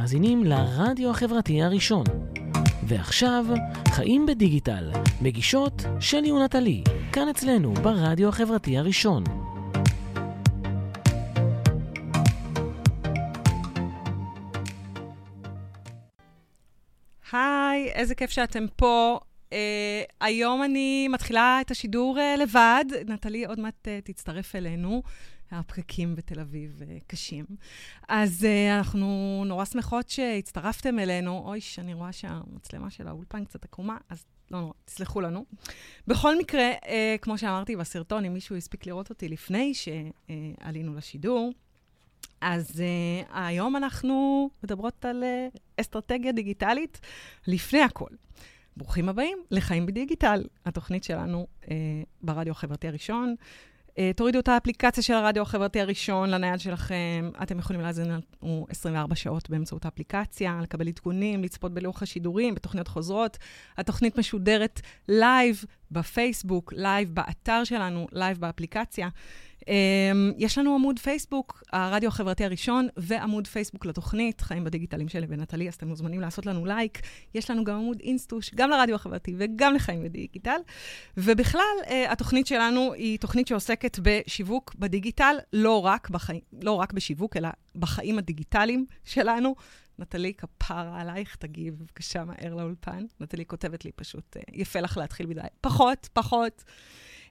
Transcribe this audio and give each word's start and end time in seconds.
מאזינים 0.00 0.44
לרדיו 0.44 1.10
החברתי 1.10 1.62
הראשון. 1.62 2.04
ועכשיו, 2.82 3.44
חיים 3.88 4.26
בדיגיטל, 4.26 4.90
מגישות 5.22 5.82
שלי 6.00 6.32
ונטלי, 6.32 6.82
כאן 7.12 7.28
אצלנו 7.28 7.74
ברדיו 7.74 8.28
החברתי 8.28 8.78
הראשון. 8.78 9.24
היי, 17.32 17.90
איזה 17.92 18.14
כיף 18.14 18.30
שאתם 18.30 18.66
פה. 18.76 19.18
Uh, 19.50 19.54
היום 20.20 20.62
אני 20.62 21.08
מתחילה 21.08 21.58
את 21.60 21.70
השידור 21.70 22.18
uh, 22.18 22.40
לבד. 22.40 22.84
נטלי 23.08 23.44
עוד 23.44 23.60
מעט 23.60 23.88
uh, 23.88 24.04
תצטרף 24.04 24.56
אלינו. 24.56 25.02
הפקקים 25.50 26.14
בתל 26.14 26.40
אביב 26.40 26.82
uh, 26.82 27.04
קשים. 27.06 27.44
אז 28.08 28.46
uh, 28.46 28.78
אנחנו 28.78 29.42
נורא 29.46 29.64
שמחות 29.64 30.08
שהצטרפתם 30.08 30.98
אלינו. 30.98 31.42
אוי, 31.46 31.60
שאני 31.60 31.94
רואה 31.94 32.12
שהמצלמה 32.12 32.90
של 32.90 33.08
האולפן 33.08 33.44
קצת 33.44 33.64
עקומה, 33.64 33.96
אז 34.08 34.24
לא 34.50 34.60
נורא, 34.60 34.72
תסלחו 34.84 35.20
לנו. 35.20 35.44
בכל 36.06 36.38
מקרה, 36.38 36.72
uh, 36.72 36.86
כמו 37.22 37.38
שאמרתי 37.38 37.76
בסרטון, 37.76 38.24
אם 38.24 38.34
מישהו 38.34 38.56
הספיק 38.56 38.86
לראות 38.86 39.10
אותי 39.10 39.28
לפני 39.28 39.72
שעלינו 39.74 40.94
לשידור, 40.94 41.52
אז 42.40 42.70
uh, 42.70 43.30
היום 43.34 43.76
אנחנו 43.76 44.48
מדברות 44.64 45.04
על 45.04 45.24
uh, 45.54 45.58
אסטרטגיה 45.80 46.32
דיגיטלית 46.32 47.00
לפני 47.46 47.80
הכל. 47.80 48.10
ברוכים 48.76 49.08
הבאים 49.08 49.38
לחיים 49.50 49.86
בדיגיטל, 49.86 50.44
התוכנית 50.66 51.04
שלנו 51.04 51.46
uh, 51.62 51.68
ברדיו 52.22 52.52
החברתי 52.52 52.88
הראשון. 52.88 53.34
אה, 53.96 53.98
תורידו 54.16 54.38
את 54.38 54.48
האפליקציה 54.48 55.02
של 55.02 55.14
הרדיו 55.14 55.42
החברתי 55.42 55.80
הראשון 55.80 56.30
לנייד 56.30 56.60
שלכם. 56.60 57.30
אתם 57.42 57.58
יכולים 57.58 57.82
להאזין 57.82 58.06
לנו 58.42 58.66
24 58.70 59.14
שעות 59.14 59.50
באמצעות 59.50 59.84
האפליקציה, 59.84 60.58
לקבל 60.62 60.88
עדכונים, 60.88 61.42
לצפות 61.42 61.72
בלוח 61.74 62.02
השידורים, 62.02 62.54
בתוכניות 62.54 62.88
חוזרות. 62.88 63.38
התוכנית 63.76 64.18
משודרת 64.18 64.80
live 65.08 65.64
בפייסבוק, 65.90 66.72
live 66.76 67.14
באתר 67.14 67.64
שלנו, 67.64 68.06
live 68.12 68.38
באפליקציה. 68.38 69.08
אמ, 69.66 69.68
יש 70.38 70.58
לנו 70.58 70.74
עמוד 70.74 70.98
פייסבוק, 70.98 71.62
הרדיו 71.72 72.08
החברתי 72.08 72.44
הראשון, 72.44 72.88
ועמוד 72.96 73.46
פייסבוק 73.46 73.86
לתוכנית, 73.86 74.40
חיים 74.40 74.64
בדיגיטל 74.64 74.98
עם 74.98 75.08
שלי 75.08 75.26
ונטלי, 75.30 75.68
אז 75.68 75.74
אתם 75.74 75.88
מוזמנים 75.88 76.20
לעשות 76.20 76.46
לנו 76.46 76.66
לייק. 76.66 77.00
יש 77.34 77.50
לנו 77.50 77.64
גם 77.64 77.74
עמוד 77.74 78.00
אינסטוש, 78.00 78.54
גם 78.54 78.70
לרדיו 78.70 78.94
החברתי 78.94 79.34
וגם 79.38 79.74
לחיים 79.74 80.02
בדיגיטל. 80.02 80.60
ובכלל, 81.16 81.60
uh, 81.82 81.90
התוכנית 82.08 82.46
שלנו 82.46 82.92
היא 82.92 83.18
תוכנית 83.18 83.48
שעוסקת 83.48 83.98
בשיווק 84.02 84.74
בדיגיטל, 84.78 85.36
לא 85.52 85.86
רק, 85.86 86.10
בחי... 86.10 86.40
לא 86.62 86.72
רק 86.72 86.92
בשיווק, 86.92 87.36
אלא 87.36 87.48
בחיים 87.76 88.18
הדיגיטליים 88.18 88.86
שלנו. 89.04 89.54
נטלי, 89.98 90.34
כפרה 90.34 91.00
עלייך, 91.00 91.36
תגיעי 91.36 91.70
בבקשה 91.70 92.24
מהר 92.24 92.54
לאולפן. 92.54 93.04
נטלי 93.20 93.46
כותבת 93.46 93.84
לי 93.84 93.92
פשוט, 93.92 94.36
uh, 94.36 94.40
יפה 94.52 94.80
לך 94.80 94.96
להתחיל 94.96 95.26
מדי. 95.26 95.40
פחות, 95.60 96.08
פחות. 96.12 96.64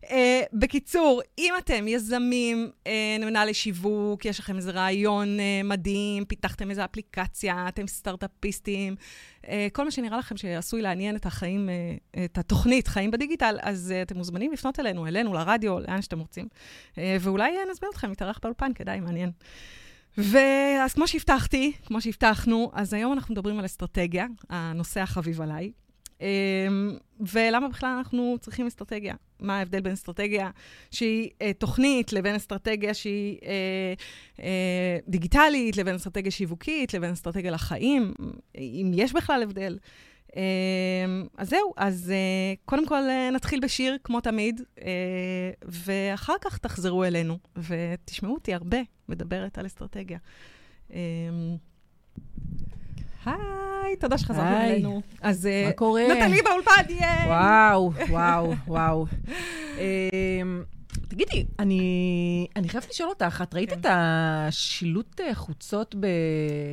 Uh, 0.06 0.12
בקיצור, 0.54 1.22
אם 1.38 1.54
אתם 1.58 1.88
יזמים, 1.88 2.72
uh, 2.84 2.90
מנהלי 3.26 3.54
שיווק, 3.54 4.26
יש 4.26 4.40
לכם 4.40 4.58
איזה 4.58 4.72
רעיון 4.72 5.38
uh, 5.40 5.68
מדהים, 5.68 6.26
פיתחתם 6.26 6.70
איזו 6.70 6.84
אפליקציה, 6.86 7.66
אתם 7.68 7.88
סטארט-אפיסטים, 7.88 8.96
uh, 9.42 9.48
כל 9.74 9.86
מה 9.86 9.92
שנראה 9.92 10.18
לכם 10.18 10.38
שעשוי 10.38 10.82
לעניין 10.82 11.16
את 11.16 11.26
החיים, 11.26 11.70
uh, 11.70 12.20
את 12.26 12.38
התוכנית, 12.38 12.88
חיים 12.88 13.12
בדיגיטל, 13.12 13.58
אז 13.62 13.94
uh, 13.96 14.02
אתם 14.02 14.18
מוזמנים 14.18 14.52
לפנות 14.52 14.80
אלינו, 14.80 15.08
אלינו, 15.08 15.34
לרדיו, 15.34 15.80
לאן 15.80 16.02
שאתם 16.02 16.20
רוצים, 16.20 16.48
uh, 16.94 16.98
ואולי 17.20 17.52
uh, 17.52 17.72
נזמין 17.72 17.92
אתכם 17.92 18.10
להתארח 18.10 18.40
באולפן, 18.44 18.74
כדאי, 18.74 19.00
מעניין. 19.00 19.32
ואז 20.18 20.94
כמו 20.94 21.08
שהבטחתי, 21.08 21.72
כמו 21.86 22.02
שהבטחנו, 22.02 22.72
אז 22.74 22.94
היום 22.94 23.14
אנחנו 23.14 23.34
מדברים 23.34 23.60
על 23.60 23.66
אסטרטגיה, 23.66 24.26
הנושא 24.50 25.02
החביב 25.02 25.42
עליי. 25.42 25.72
אמ, 26.22 26.98
ולמה 27.20 27.70
בכלל 27.70 27.90
אנחנו 27.98 28.36
צריכים 28.40 28.68
אסטרטגיה? 28.68 29.16
מה 29.40 29.58
ההבדל 29.60 29.82
בין 29.82 29.94
אסטרטגיה 29.94 30.50
שהיא 30.92 31.30
אה, 31.42 31.54
תוכנית 31.54 32.14
לבין 32.14 32.36
אסטרטגיה 32.36 32.94
שהיא 32.94 33.38
אה, 33.44 33.94
אה, 34.40 34.98
דיגיטלית, 35.08 35.78
לבין 35.78 35.96
אסטרטגיה 35.96 36.32
שיווקית, 36.32 36.94
לבין 36.94 37.12
אסטרטגיה 37.12 37.52
לחיים, 37.52 38.14
אם 38.58 38.92
יש 38.94 39.14
בכלל 39.14 39.44
הבדל. 39.44 39.78
אה, 40.36 40.42
אז 41.38 41.50
זהו, 41.50 41.74
אז 41.78 42.14
קודם 42.66 42.88
כל 42.88 43.02
נתחיל 43.34 43.60
בשיר, 43.60 43.98
כמו 44.04 44.22
תמיד, 44.22 44.62
ואחר 45.64 46.36
כך 46.42 46.58
תחזרו 46.58 47.04
אלינו, 47.04 47.38
ותשמעו 47.58 48.34
אותי 48.34 48.54
הרבה 48.54 48.78
מדברת 49.10 49.58
על 49.58 49.66
אסטרטגיה. 49.66 50.18
אה, 50.94 51.00
היי, 53.26 53.96
תודה 54.00 54.18
שחזרת 54.18 54.62
אלינו. 54.64 55.02
אז 55.22 55.50
מה 55.66 55.72
קורה? 55.72 56.04
נטלי 56.08 56.42
באולפן, 56.42 56.72
ייי! 56.90 57.28
וואו, 57.28 57.92
וואו, 58.10 58.54
וואו. 58.68 59.06
תגידי, 61.08 61.46
אני, 61.60 62.48
אני 62.56 62.70
חייבת 62.70 62.90
לשאול 62.90 63.10
אותך, 63.10 63.42
את 63.44 63.54
ראית 63.54 63.70
כן. 63.70 63.80
את 63.80 63.86
השילוט 63.90 65.22
חוצות 65.34 65.96
ב... 66.00 66.08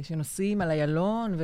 שנוסעים 0.03 0.61
על 0.61 0.71
איילון 0.71 1.37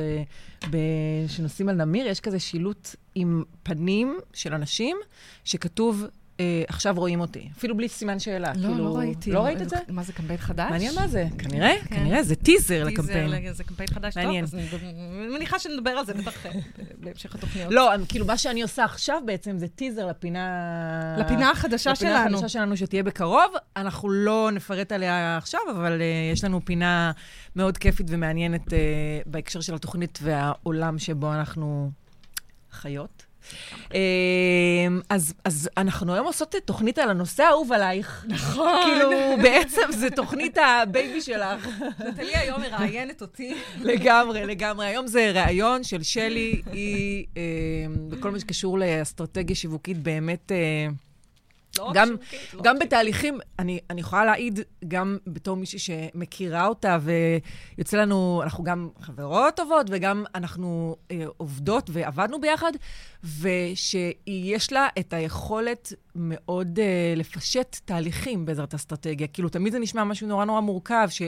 ושנוסעים 1.25 1.69
על 1.69 1.75
נמיר? 1.75 2.07
יש 2.07 2.19
כזה 2.19 2.39
שילוט 2.39 2.95
עם 3.15 3.43
פנים 3.63 4.17
של 4.33 4.53
אנשים, 4.53 4.97
שכתוב 5.43 6.05
אה, 6.39 6.63
עכשיו 6.67 6.95
רואים 6.97 7.19
אותי. 7.19 7.49
אפילו 7.57 7.77
בלי 7.77 7.89
סימן 7.89 8.19
שאלה. 8.19 8.51
לא, 8.55 8.69
כאילו, 8.69 8.85
לא 8.85 8.97
ראיתי. 8.97 9.31
לא 9.31 9.39
ראית 9.39 9.61
את 9.61 9.69
זה? 9.69 9.75
מה 9.87 10.03
זה, 10.03 10.13
קמפיין 10.13 10.39
חדש? 10.39 10.71
מעניין 10.71 10.95
מה 10.95 11.07
זה. 11.07 11.27
כנראה, 11.37 11.73
כן. 11.85 11.95
כנראה, 11.95 12.23
זה 12.23 12.35
טיזר 12.35 12.83
לקמפיין. 12.83 13.39
טיזר, 13.39 13.53
זה 13.53 13.63
קמפיין 13.63 13.89
חדש 13.89 14.17
מעניין. 14.17 14.45
טוב, 14.45 14.59
אז 14.59 14.65
אני 14.73 15.27
מניחה 15.33 15.59
שנדבר 15.59 15.89
על 15.89 16.05
זה 16.05 16.13
בטח 16.13 16.45
אה, 16.45 16.51
בהמשך 16.97 17.35
התוכניות. 17.35 17.73
לא, 17.73 17.91
כאילו, 18.07 18.25
מה 18.25 18.37
שאני 18.37 18.61
עושה 18.61 18.83
עכשיו 18.83 19.21
בעצם 19.25 19.57
זה 19.57 19.67
טיזר 19.67 20.05
לפינה... 20.07 21.15
לפינה 21.19 21.51
החדשה 21.51 21.95
שלנו. 21.95 22.13
לפינה 22.13 22.37
החדשה 22.37 22.49
שלנו 22.49 22.77
שתהיה 22.77 23.03
בקרוב. 23.03 23.53
אנחנו 23.75 24.09
לא 24.09 24.49
נפרט 24.53 24.91
עליה 24.91 25.37
עכשיו, 25.37 25.61
אבל 25.71 25.99
uh, 25.99 26.33
יש 26.33 26.43
לנו 26.43 26.65
פינה 26.65 27.11
מאוד 27.55 27.77
כיפית 27.77 28.07
ומעניינת 28.09 28.67
אה, 28.67 28.71
בהקשר 29.25 29.61
של 29.61 29.75
התוכנית 29.75 30.19
והעולם 30.21 30.99
שבו 30.99 31.33
אנחנו 31.33 31.91
חיות. 32.71 33.18
אמ, 33.93 33.99
אז, 35.09 35.33
אז 35.45 35.69
אנחנו 35.77 36.13
היום 36.13 36.25
עושות 36.25 36.55
תוכנית 36.65 36.99
על 36.99 37.09
הנושא 37.09 37.43
האהוב 37.43 37.71
עלייך. 37.71 38.25
נכון. 38.27 38.81
כאילו, 38.85 39.09
בעצם 39.41 39.81
זו 39.91 40.07
תוכנית 40.15 40.57
ה-baby 40.57 41.21
שלך. 41.21 41.67
נטלי 42.07 42.35
היום 42.35 42.61
מראיינת 42.61 43.21
אותי. 43.21 43.55
לגמרי, 43.81 44.45
לגמרי. 44.45 44.85
היום 44.85 45.07
זה 45.07 45.31
ראיון 45.35 45.83
של 45.83 46.03
שלי, 46.03 46.61
היא, 46.71 47.25
אה, 47.37 47.41
בכל 48.09 48.31
מה 48.31 48.39
שקשור 48.39 48.79
לאסטרטגיה 48.79 49.55
שיווקית, 49.55 49.97
באמת... 49.97 50.51
לא 51.79 51.91
גם, 51.93 52.07
שיווקית, 52.07 52.53
לא 52.53 52.61
גם 52.63 52.79
בתהליכים, 52.79 53.39
אני, 53.59 53.79
אני 53.89 54.01
יכולה 54.01 54.25
להעיד, 54.25 54.59
גם 54.87 55.17
בתור 55.27 55.55
מישהי 55.57 55.79
שמכירה 55.79 56.67
אותה, 56.67 56.97
ויוצא 57.01 57.97
לנו, 57.97 58.41
אנחנו 58.43 58.63
גם 58.63 58.89
חברות 59.01 59.55
טובות, 59.55 59.85
וגם 59.89 60.23
אנחנו 60.35 60.95
אה, 61.11 61.25
עובדות 61.37 61.89
ועבדנו 61.93 62.41
ביחד, 62.41 62.71
ושיש 63.23 64.71
לה 64.71 64.87
את 64.99 65.13
היכולת 65.13 65.93
מאוד 66.15 66.79
אה, 66.79 67.13
לפשט 67.15 67.77
תהליכים 67.85 68.45
בעזרת 68.45 68.73
אסטרטגיה. 68.73 69.27
כאילו, 69.27 69.49
תמיד 69.49 69.73
זה 69.73 69.79
נשמע 69.79 70.03
משהו 70.03 70.27
נורא 70.27 70.45
נורא 70.45 70.61
מורכב, 70.61 71.07
ש... 71.09 71.21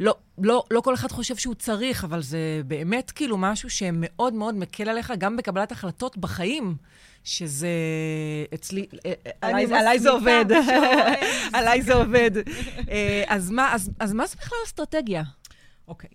לא, 0.00 0.14
לא, 0.38 0.64
לא 0.70 0.80
כל 0.80 0.94
אחד 0.94 1.12
חושב 1.12 1.36
שהוא 1.36 1.54
צריך, 1.54 2.04
אבל 2.04 2.22
זה 2.22 2.60
באמת 2.66 3.10
כאילו 3.10 3.38
משהו 3.38 3.70
שמאוד 3.70 4.34
מאוד 4.34 4.54
מקל 4.54 4.88
עליך 4.88 5.12
גם 5.18 5.36
בקבלת 5.36 5.72
החלטות 5.72 6.16
בחיים. 6.16 6.76
שזה 7.24 7.68
אצלי, 8.54 8.86
אה, 9.06 9.12
אה, 9.26 9.30
עליי 9.80 9.98
זה 9.98 10.10
עובד, 10.10 10.44
עליי 11.52 11.82
זה 11.82 11.94
עובד. 11.94 12.30
אז 13.28 13.50
מה 13.50 14.26
זה 14.26 14.36
בכלל 14.36 14.58
אסטרטגיה? 14.66 15.22
אוקיי, 15.88 16.10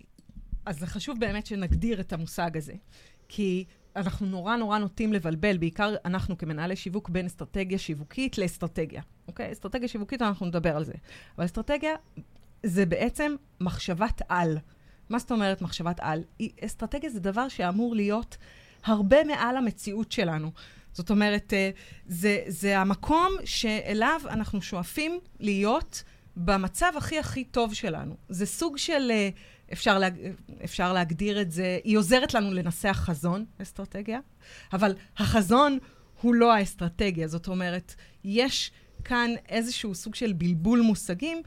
אז 0.66 0.78
זה 0.78 0.86
חשוב 0.86 1.20
באמת 1.20 1.46
שנגדיר 1.46 2.00
את 2.00 2.12
המושג 2.12 2.56
הזה, 2.56 2.72
כי 3.28 3.64
אנחנו 3.96 4.26
נורא 4.26 4.56
נורא 4.56 4.78
נוטים 4.78 5.12
לבלבל, 5.12 5.58
בעיקר 5.58 5.94
אנחנו 6.04 6.38
כמנהלי 6.38 6.76
שיווק, 6.76 7.08
בין 7.08 7.26
אסטרטגיה 7.26 7.78
שיווקית 7.78 8.38
לאסטרטגיה. 8.38 9.02
אוקיי? 9.28 9.52
אסטרטגיה 9.52 9.88
שיווקית, 9.88 10.22
אנחנו 10.22 10.46
נדבר 10.46 10.76
על 10.76 10.84
זה. 10.84 10.92
אבל 11.36 11.44
אסטרטגיה 11.44 11.94
זה 12.62 12.86
בעצם 12.86 13.34
מחשבת 13.60 14.22
על. 14.28 14.58
מה 15.08 15.18
זאת 15.18 15.32
אומרת 15.32 15.62
מחשבת 15.62 16.00
על? 16.00 16.22
אסטרטגיה 16.64 17.10
זה 17.10 17.20
דבר 17.20 17.48
שאמור 17.48 17.94
להיות 17.94 18.36
הרבה 18.84 19.24
מעל 19.24 19.56
המציאות 19.56 20.12
שלנו. 20.12 20.50
זאת 20.92 21.10
אומרת, 21.10 21.52
אה, 21.52 21.70
זה, 22.06 22.42
זה 22.46 22.78
המקום 22.78 23.32
שאליו 23.44 24.20
אנחנו 24.28 24.62
שואפים 24.62 25.20
להיות 25.40 26.02
במצב 26.36 26.92
הכי 26.96 27.18
הכי 27.18 27.44
טוב 27.44 27.74
שלנו. 27.74 28.16
זה 28.28 28.46
סוג 28.46 28.78
של, 28.78 29.10
אה, 29.10 29.28
אפשר, 29.72 29.98
לה, 29.98 30.08
אפשר 30.64 30.92
להגדיר 30.92 31.40
את 31.40 31.52
זה, 31.52 31.78
היא 31.84 31.98
עוזרת 31.98 32.34
לנו 32.34 32.54
לנסח 32.54 33.02
חזון, 33.04 33.44
אסטרטגיה, 33.62 34.20
אבל 34.72 34.94
החזון 35.16 35.78
הוא 36.20 36.34
לא 36.34 36.52
האסטרטגיה. 36.52 37.28
זאת 37.28 37.48
אומרת, 37.48 37.94
יש 38.24 38.70
כאן 39.04 39.30
איזשהו 39.48 39.94
סוג 39.94 40.14
של 40.14 40.32
בלבול 40.32 40.80
מושגים. 40.80 41.42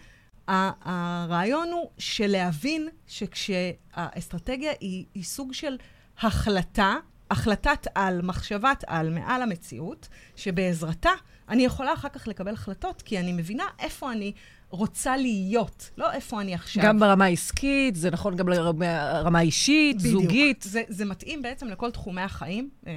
הרעיון 0.48 1.70
הוא 1.72 1.90
שלהבין 1.98 2.90
שכשהאסטרטגיה 3.08 4.72
היא, 4.80 5.06
היא 5.14 5.24
סוג 5.24 5.54
של 5.54 5.78
החלטה, 6.22 6.96
החלטת 7.34 7.88
על, 7.96 8.22
מחשבת 8.22 8.84
על, 8.88 9.10
מעל 9.10 9.42
המציאות, 9.42 10.08
שבעזרתה 10.36 11.12
אני 11.50 11.66
יכולה 11.66 11.94
אחר 11.94 12.10
כך 12.10 12.28
לקבל 12.28 12.54
החלטות, 12.54 13.02
כי 13.02 13.20
אני 13.20 13.34
מבינה 13.34 13.64
איפה 13.80 14.12
אני 14.12 14.34
רוצה 14.70 15.18
להיות, 15.18 15.90
לא 15.98 16.12
איפה 16.12 16.42
אני 16.42 16.54
עכשיו. 16.54 16.84
גם 16.84 17.00
ברמה 17.00 17.26
העסקית, 17.26 17.96
זה 17.96 18.12
נכון 18.12 18.36
גם 18.36 18.46
ברמה 18.46 19.42
אישית, 19.42 19.98
בדיוק. 19.98 20.22
זוגית. 20.22 20.62
זה, 20.62 20.84
זה 20.88 21.06
מתאים 21.06 21.42
בעצם 21.42 21.68
לכל 21.68 21.92
תחומי 21.92 22.22
החיים. 22.22 22.70
אה, 22.88 22.94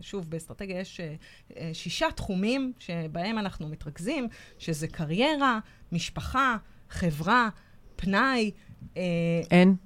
שוב, 0.00 0.30
באסטרטגיה 0.30 0.80
יש 0.80 1.00
אה, 1.00 1.14
אה, 1.56 1.70
שישה 1.72 2.06
תחומים 2.16 2.72
שבהם 2.78 3.38
אנחנו 3.38 3.68
מתרכזים, 3.68 4.28
שזה 4.58 4.88
קריירה, 4.88 5.58
משפחה, 5.92 6.56
חברה, 6.90 7.48
פנאי. 7.96 8.50
אין. 9.50 9.76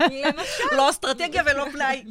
למשל. 0.00 0.76
לא 0.76 0.90
אסטרטגיה 0.90 1.42
ולא 1.46 1.64
פנאי. 1.72 2.04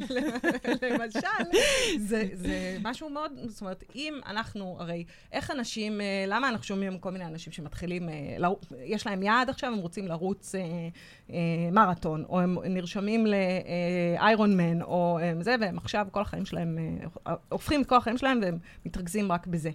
למשל, 0.82 1.58
זה, 1.98 2.28
זה 2.32 2.76
משהו 2.82 3.10
מאוד, 3.10 3.32
זאת 3.46 3.60
אומרת, 3.60 3.84
אם 3.94 4.20
אנחנו, 4.26 4.76
הרי, 4.78 5.04
איך 5.32 5.50
אנשים, 5.50 6.00
אה, 6.00 6.24
למה 6.26 6.48
אנחנו 6.48 6.64
שומעים 6.64 6.98
כל 6.98 7.10
מיני 7.10 7.24
אנשים 7.24 7.52
שמתחילים, 7.52 8.08
אה, 8.08 8.48
יש 8.84 9.06
להם 9.06 9.22
יעד 9.22 9.50
עכשיו, 9.50 9.72
הם 9.72 9.78
רוצים 9.78 10.08
לרוץ 10.08 10.54
אה, 10.54 11.34
מרתון, 11.72 12.24
או 12.28 12.40
הם 12.40 12.58
נרשמים 12.64 13.26
לאיירון 13.26 14.56
מן, 14.56 14.82
או 14.82 15.18
זה, 15.40 15.54
והם 15.60 15.78
עכשיו, 15.78 16.06
כל 16.10 16.20
החיים 16.20 16.46
שלהם, 16.46 16.78
הופכים 17.48 17.82
את 17.82 17.86
כל 17.86 17.96
החיים 17.96 18.18
שלהם 18.18 18.38
והם 18.42 18.58
מתרכזים 18.86 19.32
רק 19.32 19.46
בזה. 19.46 19.70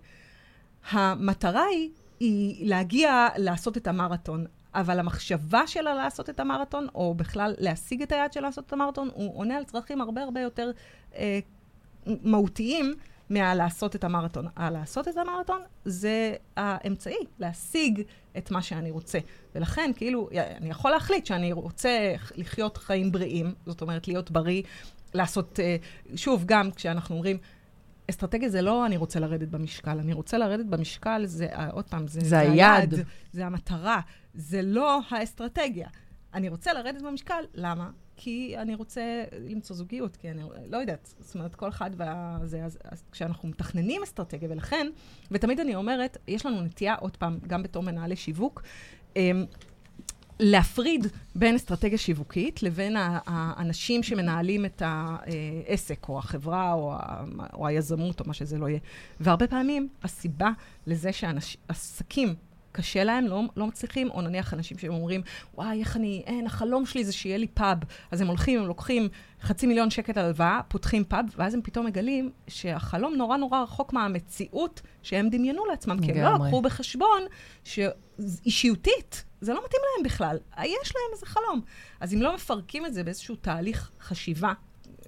המטרה 0.91 1.63
היא 1.63 1.89
היא 2.21 2.69
להגיע 2.69 3.27
לעשות 3.37 3.77
את 3.77 3.87
המרתון. 3.87 4.45
אבל 4.75 4.99
המחשבה 4.99 5.67
שלה 5.67 5.93
לעשות 5.93 6.29
את 6.29 6.39
המרתון, 6.39 6.87
או 6.95 7.13
בכלל 7.13 7.53
להשיג 7.57 8.01
את 8.01 8.11
היעד 8.11 8.33
של 8.33 8.41
לעשות 8.41 8.67
את 8.67 8.73
המרתון, 8.73 9.09
הוא 9.13 9.39
עונה 9.39 9.57
על 9.57 9.63
צרכים 9.63 10.01
הרבה 10.01 10.23
הרבה 10.23 10.41
יותר 10.41 10.71
אה, 11.15 11.39
מהותיים 12.05 12.93
מהלעשות 13.29 13.95
את 13.95 14.03
המרתון. 14.03 14.47
הלעשות 14.55 15.07
את 15.07 15.17
המרתון 15.17 15.61
זה 15.85 16.35
האמצעי 16.57 17.25
להשיג 17.39 18.01
את 18.37 18.51
מה 18.51 18.61
שאני 18.61 18.91
רוצה. 18.91 19.19
ולכן, 19.55 19.91
כאילו, 19.95 20.29
אני 20.57 20.69
יכול 20.69 20.91
להחליט 20.91 21.25
שאני 21.25 21.53
רוצה 21.53 22.13
לחיות 22.35 22.77
חיים 22.77 23.11
בריאים, 23.11 23.53
זאת 23.65 23.81
אומרת, 23.81 24.07
להיות 24.07 24.31
בריא, 24.31 24.63
לעשות, 25.13 25.59
אה, 25.59 25.75
שוב, 26.15 26.43
גם 26.45 26.71
כשאנחנו 26.71 27.15
אומרים, 27.15 27.37
אסטרטגיה 28.11 28.49
זה 28.49 28.61
לא 28.61 28.85
אני 28.85 28.97
רוצה 28.97 29.19
לרדת 29.19 29.47
במשקל, 29.47 29.99
אני 29.99 30.13
רוצה 30.13 30.37
לרדת 30.37 30.65
במשקל, 30.65 31.25
זה, 31.25 31.45
אה, 31.45 31.69
עוד 31.69 31.85
פעם, 31.85 32.07
זה, 32.07 32.19
זה, 32.19 32.29
זה 32.29 32.39
היעד, 32.39 32.93
זה 33.33 33.45
המטרה, 33.45 33.99
זה 34.33 34.61
לא 34.61 34.99
האסטרטגיה. 35.09 35.87
אני 36.33 36.49
רוצה 36.49 36.73
לרדת 36.73 37.01
במשקל, 37.01 37.43
למה? 37.53 37.89
כי 38.15 38.57
אני 38.57 38.75
רוצה 38.75 39.23
למצוא 39.39 39.75
זוגיות, 39.75 40.15
כי 40.15 40.31
אני 40.31 40.41
לא 40.69 40.77
יודעת, 40.77 41.13
זאת 41.19 41.35
אומרת, 41.35 41.55
כל 41.55 41.69
אחד 41.69 41.91
וזה, 42.41 42.65
אז, 42.65 42.77
אז 42.83 43.03
כשאנחנו 43.11 43.49
מתכננים 43.49 44.03
אסטרטגיה, 44.03 44.49
ולכן, 44.51 44.87
ותמיד 45.31 45.59
אני 45.59 45.75
אומרת, 45.75 46.17
יש 46.27 46.45
לנו 46.45 46.61
נטייה, 46.61 46.95
עוד 46.95 47.17
פעם, 47.17 47.39
גם 47.47 47.63
בתור 47.63 47.83
מנהלי 47.83 48.15
שיווק, 48.15 48.63
אמ, 49.15 49.45
להפריד 50.41 51.07
בין 51.35 51.55
אסטרטגיה 51.55 51.97
שיווקית 51.97 52.63
לבין 52.63 52.95
האנשים 53.25 54.03
שמנהלים 54.03 54.65
את 54.65 54.81
העסק, 54.85 56.09
או 56.09 56.19
החברה, 56.19 56.73
או, 56.73 56.93
ה, 56.93 57.23
או 57.53 57.67
היזמות, 57.67 58.19
או 58.19 58.25
מה 58.27 58.33
שזה 58.33 58.57
לא 58.57 58.69
יהיה. 58.69 58.79
והרבה 59.19 59.47
פעמים 59.47 59.89
הסיבה 60.03 60.51
לזה 60.87 61.09
שעסקים 61.13 62.35
קשה 62.71 63.03
להם, 63.03 63.27
לא, 63.27 63.41
לא 63.57 63.67
מצליחים, 63.67 64.09
או 64.11 64.21
נניח 64.21 64.53
אנשים 64.53 64.77
שאומרים, 64.77 65.21
וואי, 65.53 65.79
איך 65.79 65.97
אני, 65.97 66.23
אין, 66.25 66.45
החלום 66.45 66.85
שלי 66.85 67.03
זה 67.03 67.13
שיהיה 67.13 67.37
לי 67.37 67.47
פאב. 67.47 67.77
אז 68.11 68.21
הם 68.21 68.27
הולכים, 68.27 68.59
הם 68.59 68.67
לוקחים 68.67 69.09
חצי 69.41 69.67
מיליון 69.67 69.89
שקל 69.89 70.19
הלוואה, 70.19 70.59
פותחים 70.67 71.03
פאב, 71.03 71.25
ואז 71.37 71.53
הם 71.53 71.61
פתאום 71.63 71.85
מגלים 71.85 72.31
שהחלום 72.47 73.15
נורא 73.15 73.37
נורא 73.37 73.61
רחוק 73.61 73.93
מהמציאות 73.93 74.81
שהם 75.01 75.29
דמיינו 75.29 75.65
לעצמם, 75.65 75.99
כי 76.01 76.11
הם 76.11 76.17
לא 76.17 76.45
לקחו 76.45 76.61
בחשבון 76.61 77.21
שאישיותית, 77.63 79.25
זה 79.41 79.53
לא 79.53 79.61
מתאים 79.65 79.81
להם 79.85 80.05
בכלל. 80.05 80.37
יש 80.57 80.93
להם 80.95 81.13
איזה 81.13 81.25
חלום. 81.25 81.61
אז 81.99 82.13
אם 82.13 82.21
לא 82.21 82.35
מפרקים 82.35 82.85
את 82.85 82.93
זה 82.93 83.03
באיזשהו 83.03 83.35
תהליך 83.35 83.91
חשיבה 84.01 84.53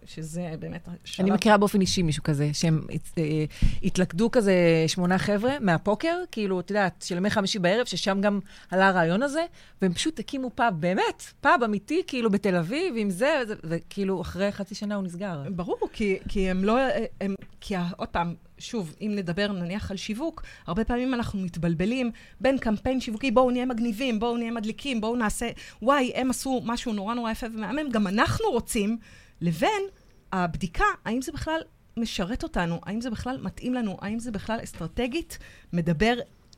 שזה 0.05 0.53
באמת. 0.59 0.87
אני 1.19 1.31
מכירה 1.31 1.57
באופן 1.57 1.81
אישי 1.81 2.01
מישהו 2.01 2.23
כזה, 2.23 2.49
שהם 2.53 2.81
אה, 3.17 3.45
התלכדו 3.83 4.31
כזה 4.31 4.53
שמונה 4.87 5.17
חבר'ה 5.17 5.59
מהפוקר, 5.61 6.17
כאילו, 6.31 6.59
את 6.59 6.69
יודעת, 6.69 7.01
של 7.07 7.17
ימי 7.17 7.29
חמישי 7.29 7.59
בערב, 7.59 7.85
ששם 7.85 8.21
גם 8.21 8.39
עלה 8.71 8.87
הרעיון 8.87 9.23
הזה, 9.23 9.45
והם 9.81 9.93
פשוט 9.93 10.19
הקימו 10.19 10.51
פאב, 10.55 10.73
באמת, 10.79 11.23
פאב 11.41 11.63
אמיתי, 11.63 12.01
כאילו, 12.07 12.29
בתל 12.29 12.55
אביב, 12.55 12.93
עם 12.97 13.09
זה, 13.09 13.41
וכאילו, 13.63 14.21
אחרי 14.21 14.51
חצי 14.51 14.75
שנה 14.75 14.95
הוא 14.95 15.03
נסגר. 15.03 15.43
ברור, 15.55 15.77
כי, 15.93 16.17
כי 16.29 16.49
הם 16.49 16.63
לא... 16.63 16.77
הם, 17.21 17.35
כי 17.61 17.75
עוד 17.97 18.07
פעם, 18.07 18.35
שוב, 18.57 18.95
אם 19.01 19.11
נדבר 19.15 19.51
נניח 19.51 19.91
על 19.91 19.97
שיווק, 19.97 20.43
הרבה 20.67 20.83
פעמים 20.83 21.13
אנחנו 21.13 21.39
מתבלבלים 21.39 22.11
בין 22.41 22.57
קמפיין 22.57 23.01
שיווקי, 23.01 23.31
בואו 23.31 23.51
נהיה 23.51 23.65
מגניבים, 23.65 24.19
בואו 24.19 24.37
נהיה 24.37 24.51
מדליקים, 24.51 25.01
בואו 25.01 25.15
נעשה, 25.15 25.49
וואי, 25.81 26.11
הם 26.15 26.29
עשו 26.29 26.61
משהו 26.65 26.93
נורא 26.93 27.13
נורא 27.13 27.31
יפה 27.31 27.47
ומהמם, 27.53 27.89
גם 27.91 28.07
אנחנו 28.07 28.45
רוצים. 28.51 28.97
לבין 29.43 29.83
הבדיקה, 30.31 30.85
האם 31.05 31.21
זה 31.21 31.31
בכלל 31.31 31.61
משרת 31.97 32.43
אותנו, 32.43 32.79
האם 32.85 33.01
זה 33.01 33.09
בכלל 33.09 33.37
מתאים 33.41 33.73
לנו, 33.73 33.97
האם 34.01 34.19
זה 34.19 34.31
בכלל 34.31 34.59
אסטרטגית 34.63 35.37
מדבר 35.73 36.15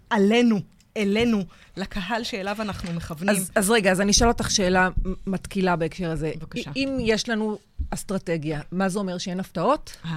עלינו, 0.09 0.59
אלינו, 0.97 1.43
לקהל 1.77 2.23
שאליו 2.23 2.61
אנחנו 2.61 2.93
מכוונים. 2.93 3.35
אז, 3.35 3.51
אז 3.55 3.69
רגע, 3.69 3.91
אז 3.91 4.01
אני 4.01 4.11
אשאל 4.11 4.27
אותך 4.27 4.51
שאלה 4.51 4.89
מתקילה 5.27 5.75
בהקשר 5.75 6.11
הזה. 6.11 6.31
בבקשה. 6.37 6.71
אם 6.75 6.97
יש 7.01 7.29
לנו 7.29 7.57
אסטרטגיה, 7.89 8.61
מה 8.71 8.89
זה 8.89 8.99
אומר 8.99 9.17
שאין 9.17 9.39
הפתעות? 9.39 9.97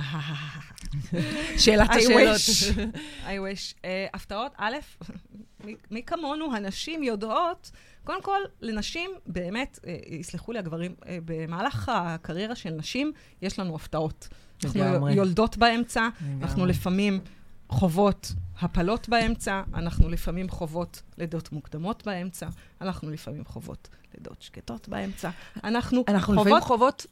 שאלת 1.58 1.90
השאלות. 1.90 2.36
I 3.24 3.26
wish. 3.26 3.74
Uh, 3.74 3.84
הפתעות, 4.14 4.52
א', 4.56 4.76
מי 5.90 6.02
כמונו, 6.02 6.54
הנשים 6.56 7.02
יודעות 7.02 7.70
קודם 8.08 8.22
כל, 8.22 8.40
לנשים, 8.60 9.10
באמת, 9.26 9.78
אה, 9.86 9.96
יסלחו 10.06 10.52
לי 10.52 10.58
הגברים, 10.58 10.94
אה, 11.06 11.18
במהלך 11.24 11.88
הקריירה 11.94 12.54
של 12.54 12.70
נשים, 12.70 13.12
יש 13.42 13.58
לנו 13.58 13.74
הפתעות. 13.74 14.28
אנחנו 14.64 15.08
יולדות 15.08 15.56
באמצע, 15.56 16.08
אנחנו 16.42 16.66
לפעמים 16.66 17.20
חוות 17.68 18.32
הפלות 18.60 19.08
באמצע, 19.08 19.62
אנחנו 19.74 20.08
לפעמים 20.08 20.48
חוות 20.48 21.02
לידות 21.18 21.52
מוקדמות 21.52 22.02
באמצע, 22.06 22.48
אנחנו 22.80 23.10
לפעמים 23.10 23.44
חוות 23.44 23.88
לידות 24.14 24.42
שקטות 24.42 24.88
באמצע. 24.88 25.30
אנחנו, 25.64 26.04
אנחנו 26.08 26.34
חוות... 26.34 26.46
לפעמים 26.46 26.64
חוות 26.64 27.06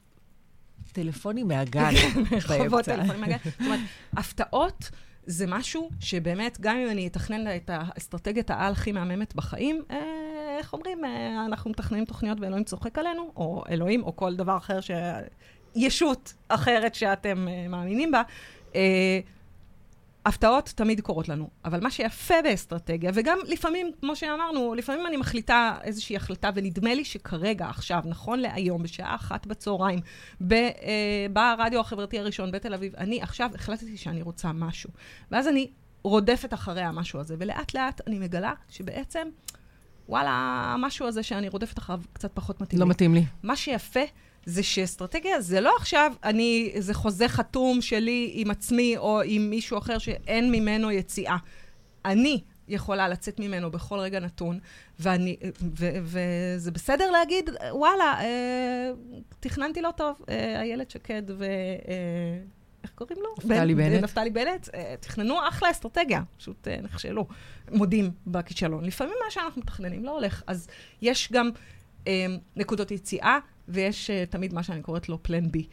טלפונים 0.92 1.48
מהגן 1.48 1.92
באמצע. 2.30 2.58
חוות 2.58 2.84
טלפונים 2.84 3.20
מהגן. 3.20 3.36
זאת 3.44 3.60
אומרת, 3.60 3.80
הפתעות 4.12 4.90
זה 5.26 5.46
משהו 5.48 5.90
שבאמת, 6.00 6.60
גם 6.60 6.76
אם 6.76 6.90
אני 6.90 7.06
אתכנן 7.06 7.56
את 7.56 7.70
האסטרטגיית 7.72 8.50
העל 8.50 8.72
הכי 8.72 8.92
מהממת 8.92 9.34
בחיים, 9.34 9.82
אה, 9.90 10.35
איך 10.58 10.72
אומרים, 10.72 11.04
אה, 11.04 11.44
אנחנו 11.46 11.70
מתכננים 11.70 12.04
תוכניות 12.04 12.40
ואלוהים 12.40 12.64
צוחק 12.64 12.98
עלינו, 12.98 13.32
או 13.36 13.64
אלוהים, 13.68 14.02
או 14.02 14.16
כל 14.16 14.36
דבר 14.36 14.56
אחר, 14.56 14.80
ש... 14.80 14.90
ישות 15.76 16.34
אחרת 16.48 16.94
שאתם 16.94 17.48
אה, 17.48 17.68
מאמינים 17.68 18.10
בה. 18.10 18.22
אה, 18.74 19.20
הפתעות 20.26 20.72
תמיד 20.76 21.00
קורות 21.00 21.28
לנו, 21.28 21.48
אבל 21.64 21.80
מה 21.80 21.90
שיפה 21.90 22.34
באסטרטגיה, 22.44 23.10
וגם 23.14 23.38
לפעמים, 23.46 23.90
כמו 24.00 24.16
שאמרנו, 24.16 24.74
לפעמים 24.74 25.06
אני 25.06 25.16
מחליטה 25.16 25.78
איזושהי 25.82 26.16
החלטה, 26.16 26.50
ונדמה 26.54 26.94
לי 26.94 27.04
שכרגע, 27.04 27.66
עכשיו, 27.68 28.02
נכון 28.04 28.38
להיום, 28.38 28.82
בשעה 28.82 29.14
אחת 29.14 29.46
בצהריים, 29.46 29.98
ברדיו 31.32 31.80
החברתי 31.80 32.18
הראשון 32.18 32.50
בתל 32.50 32.74
אביב, 32.74 32.96
אני 32.96 33.22
עכשיו 33.22 33.50
החלטתי 33.54 33.96
שאני 33.96 34.22
רוצה 34.22 34.52
משהו. 34.52 34.90
ואז 35.30 35.48
אני 35.48 35.70
רודפת 36.02 36.54
אחרי 36.54 36.82
המשהו 36.82 37.20
הזה, 37.20 37.36
ולאט 37.38 37.74
לאט 37.74 38.00
אני 38.06 38.18
מגלה 38.18 38.52
שבעצם... 38.68 39.28
וואלה, 40.08 40.30
המשהו 40.74 41.06
הזה 41.06 41.22
שאני 41.22 41.48
רודפת 41.48 41.78
אחריו 41.78 42.00
קצת 42.12 42.30
פחות 42.34 42.60
מתאים 42.60 42.80
לא 42.80 42.84
לי. 42.84 42.88
לא 42.88 42.90
מתאים 42.90 43.14
לי. 43.14 43.24
מה 43.42 43.56
שיפה 43.56 44.00
זה 44.46 44.62
שאסטרטגיה 44.62 45.40
זה 45.40 45.60
לא 45.60 45.74
עכשיו, 45.78 46.12
אני, 46.24 46.72
זה 46.78 46.94
חוזה 46.94 47.28
חתום 47.28 47.80
שלי 47.80 48.30
עם 48.34 48.50
עצמי 48.50 48.96
או 48.96 49.20
עם 49.24 49.50
מישהו 49.50 49.78
אחר 49.78 49.98
שאין 49.98 50.52
ממנו 50.52 50.90
יציאה. 50.90 51.36
אני 52.04 52.40
יכולה 52.68 53.08
לצאת 53.08 53.40
ממנו 53.40 53.70
בכל 53.70 53.98
רגע 53.98 54.20
נתון, 54.20 54.58
ואני, 55.00 55.36
ו, 55.78 55.90
וזה 56.02 56.70
בסדר 56.70 57.10
להגיד, 57.10 57.50
וואלה, 57.70 58.20
אה, 58.20 58.90
תכננתי 59.40 59.82
לא 59.82 59.90
טוב, 59.96 60.16
אה, 60.28 60.60
איילת 60.60 60.90
שקד 60.90 61.22
ו... 61.28 61.44
אה, 61.88 62.38
איך 62.86 62.94
קוראים 62.94 63.18
לו? 63.22 63.34
נפתלי 63.38 63.74
בנט. 63.74 64.02
נפתלי 64.04 64.30
בנט. 64.30 64.68
אה, 64.74 64.94
תכננו 65.00 65.48
אחלה 65.48 65.70
אסטרטגיה, 65.70 66.22
פשוט 66.38 66.68
אה, 66.68 66.80
נכשלו. 66.82 67.26
מודים 67.70 68.10
בכישלון. 68.26 68.84
לפעמים 68.84 69.14
מה 69.24 69.30
שאנחנו 69.30 69.60
מתכננים 69.60 70.04
לא 70.04 70.10
הולך. 70.10 70.42
אז 70.46 70.68
יש 71.02 71.32
גם 71.32 71.50
אה, 72.06 72.26
נקודות 72.56 72.90
יציאה, 72.90 73.38
ויש 73.68 74.10
אה, 74.10 74.24
תמיד 74.26 74.54
מה 74.54 74.62
שאני 74.62 74.82
קוראת 74.82 75.08
לו 75.08 75.22
פלן 75.22 75.50
בי. 75.50 75.66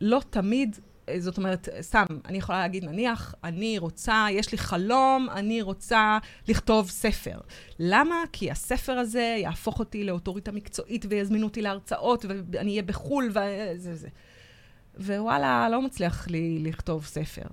לא 0.00 0.20
תמיד 0.30 0.78
זאת 1.18 1.36
אומרת, 1.36 1.68
סתם, 1.80 2.04
אני 2.24 2.38
יכולה 2.38 2.58
להגיד, 2.58 2.84
נניח, 2.84 3.34
אני 3.44 3.78
רוצה, 3.78 4.26
יש 4.30 4.52
לי 4.52 4.58
חלום, 4.58 5.28
אני 5.30 5.62
רוצה 5.62 6.18
לכתוב 6.48 6.90
ספר. 6.90 7.38
למה? 7.78 8.16
כי 8.32 8.50
הספר 8.50 8.92
הזה 8.92 9.36
יהפוך 9.38 9.78
אותי 9.78 10.04
לאוטוריטה 10.04 10.52
מקצועית 10.52 11.06
ויזמינו 11.08 11.46
אותי 11.46 11.62
להרצאות, 11.62 12.24
ואני 12.28 12.70
אהיה 12.70 12.82
בחו"ל, 12.82 13.28
וזה 13.28 13.92
וזה. 13.92 14.08
ווואלה, 14.98 15.68
לא 15.68 15.82
מצליח 15.82 16.28
לי 16.28 16.58
לכתוב 16.58 17.04
ספר. 17.04 17.46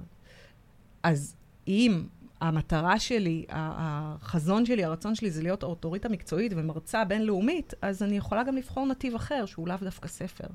אז 1.03 1.35
אם 1.67 2.03
המטרה 2.41 2.99
שלי, 2.99 3.45
החזון 3.49 4.65
שלי, 4.65 4.83
הרצון 4.83 5.15
שלי 5.15 5.31
זה 5.31 5.43
להיות 5.43 5.63
אוטוריטה 5.63 6.09
מקצועית 6.09 6.51
ומרצה 6.55 7.05
בינלאומית, 7.05 7.73
אז 7.81 8.03
אני 8.03 8.17
יכולה 8.17 8.43
גם 8.43 8.55
לבחור 8.55 8.87
נתיב 8.87 9.15
אחר, 9.15 9.45
שהוא 9.45 9.67
לאו 9.67 9.77
דווקא 9.81 10.07
ספר. 10.07 10.47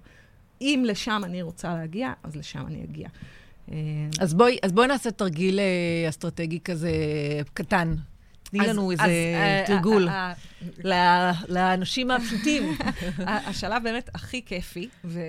אם 0.61 0.85
לשם 0.87 1.20
אני 1.25 1.42
רוצה 1.42 1.75
להגיע, 1.75 2.12
אז 2.23 2.37
לשם 2.37 2.66
אני 2.66 2.85
אגיע. 2.85 3.09
אז 4.20 4.35
בואי, 4.35 4.59
אז 4.62 4.73
בואי 4.73 4.87
נעשה 4.87 5.11
תרגיל 5.11 5.59
אה, 5.61 6.09
אסטרטגי 6.09 6.61
כזה 6.61 6.90
קטן. 7.54 7.94
תני 8.50 8.66
לנו 8.66 8.90
איזה 8.90 9.02
אה, 9.04 9.64
תרגול 9.66 10.09
לאנשים 11.49 12.11
הפשוטים. 12.11 12.78
השלב 13.26 13.83
באמת 13.83 14.11
הכי 14.14 14.45
כיפי, 14.45 14.88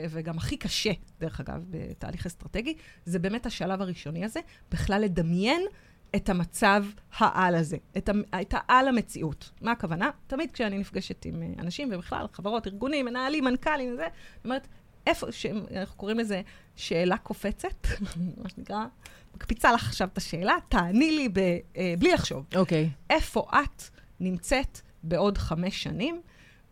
וגם 0.10 0.38
הכי 0.38 0.58
קשה, 0.58 0.92
דרך 1.20 1.40
אגב, 1.40 1.64
בתהליך 1.70 2.26
אסטרטגי, 2.26 2.74
זה 3.06 3.20
באמת 3.20 3.46
השלב 3.46 3.82
הראשוני 3.82 4.26
הזה, 4.26 4.40
בכלל 4.72 5.02
לדמיין 5.02 5.62
את 6.16 6.30
המצב 6.30 6.86
העל 7.18 7.56
הזה, 7.56 7.78
את, 7.98 8.10
ה, 8.10 8.42
את 8.42 8.54
העל 8.58 8.88
המציאות. 8.88 9.52
מה 9.62 9.72
הכוונה? 9.72 10.10
תמיד 10.28 10.52
כשאני 10.52 10.78
נפגשת 10.78 11.26
עם 11.26 11.44
אנשים, 11.60 11.90
ובכלל, 11.92 12.26
חברות, 12.34 12.68
ארגונים, 12.68 13.06
מנהלים, 13.06 13.44
מנכ"לים, 13.44 13.94
וזה, 13.94 14.08
זאת 14.36 14.46
אומרת, 14.46 14.68
איפה. 15.08 15.28
אנחנו 15.76 15.98
קוראים 15.98 16.20
לזה 16.20 16.42
שאלה 16.76 17.18
קופצת, 17.18 17.88
מה 18.44 18.50
שנקרא, 18.50 18.86
מקפיצה 19.36 19.72
לך 19.72 19.88
עכשיו 19.88 20.08
את 20.14 20.18
השאלה, 20.18 20.56
תעני 20.70 21.12
לי 21.12 21.30
ב, 21.30 21.38
אה, 21.78 21.94
בלי 22.00 22.12
לחשוב. 22.12 22.46
אוקיי. 22.56 22.90
Okay. 22.92 23.14
איפה 23.14 23.48
את 23.52 23.84
נמצאת 24.20 24.80
בעוד 25.04 25.38
חמש 25.38 25.84
שנים, 25.84 26.22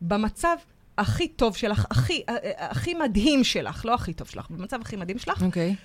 במצב 0.02 0.58
הכי 0.98 1.28
טוב 1.28 1.56
שלך, 1.56 1.86
הכי, 1.92 2.24
אה, 2.30 2.36
אה, 2.44 2.72
הכי 2.72 2.94
מדהים 2.94 3.44
שלך, 3.44 3.86
לא 3.86 3.94
הכי 3.94 4.14
טוב 4.14 4.28
שלך, 4.28 4.50
במצב 4.50 4.82
הכי 4.82 4.96
מדהים 4.96 5.20
שלך. 5.20 5.44
אוקיי. 5.44 5.76
Okay. 5.78 5.84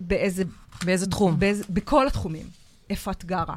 באיזה... 0.00 0.44
באיזה 0.84 1.06
תחום? 1.06 1.38
באיזה, 1.38 1.64
בכל 1.70 2.06
התחומים. 2.06 2.46
איפה 2.90 3.10
את 3.10 3.24
גרה? 3.24 3.54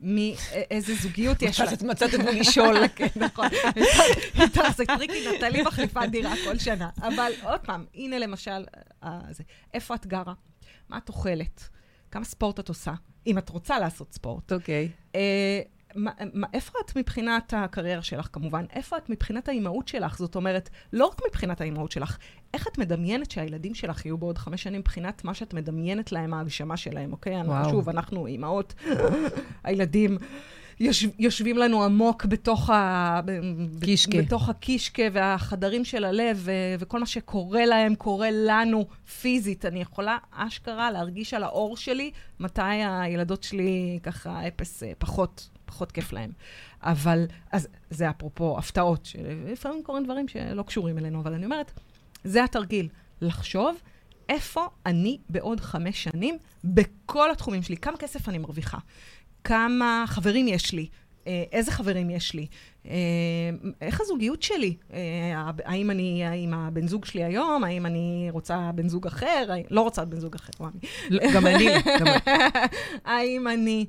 איזה 0.00 0.94
זוגיות 0.94 1.42
יש 1.42 1.60
לך. 1.60 1.82
מצאת 1.82 2.14
את 2.14 2.20
מי 2.20 2.40
לשאול. 2.40 2.88
כן, 2.96 3.06
נכון. 3.16 3.48
זה 4.76 4.84
טריקי, 4.86 5.28
נטלי 5.36 5.62
מחליפה 5.62 6.06
דירה 6.06 6.34
כל 6.44 6.58
שנה. 6.58 6.90
אבל 7.02 7.32
עוד 7.42 7.60
פעם, 7.60 7.84
הנה 7.94 8.18
למשל, 8.18 8.64
אה, 9.04 9.20
איפה 9.74 9.94
את 9.94 10.06
גרה? 10.06 10.34
מה 10.88 10.98
את 10.98 11.08
אוכלת? 11.08 11.68
כמה 12.10 12.24
ספורט 12.24 12.60
את 12.60 12.68
עושה? 12.68 12.92
אם 13.26 13.38
את 13.38 13.48
רוצה 13.48 13.78
לעשות 13.78 14.12
ספורט. 14.12 14.52
אוקיי. 14.52 14.88
אה, 16.06 16.46
איפה 16.54 16.78
את 16.84 16.96
מבחינת 16.96 17.54
הקריירה 17.56 18.02
שלך, 18.02 18.28
כמובן? 18.32 18.64
איפה 18.72 18.96
את 18.96 19.10
מבחינת 19.10 19.48
האימהות 19.48 19.88
שלך? 19.88 20.18
זאת 20.18 20.36
אומרת, 20.36 20.70
לא 20.92 21.06
רק 21.06 21.20
מבחינת 21.28 21.60
האימהות 21.60 21.92
שלך, 21.92 22.18
איך 22.54 22.68
את 22.68 22.78
מדמיינת 22.78 23.30
שהילדים 23.30 23.74
שלך 23.74 24.06
יהיו 24.06 24.18
בעוד 24.18 24.38
חמש 24.38 24.62
שנים 24.62 24.80
מבחינת 24.80 25.24
מה 25.24 25.34
שאת 25.34 25.54
מדמיינת 25.54 26.12
להם, 26.12 26.34
ההגשמה 26.34 26.76
שלהם, 26.76 27.12
אוקיי? 27.12 27.42
וואו. 27.42 27.70
שוב, 27.70 27.88
אנחנו 27.88 28.26
אימהות, 28.26 28.74
הילדים... 29.64 30.18
יושב, 30.80 31.08
יושבים 31.18 31.58
לנו 31.58 31.84
עמוק 31.84 32.24
בתוך, 32.24 32.70
ה, 32.70 33.20
קישקה. 33.80 34.22
בתוך 34.22 34.48
הקישקה 34.48 35.02
והחדרים 35.12 35.84
של 35.84 36.04
הלב, 36.04 36.40
ו, 36.44 36.52
וכל 36.78 37.00
מה 37.00 37.06
שקורה 37.06 37.66
להם 37.66 37.94
קורה 37.94 38.28
לנו 38.32 38.86
פיזית. 39.20 39.64
אני 39.64 39.80
יכולה 39.80 40.18
אשכרה 40.32 40.90
להרגיש 40.90 41.34
על 41.34 41.42
האור 41.42 41.76
שלי 41.76 42.10
מתי 42.40 42.62
הילדות 42.62 43.42
שלי 43.42 43.98
ככה 44.02 44.48
אפס 44.48 44.82
אה, 44.82 44.92
פחות 44.98 45.48
פחות 45.68 45.92
כיף 45.92 46.12
להם. 46.12 46.30
אבל, 46.82 47.26
אז 47.52 47.68
זה 47.90 48.10
אפרופו 48.10 48.58
הפתעות, 48.58 49.06
שלפעמים 49.06 49.82
קורים 49.82 50.04
דברים 50.04 50.28
שלא 50.28 50.62
קשורים 50.62 50.98
אלינו, 50.98 51.20
אבל 51.20 51.34
אני 51.34 51.44
אומרת, 51.44 51.72
זה 52.24 52.44
התרגיל, 52.44 52.88
לחשוב 53.20 53.76
איפה 54.28 54.66
אני 54.86 55.18
בעוד 55.28 55.60
חמש 55.60 56.04
שנים 56.04 56.38
בכל 56.64 57.30
התחומים 57.30 57.62
שלי, 57.62 57.76
כמה 57.76 57.96
כסף 57.96 58.28
אני 58.28 58.38
מרוויחה, 58.38 58.78
כמה 59.44 60.04
חברים 60.06 60.48
יש 60.48 60.72
לי, 60.72 60.88
אה, 61.26 61.44
איזה 61.52 61.72
חברים 61.72 62.10
יש 62.10 62.34
לי, 62.34 62.46
אה, 62.86 62.94
איך 63.80 64.00
הזוגיות 64.00 64.42
שלי, 64.42 64.76
אה, 64.92 65.50
האם 65.64 65.90
אני 65.90 66.24
עם 66.44 66.54
הבן 66.54 66.88
זוג 66.88 67.04
שלי 67.04 67.24
היום, 67.24 67.64
האם 67.64 67.86
אני 67.86 68.28
רוצה 68.30 68.70
בן 68.74 68.88
זוג 68.88 69.06
אחר, 69.06 69.48
לא 69.70 69.80
רוצה 69.80 70.04
בן 70.04 70.20
זוג 70.20 70.34
אחר, 70.34 70.52
וואי. 70.60 70.72
לא, 71.10 71.22
גם 71.34 71.46
אני. 71.46 71.68
האם 73.04 73.48
אני... 73.48 73.86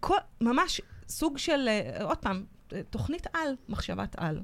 כל, 0.00 0.16
ממש 0.40 0.80
סוג 1.08 1.38
של, 1.38 1.68
אה, 1.68 2.04
עוד 2.04 2.18
פעם, 2.18 2.44
תוכנית 2.90 3.26
על, 3.32 3.54
מחשבת 3.68 4.14
על. 4.18 4.40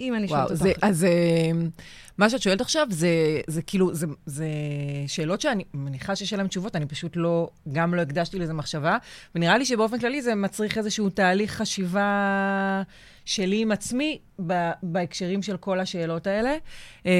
אם 0.00 0.14
אני 0.14 0.28
שואלת 0.28 0.50
אותך. 0.50 0.64
אז 0.82 1.04
אה, 1.04 1.50
מה 2.18 2.30
שאת 2.30 2.42
שואלת 2.42 2.60
עכשיו, 2.60 2.86
זה, 2.90 3.40
זה 3.46 3.62
כאילו, 3.62 3.94
זה, 3.94 4.06
זה 4.26 4.46
שאלות 5.06 5.40
שאני 5.40 5.64
מניחה 5.74 6.16
שיש 6.16 6.32
עליהן 6.32 6.48
תשובות, 6.48 6.76
אני 6.76 6.86
פשוט 6.86 7.12
לא, 7.16 7.50
גם 7.72 7.94
לא 7.94 8.00
הקדשתי 8.00 8.38
לזה 8.38 8.52
מחשבה, 8.52 8.96
ונראה 9.34 9.58
לי 9.58 9.64
שבאופן 9.64 9.98
כללי 9.98 10.22
זה 10.22 10.34
מצריך 10.34 10.78
איזשהו 10.78 11.10
תהליך 11.10 11.52
חשיבה 11.52 12.82
שלי 13.24 13.62
עם 13.62 13.72
עצמי 13.72 14.18
בהקשרים 14.82 15.42
של 15.42 15.56
כל 15.56 15.80
השאלות 15.80 16.26
האלה. 16.26 16.56
אה, 17.06 17.12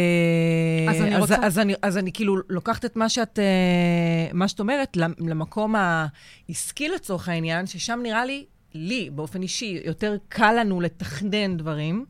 אז 0.90 1.00
אני 1.00 1.16
רוצה... 1.16 1.35
אז, 1.35 1.40
אז, 1.44 1.59
אני, 1.59 1.75
אז 1.82 1.99
אני 1.99 2.12
כאילו 2.12 2.37
לוקחת 2.49 2.85
את 2.85 2.97
מה 2.97 3.09
שאת, 3.09 3.38
אה, 3.38 4.28
מה 4.32 4.49
שאת 4.49 4.61
אומרת 4.61 4.97
למקום 5.18 5.75
העסקי 5.76 6.88
לצורך 6.88 7.28
העניין, 7.28 7.66
ששם 7.66 8.00
נראה 8.02 8.25
לי, 8.25 8.44
לי, 8.75 9.11
באופן 9.11 9.42
אישי, 9.42 9.80
יותר 9.85 10.16
קל 10.28 10.56
לנו 10.61 10.80
לתכנן 10.80 11.56
דברים. 11.56 12.04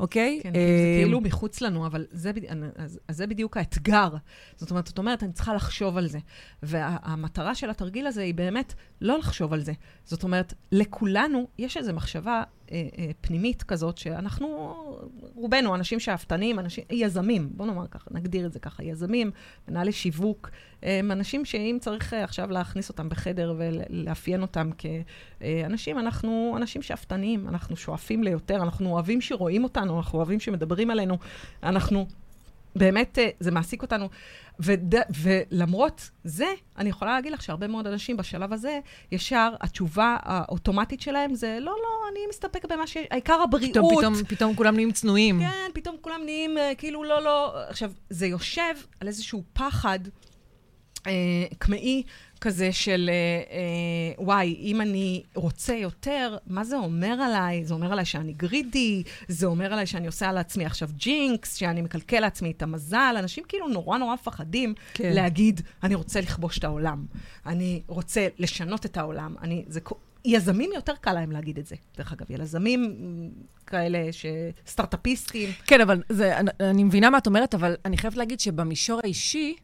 אוקיי? 0.00 0.40
כן, 0.42 0.52
זה 0.52 0.58
אה, 0.58 1.00
כאילו 1.02 1.20
מחוץ 1.20 1.60
לנו, 1.60 1.86
אבל 1.86 2.06
זה, 2.10 2.30
אז, 2.76 3.00
אז 3.08 3.16
זה 3.16 3.26
בדיוק 3.26 3.56
האתגר. 3.56 4.08
זאת 4.56 4.70
אומרת, 4.70 4.86
זאת 4.86 4.98
אומרת, 4.98 5.22
אני 5.22 5.32
צריכה 5.32 5.54
לחשוב 5.54 5.96
על 5.96 6.06
זה. 6.06 6.18
והמטרה 6.62 7.54
של 7.54 7.70
התרגיל 7.70 8.06
הזה 8.06 8.22
היא 8.22 8.34
באמת 8.34 8.74
לא 9.00 9.18
לחשוב 9.18 9.52
על 9.52 9.60
זה. 9.60 9.72
זאת 10.04 10.22
אומרת, 10.22 10.54
לכולנו 10.72 11.46
יש 11.58 11.76
איזו 11.76 11.92
מחשבה 11.92 12.42
אה, 12.72 12.88
אה, 12.98 13.10
פנימית 13.20 13.62
כזאת, 13.62 13.98
שאנחנו, 13.98 14.74
רובנו, 15.34 15.74
אנשים 15.74 16.00
שאפתנים, 16.00 16.58
אנשים, 16.58 16.84
יזמים, 16.90 17.48
בואו 17.52 17.68
נאמר 17.68 17.86
ככה, 17.86 18.10
נגדיר 18.10 18.46
את 18.46 18.52
זה 18.52 18.58
ככה, 18.58 18.84
יזמים, 18.84 19.30
מנהלי 19.68 19.92
שיווק, 19.92 20.50
הם 20.82 21.12
אנשים 21.12 21.44
שאם 21.44 21.78
צריך 21.80 22.14
אה, 22.14 22.24
עכשיו 22.24 22.50
להכניס 22.50 22.88
אותם 22.88 23.08
בחדר 23.08 23.54
ולאפיין 23.58 24.42
אותם 24.42 24.70
כאנשים, 24.78 25.98
אנחנו 25.98 26.54
אנשים 26.56 26.82
שאפתניים, 26.82 27.48
אנחנו 27.48 27.76
שואפים 27.76 28.22
ליותר, 28.22 28.56
אנחנו 28.56 28.90
אוהבים 28.90 29.20
שרואים 29.20 29.64
אותנו, 29.64 29.98
אנחנו 29.98 30.18
אוהבים 30.18 30.40
שמדברים 30.40 30.90
עלינו, 30.90 31.18
אנחנו... 31.62 32.06
באמת, 32.76 33.18
אה, 33.18 33.28
זה 33.40 33.50
מעסיק 33.50 33.82
אותנו. 33.82 34.08
וד, 34.60 34.94
ולמרות 35.22 36.10
זה, 36.24 36.46
אני 36.78 36.88
יכולה 36.88 37.12
להגיד 37.12 37.32
לך 37.32 37.42
שהרבה 37.42 37.66
מאוד 37.66 37.86
אנשים 37.86 38.16
בשלב 38.16 38.52
הזה, 38.52 38.80
ישר 39.12 39.54
התשובה 39.60 40.16
האוטומטית 40.22 41.00
שלהם 41.00 41.34
זה, 41.34 41.58
לא, 41.60 41.72
לא, 41.72 42.08
אני 42.12 42.20
מסתפק 42.28 42.64
במה 42.64 42.86
ש... 42.86 42.96
העיקר 43.10 43.40
הבריאות. 43.42 43.70
פתאום, 43.70 43.96
פתאום, 43.98 44.14
פתאום 44.28 44.54
כולם 44.54 44.74
נהיים 44.74 44.92
צנועים. 44.92 45.40
כן, 45.40 45.70
פתאום 45.74 45.96
כולם 46.00 46.20
נהיים, 46.24 46.58
אה, 46.58 46.72
כאילו, 46.78 47.04
לא, 47.04 47.22
לא. 47.22 47.62
עכשיו, 47.68 47.92
זה 48.10 48.26
יושב 48.26 48.74
על 49.00 49.08
איזשהו 49.08 49.42
פחד 49.52 49.98
אה, 51.06 51.12
קמאי 51.58 52.02
כזה 52.40 52.72
של, 52.72 53.10
אה, 53.12 53.56
אה, 53.56 54.24
וואי, 54.24 54.56
אם 54.60 54.80
אני 54.80 55.22
רוצה 55.34 55.74
יותר, 55.74 56.36
מה 56.46 56.64
זה 56.64 56.76
אומר 56.76 57.12
עליי? 57.12 57.64
זה 57.64 57.74
אומר 57.74 57.92
עליי 57.92 58.04
שאני 58.04 58.32
גרידי, 58.32 59.02
זה 59.28 59.46
אומר 59.46 59.72
עליי 59.72 59.86
שאני 59.86 60.06
עושה 60.06 60.28
על 60.28 60.38
עצמי 60.38 60.64
עכשיו 60.64 60.88
ג'ינקס, 60.96 61.54
שאני 61.54 61.82
מקלקל 61.82 62.20
לעצמי 62.20 62.50
את 62.50 62.62
המזל. 62.62 63.14
אנשים 63.18 63.44
כאילו 63.48 63.68
נורא 63.68 63.98
נורא 63.98 64.14
מפחדים 64.14 64.74
כן. 64.94 65.12
להגיד, 65.12 65.60
אני 65.82 65.94
רוצה 65.94 66.20
לכבוש 66.20 66.58
את 66.58 66.64
העולם, 66.64 67.06
אני 67.46 67.82
רוצה 67.86 68.26
לשנות 68.38 68.86
את 68.86 68.96
העולם. 68.96 69.34
אני, 69.42 69.64
זה, 69.68 69.80
יזמים 70.24 70.70
יותר 70.74 70.94
קל 71.00 71.12
להם 71.12 71.32
להגיד 71.32 71.58
את 71.58 71.66
זה, 71.66 71.76
דרך 71.96 72.12
אגב. 72.12 72.26
יזמים 72.30 72.96
כאלה, 73.66 74.12
ש... 74.12 74.26
סטארט-אפיסטים. 74.66 75.50
כן, 75.66 75.80
אבל 75.80 76.02
זה, 76.08 76.36
אני, 76.36 76.50
אני 76.60 76.84
מבינה 76.84 77.10
מה 77.10 77.18
את 77.18 77.26
אומרת, 77.26 77.54
אבל 77.54 77.76
אני 77.84 77.96
חייבת 77.96 78.16
להגיד 78.16 78.40
שבמישור 78.40 79.00
האישי, 79.04 79.54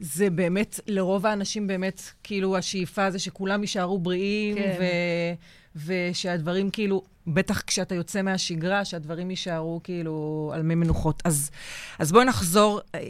זה 0.00 0.30
באמת, 0.30 0.80
לרוב 0.86 1.26
האנשים 1.26 1.66
באמת, 1.66 2.02
כאילו, 2.22 2.56
השאיפה 2.56 3.10
זה 3.10 3.18
שכולם 3.18 3.60
יישארו 3.60 3.98
בריאים, 3.98 4.56
כן. 4.56 4.76
ו... 4.80 4.84
ושהדברים 5.86 6.70
כאילו, 6.70 7.02
בטח 7.26 7.60
כשאתה 7.60 7.94
יוצא 7.94 8.22
מהשגרה, 8.22 8.84
שהדברים 8.84 9.30
יישארו 9.30 9.80
כאילו 9.84 10.50
על 10.54 10.62
מי 10.62 10.74
מנוחות. 10.74 11.22
אז, 11.24 11.50
אז 11.98 12.12
בואי 12.12 12.24
נחזור. 12.24 12.80
אה, 12.94 13.00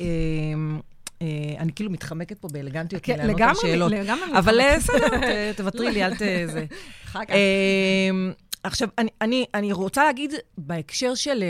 אה, 1.22 1.26
אני 1.58 1.72
כאילו 1.72 1.90
מתחמקת 1.90 2.38
פה 2.38 2.48
באלגנטיות 2.52 3.02
כן, 3.02 3.18
לענות 3.18 3.40
על 3.40 3.54
שאלות. 3.54 3.92
לגמרי. 3.92 4.38
אבל 4.38 4.60
אה, 4.60 4.76
בסדר, 4.76 5.52
תוותרי 5.56 5.92
לי, 5.92 6.04
אל 6.04 6.14
ת... 6.14 6.22
זה. 6.52 6.64
אחר 7.04 7.24
כך. 7.24 7.34
עכשיו, 8.62 8.88
אני, 8.98 9.10
אני, 9.20 9.44
אני 9.54 9.72
רוצה 9.72 10.04
להגיד 10.04 10.32
בהקשר 10.58 11.14
של... 11.14 11.44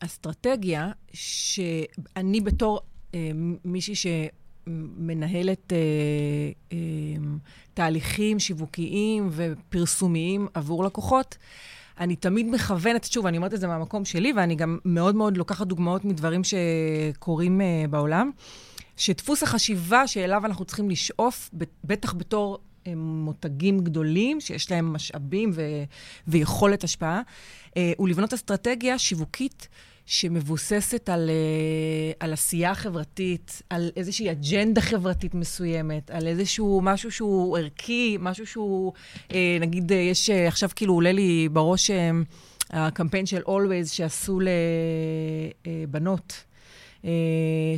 אסטרטגיה 0.00 0.90
שאני 1.12 2.40
בתור 2.40 2.80
אה, 3.14 3.30
מישהי 3.64 3.94
שמנהלת 4.68 5.72
אה, 5.72 5.78
אה, 6.72 6.78
תהליכים 7.74 8.38
שיווקיים 8.38 9.28
ופרסומיים 9.32 10.48
עבור 10.54 10.84
לקוחות, 10.84 11.36
אני 12.00 12.16
תמיד 12.16 12.46
מכוונת, 12.46 13.04
שוב, 13.04 13.26
אני 13.26 13.36
אומרת 13.36 13.54
את 13.54 13.60
זה 13.60 13.66
מהמקום 13.66 14.04
שלי, 14.04 14.32
ואני 14.36 14.54
גם 14.54 14.78
מאוד 14.84 15.14
מאוד 15.14 15.36
לוקחת 15.36 15.66
דוגמאות 15.66 16.04
מדברים 16.04 16.40
שקורים 16.44 17.60
אה, 17.60 17.84
בעולם, 17.90 18.30
שדפוס 18.96 19.42
החשיבה 19.42 20.06
שאליו 20.06 20.46
אנחנו 20.46 20.64
צריכים 20.64 20.90
לשאוף, 20.90 21.50
בטח 21.84 22.14
בתור 22.14 22.58
אה, 22.86 22.92
מותגים 22.96 23.80
גדולים, 23.80 24.40
שיש 24.40 24.70
להם 24.70 24.92
משאבים 24.92 25.50
ו- 25.54 25.84
ויכולת 26.28 26.84
השפעה, 26.84 27.22
אה, 27.76 27.92
הוא 27.96 28.08
לבנות 28.08 28.32
אסטרטגיה 28.32 28.98
שיווקית 28.98 29.68
שמבוססת 30.08 31.08
על, 31.08 31.30
uh, 31.30 32.16
על 32.20 32.32
עשייה 32.32 32.74
חברתית, 32.74 33.62
על 33.70 33.90
איזושהי 33.96 34.30
אג'נדה 34.30 34.80
חברתית 34.80 35.34
מסוימת, 35.34 36.10
על 36.10 36.26
איזשהו 36.26 36.80
משהו 36.82 37.10
שהוא 37.10 37.58
ערכי, 37.58 38.16
משהו 38.20 38.46
שהוא, 38.46 38.92
uh, 39.28 39.32
נגיד, 39.60 39.92
uh, 39.92 39.94
יש 39.94 40.30
עכשיו 40.30 40.68
כאילו 40.76 40.94
עולה 40.94 41.12
לי 41.12 41.48
בראש 41.52 41.90
הקמפיין 42.70 43.26
של 43.26 43.42
Always 43.42 43.86
שעשו 43.86 44.40
לבנות. 45.88 46.44
אה, 47.04 47.10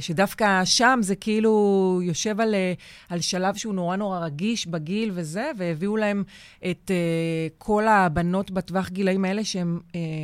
שדווקא 0.01 0.65
שם 0.65 0.99
זה 1.03 1.17
כאילו 1.17 2.01
יושב 2.03 2.41
על, 2.41 2.55
אה, 2.55 2.73
על 3.09 3.21
שלב 3.21 3.55
שהוא 3.55 3.75
נורא 3.75 3.97
נורא 3.97 4.19
רגיש 4.19 4.67
בגיל 4.67 5.11
וזה, 5.15 5.51
והביאו 5.57 5.97
להם 5.97 6.25
את 6.71 6.91
uh, 6.91 7.55
כל 7.59 7.89
הבנות 7.89 8.51
בטווח 8.51 8.89
גילאים 8.89 9.25
האלה 9.25 9.45
שהן 9.45 9.79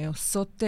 עושות, 0.07 0.63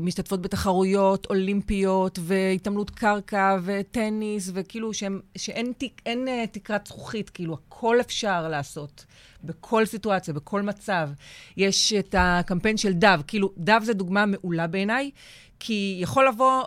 משתתפות 0.00 0.42
בתחרויות 0.42 1.26
אולימפיות 1.30 2.18
והתעמלות 2.22 2.90
קרקע 2.90 3.56
וטניס, 3.64 4.50
וכאילו 4.54 4.94
שהם, 4.94 5.20
שאין 5.36 5.72
uh, 5.78 6.46
תקרת 6.52 6.86
זכוכית, 6.86 7.30
כאילו 7.30 7.54
הכל 7.54 8.00
אפשר 8.00 8.48
לעשות. 8.48 9.04
בכל 9.44 9.86
סיטואציה, 9.86 10.34
בכל 10.34 10.62
מצב. 10.62 11.10
יש 11.56 11.92
את 11.92 12.14
הקמפיין 12.18 12.76
של 12.76 12.92
דב, 12.92 13.20
כאילו, 13.26 13.50
דב 13.58 13.80
זה 13.84 13.94
דוגמה 13.94 14.26
מעולה 14.26 14.66
בעיניי, 14.66 15.10
כי 15.64 15.98
יכול 16.00 16.28
לבוא 16.28 16.64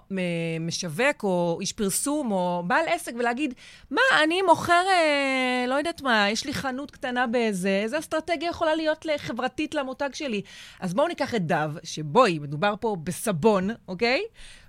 משווק 0.60 1.24
או 1.24 1.58
איש 1.62 1.74
פרסום 1.74 2.32
או 2.32 2.64
בעל 2.68 2.86
עסק 2.88 3.14
ולהגיד, 3.20 3.54
מה, 3.92 4.02
אני 4.24 4.42
מוכר, 4.42 4.84
אה, 4.90 5.66
לא 5.68 5.75
יודעת 5.75 6.02
מה, 6.02 6.30
יש 6.30 6.46
לי 6.46 6.54
חנות 6.54 6.92
קטנה 6.92 7.28
באיזה, 7.28 7.80
איזה 7.84 8.00
אסטרטגיה 8.00 8.50
יכולה 8.50 8.75
להיות 8.75 9.06
חברתית 9.18 9.75
למותג 9.75 10.10
שלי? 10.14 10.42
אז 10.80 10.94
בואו 10.94 11.08
ניקח 11.08 11.36
את 11.36 11.48
דב, 11.48 11.72
שבואי, 11.84 12.40
מדובר 12.40 12.74
פה 12.80 12.98
בסבון, 13.04 13.70
אוקיי? 13.88 14.22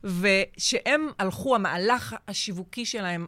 ושהם 0.05 1.09
הלכו, 1.19 1.55
המהלך 1.55 2.17
השיווקי 2.29 2.85
שלהם, 2.85 3.27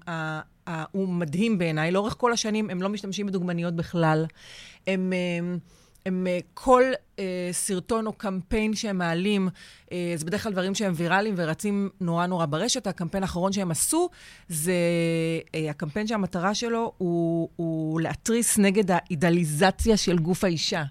הוא 0.92 1.08
מדהים 1.08 1.58
בעיניי. 1.58 1.90
לאורך 1.90 2.14
כל 2.18 2.32
השנים 2.32 2.70
הם 2.70 2.82
לא 2.82 2.88
משתמשים 2.88 3.26
בדוגמניות 3.26 3.74
בכלל. 3.74 4.26
הם... 4.86 5.12
הם 5.38 5.58
אה, 5.62 5.77
הם 6.06 6.26
אה, 6.26 6.38
כל 6.54 6.82
אה, 7.18 7.48
סרטון 7.52 8.06
או 8.06 8.12
קמפיין 8.12 8.74
שהם 8.74 8.98
מעלים, 8.98 9.48
אה, 9.92 10.12
זה 10.16 10.24
בדרך 10.24 10.42
כלל 10.42 10.52
דברים 10.52 10.74
שהם 10.74 10.92
ויראליים 10.96 11.34
ורצים 11.36 11.88
נורא 12.00 12.26
נורא 12.26 12.46
ברשת. 12.46 12.86
הקמפיין 12.86 13.22
האחרון 13.22 13.52
שהם 13.52 13.70
עשו, 13.70 14.08
זה 14.48 14.72
אה, 15.54 15.70
הקמפיין 15.70 16.06
שהמטרה 16.06 16.54
שלו 16.54 16.92
הוא, 16.98 17.48
הוא 17.56 18.00
להתריס 18.00 18.58
נגד 18.58 18.90
האידליזציה 18.90 19.96
של 19.96 20.18
גוף 20.18 20.44
האישה. 20.44 20.84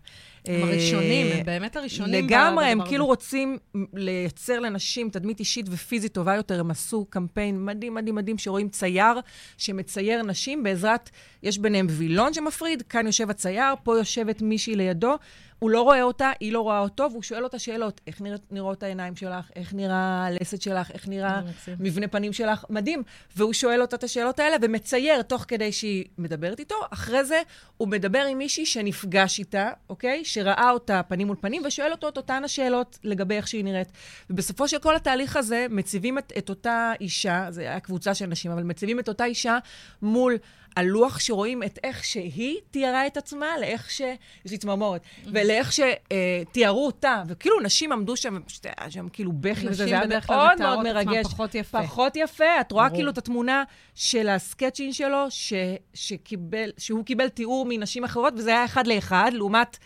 הם 0.49 0.63
הראשונים, 0.63 1.27
הם 1.31 1.45
באמת 1.45 1.75
הראשונים. 1.75 2.25
לגמרי, 2.25 2.65
הם 2.65 2.85
כאילו 2.85 3.05
רוצים 3.05 3.57
לייצר 3.93 4.59
לנשים 4.59 5.09
תדמית 5.09 5.39
אישית 5.39 5.65
ופיזית 5.69 6.13
טובה 6.13 6.35
יותר. 6.35 6.59
הם 6.59 6.71
עשו 6.71 7.05
קמפיין 7.09 7.65
מדהים, 7.65 7.93
מדהים, 7.93 8.15
מדהים, 8.15 8.37
שרואים 8.37 8.69
צייר 8.69 9.19
שמצייר 9.57 10.23
נשים 10.23 10.63
בעזרת, 10.63 11.09
יש 11.43 11.57
ביניהם 11.57 11.87
וילון 11.89 12.33
שמפריד, 12.33 12.81
כאן 12.81 13.05
יושב 13.05 13.29
הצייר, 13.29 13.73
פה 13.83 13.97
יושבת 13.97 14.41
מישהי 14.41 14.75
לידו. 14.75 15.15
הוא 15.59 15.69
לא 15.69 15.81
רואה 15.81 16.03
אותה, 16.03 16.31
היא 16.39 16.51
לא 16.51 16.61
רואה 16.61 16.79
אותו, 16.79 17.07
והוא 17.11 17.23
שואל 17.23 17.43
אותה 17.43 17.59
שאלות. 17.59 18.01
איך 18.07 18.21
נראות, 18.21 18.41
נראות 18.51 18.83
העיניים 18.83 19.15
שלך? 19.15 19.51
איך 19.55 19.73
נראה 19.73 20.25
הלסת 20.25 20.61
שלך? 20.61 20.91
איך 20.91 21.07
נראה 21.07 21.41
מבנה 21.79 22.07
פנים 22.07 22.33
שלך? 22.33 22.65
מדהים. 22.69 23.03
והוא 23.35 23.53
שואל 23.53 23.81
אותה 23.81 23.95
את 23.95 24.03
השאלות 24.03 24.39
האלה 24.39 24.55
ומצייר 24.61 25.21
תוך 25.21 25.45
כדי 25.47 25.71
שהיא 25.71 26.05
מדברת 26.17 26.59
איתו. 26.59 26.75
אחרי 26.89 27.23
זה 27.23 27.41
הוא 27.77 27.87
מדבר 27.87 28.25
עם 28.25 28.37
מישהי 28.37 28.65
שנפגש 28.65 29.39
איתה, 29.39 29.69
אוקיי? 29.89 30.25
שראה 30.25 30.71
אותה 30.71 31.01
פנים 31.03 31.27
מול 31.27 31.35
פנים, 31.41 31.61
ושואל 31.65 31.91
אותו 31.91 32.09
את 32.09 32.17
אותן 32.17 32.43
השאלות 32.43 32.99
לגבי 33.03 33.35
איך 33.35 33.47
שהיא 33.47 33.63
נראית. 33.63 33.91
ובסופו 34.29 34.67
של 34.67 34.79
כל 34.79 34.95
התהליך 34.95 35.37
הזה, 35.37 35.65
מציבים 35.69 36.17
את, 36.17 36.33
את 36.37 36.49
אותה 36.49 36.93
אישה, 37.01 37.47
זה 37.49 37.61
היה 37.61 37.79
קבוצה 37.79 38.13
של 38.13 38.25
נשים, 38.25 38.51
אבל 38.51 38.63
מציבים 38.63 38.99
את 38.99 39.07
אותה 39.07 39.25
אישה 39.25 39.57
מול 40.01 40.37
הלוח 40.77 41.19
שרואים 41.19 41.63
את 41.63 41.79
איך 41.83 42.03
שהיא 42.03 42.57
תיארה 42.71 43.07
את 43.07 43.17
עצמה, 43.17 43.45
לאיך 43.59 43.91
ש... 43.91 44.01
יש 44.45 44.51
לי 44.51 44.57
צמרמורת. 44.57 45.01
ולאיך 45.25 45.71
שתיארו 45.73 46.85
אותה. 46.85 47.23
וכאילו, 47.27 47.59
נשים 47.59 47.91
עמדו 47.91 48.17
שם, 48.17 48.39
היה 48.77 48.91
שם 48.91 49.09
כאילו 49.09 49.31
בכי, 49.31 49.67
וזה 49.67 49.85
היה 49.85 50.01
מאוד 50.07 50.59
מאוד 50.59 50.83
מרגש. 50.83 51.25
פחות 51.25 51.55
יפה. 51.55 51.83
פחות 51.83 52.15
יפה. 52.15 52.61
את 52.61 52.71
רואה 52.71 52.89
כאילו 52.89 53.11
את 53.11 53.17
התמונה 53.17 53.63
של 53.95 54.29
הסקצ'ין 54.29 54.93
שלו, 54.93 55.25
ש... 55.29 55.53
שקיבל, 55.93 56.69
שהוא 56.77 57.05
קיבל 57.05 57.29
תיאור 57.29 57.65
מנשים 57.69 58.03
אחרות, 58.03 58.33
וזה 58.37 58.49
היה 58.49 58.65
אחד 58.65 58.87
לאחד, 58.87 59.31
לעומת... 59.33 59.77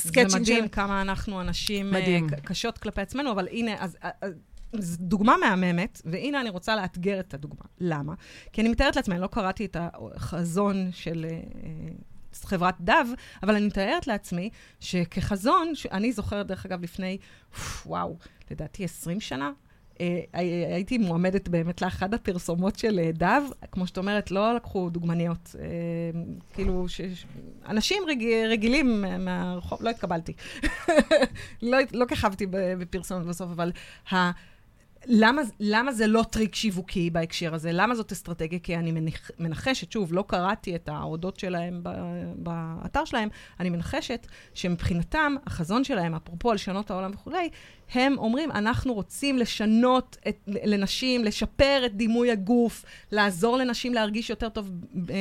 סקצ'ין 0.00 0.28
של... 0.28 0.30
זה 0.30 0.40
מדהים 0.40 0.68
כמה 0.68 1.02
אנחנו 1.02 1.40
אנשים 1.40 1.90
מדהים. 1.90 2.26
קשות 2.44 2.78
כלפי 2.78 3.00
עצמנו, 3.00 3.30
אבל 3.32 3.48
הנה, 3.48 3.74
אז, 3.78 3.96
אז 4.20 4.32
דוגמה 4.98 5.36
מהממת, 5.40 6.02
והנה 6.04 6.40
אני 6.40 6.50
רוצה 6.50 6.76
לאתגר 6.76 7.20
את 7.20 7.34
הדוגמה. 7.34 7.64
למה? 7.80 8.14
כי 8.52 8.60
אני 8.60 8.68
מתארת 8.68 8.96
לעצמי, 8.96 9.14
אני 9.14 9.22
לא 9.22 9.26
קראתי 9.26 9.64
את 9.64 9.76
החזון 9.80 10.88
של 10.92 11.26
uh, 11.28 12.40
חברת 12.44 12.74
דב, 12.80 13.06
אבל 13.42 13.54
אני 13.54 13.66
מתארת 13.66 14.06
לעצמי 14.06 14.50
שכחזון, 14.80 15.72
אני 15.92 16.12
זוכרת, 16.12 16.46
דרך 16.46 16.66
אגב, 16.66 16.82
לפני, 16.82 17.18
וואו, 17.86 18.16
לדעתי 18.50 18.84
20 18.84 19.20
שנה, 19.20 19.50
אה, 20.00 20.20
הייתי 20.74 20.98
מועמדת 20.98 21.48
באמת 21.48 21.82
לאחד 21.82 22.14
הפרסומות 22.14 22.78
של 22.78 22.98
אה, 22.98 23.10
דב. 23.12 23.42
כמו 23.72 23.86
שאת 23.86 23.98
אומרת, 23.98 24.30
לא 24.30 24.54
לקחו 24.54 24.90
דוגמניות. 24.90 25.56
כאילו, 26.52 26.88
ש... 26.88 27.00
אנשים 27.68 28.02
רג... 28.08 28.24
רגילים 28.48 29.04
מהרחוב, 29.18 29.82
לא 29.82 29.90
התקבלתי. 29.90 30.32
לא, 31.62 31.78
לא 31.92 32.04
כיכבתי 32.04 32.46
בפרסומות 32.50 33.26
בסוף, 33.26 33.50
אבל 33.50 33.72
ה... 34.12 34.30
למה, 35.06 35.42
למה 35.60 35.92
זה 35.92 36.06
לא 36.06 36.22
טריק 36.30 36.54
שיווקי 36.54 37.10
בהקשר 37.10 37.54
הזה? 37.54 37.70
למה 37.72 37.94
זאת 37.94 38.12
אסטרטגיה? 38.12 38.58
כי 38.58 38.76
אני 38.76 38.92
מנח, 38.92 39.30
מנחשת, 39.38 39.92
שוב, 39.92 40.12
לא 40.12 40.24
קראתי 40.26 40.76
את 40.76 40.88
ההודות 40.88 41.38
שלהם 41.38 41.82
באתר 42.36 43.04
שלהם, 43.04 43.28
אני 43.60 43.70
מנחשת 43.70 44.26
שמבחינתם, 44.54 45.34
החזון 45.46 45.84
שלהם, 45.84 46.14
אפרופו 46.14 46.50
על 46.50 46.54
לשנות 46.54 46.90
העולם 46.90 47.10
וכולי, 47.14 47.48
הם 47.94 48.18
אומרים, 48.18 48.50
אנחנו 48.50 48.94
רוצים 48.94 49.38
לשנות 49.38 50.16
את, 50.28 50.36
לנשים, 50.46 51.24
לשפר 51.24 51.82
את 51.86 51.96
דימוי 51.96 52.30
הגוף, 52.30 52.84
לעזור 53.12 53.56
לנשים 53.56 53.94
להרגיש 53.94 54.30
יותר 54.30 54.48
טוב 54.48 54.70
אה, 55.10 55.14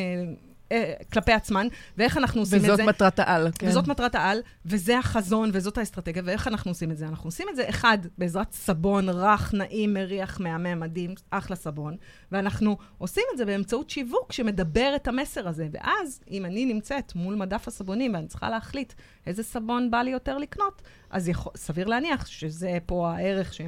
אה, 0.71 0.93
כלפי 1.13 1.31
עצמן, 1.31 1.67
ואיך 1.97 2.17
אנחנו 2.17 2.41
עושים 2.41 2.57
את 2.57 2.65
זה. 2.65 2.73
וזאת 2.73 2.85
מטרת 2.85 3.19
העל, 3.19 3.47
כן. 3.59 3.67
וזאת 3.67 3.87
מטרת 3.87 4.15
העל, 4.15 4.41
וזה 4.65 4.97
החזון, 4.99 5.49
וזאת 5.53 5.77
האסטרטגיה, 5.77 6.21
ואיך 6.25 6.47
אנחנו 6.47 6.71
עושים 6.71 6.91
את 6.91 6.97
זה? 6.97 7.07
אנחנו 7.07 7.27
עושים 7.27 7.47
את 7.49 7.55
זה, 7.55 7.69
אחד, 7.69 7.97
בעזרת 8.17 8.51
סבון 8.51 9.09
רך, 9.09 9.53
נעים, 9.53 9.93
מריח, 9.93 10.39
מהמם, 10.39 10.79
מדהים, 10.79 11.13
אחלה 11.29 11.55
סבון, 11.55 11.97
ואנחנו 12.31 12.77
עושים 12.97 13.23
את 13.33 13.37
זה 13.37 13.45
באמצעות 13.45 13.89
שיווק 13.89 14.31
שמדבר 14.31 14.93
את 14.95 15.07
המסר 15.07 15.47
הזה. 15.47 15.67
ואז, 15.71 16.19
אם 16.31 16.45
אני 16.45 16.65
נמצאת 16.65 17.15
מול 17.15 17.35
מדף 17.35 17.67
הסבונים 17.67 18.13
ואני 18.13 18.27
צריכה 18.27 18.49
להחליט 18.49 18.93
איזה 19.27 19.43
סבון 19.43 19.91
בא 19.91 20.01
לי 20.01 20.11
יותר 20.11 20.37
לקנות, 20.37 20.81
אז 21.09 21.29
יכול, 21.29 21.51
סביר 21.55 21.87
להניח 21.87 22.25
שזה 22.27 22.77
פה 22.85 23.11
הערך 23.11 23.53
שה... 23.53 23.63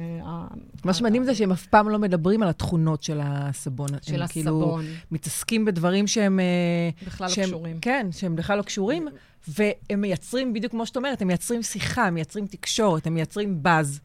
מה 0.84 0.94
שמדהים 0.94 1.24
זה 1.24 1.34
שהם 1.34 1.52
אף 1.52 1.66
פעם 1.66 1.88
לא 1.88 1.98
מדברים 1.98 2.42
על 2.42 2.48
התכונות 2.48 3.02
של 3.02 3.20
הסבון. 3.22 3.88
של 4.02 4.22
הם 4.22 4.28
כאילו 4.28 4.50
הסבון. 4.50 4.84
כאילו 4.84 4.96
מתעסקים 5.10 5.64
בדברים 5.64 6.06
שהם... 6.06 6.40
אה, 6.40 7.06
בכלל 7.06 7.26
לא 7.26 7.32
שהם, 7.32 7.44
לא 7.44 7.48
קשורים. 7.48 7.78
כן, 7.80 8.06
שהם 8.12 8.36
בכלל 8.36 8.58
לא 8.58 8.62
קשורים, 8.62 9.08
והם 9.48 10.00
מייצרים, 10.00 10.52
בדיוק 10.52 10.72
כמו 10.72 10.86
שאת 10.86 10.96
אומרת, 10.96 11.22
הם 11.22 11.28
מייצרים 11.28 11.62
שיחה, 11.62 12.06
הם 12.06 12.14
מייצרים 12.14 12.46
תקשורת, 12.46 13.06
הם 13.06 13.14
מייצרים 13.14 13.62
באז. 13.62 14.00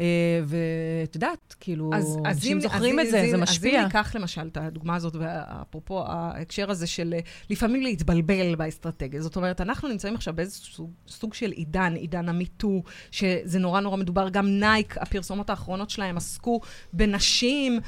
אה, 0.00 0.40
ואת 0.44 1.14
יודעת, 1.14 1.54
כאילו, 1.60 1.90
אז, 1.94 2.18
אנשים 2.26 2.56
אז 2.56 2.62
זוכרים 2.62 2.98
אז, 2.98 3.06
את 3.06 3.10
זה, 3.10 3.20
אז, 3.20 3.30
זה 3.30 3.36
משפיע. 3.36 3.78
אז 3.78 3.78
אם 3.78 3.84
ניקח 3.84 4.14
למשל 4.14 4.48
את 4.52 4.56
הדוגמה 4.56 4.96
הזאת, 4.96 5.16
ואפרופו 5.18 6.04
ההקשר 6.06 6.70
הזה 6.70 6.86
של 6.86 7.14
אה, 7.14 7.20
לפעמים 7.50 7.82
להתבלבל 7.82 8.54
באסטרטגיה. 8.54 9.22
זאת 9.22 9.36
אומרת, 9.36 9.60
אנחנו 9.60 9.88
נמצאים 9.88 10.14
עכשיו 10.14 10.34
באיזשהו 10.34 10.74
סוג, 10.74 10.90
סוג 11.08 11.34
של 11.34 11.50
עידן, 11.50 11.94
עידן 11.94 12.28
המיטו, 12.28 12.82
שזה 13.10 13.58
נורא 13.58 13.80
נורא 13.80 13.96
מדובר. 13.96 14.28
גם 14.28 14.46
נייק, 14.46 14.98
הפרסומות 14.98 15.50
האחרונות 15.50 15.90
שלהם 15.90 16.16
עסקו 16.16 16.60
בנשים 16.92 17.80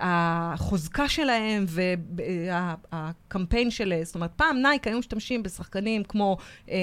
ובחוזקה 0.00 1.08
שלהם 1.08 1.64
והקמפיין 2.92 3.70
של... 3.70 3.94
זאת 4.02 4.14
אומרת, 4.14 4.30
פעם 4.36 4.62
נייק 4.62 4.86
היו 4.86 4.98
משתמשים 4.98 5.42
בשחקנים 5.42 6.04
כמו 6.04 6.36
אה, 6.70 6.76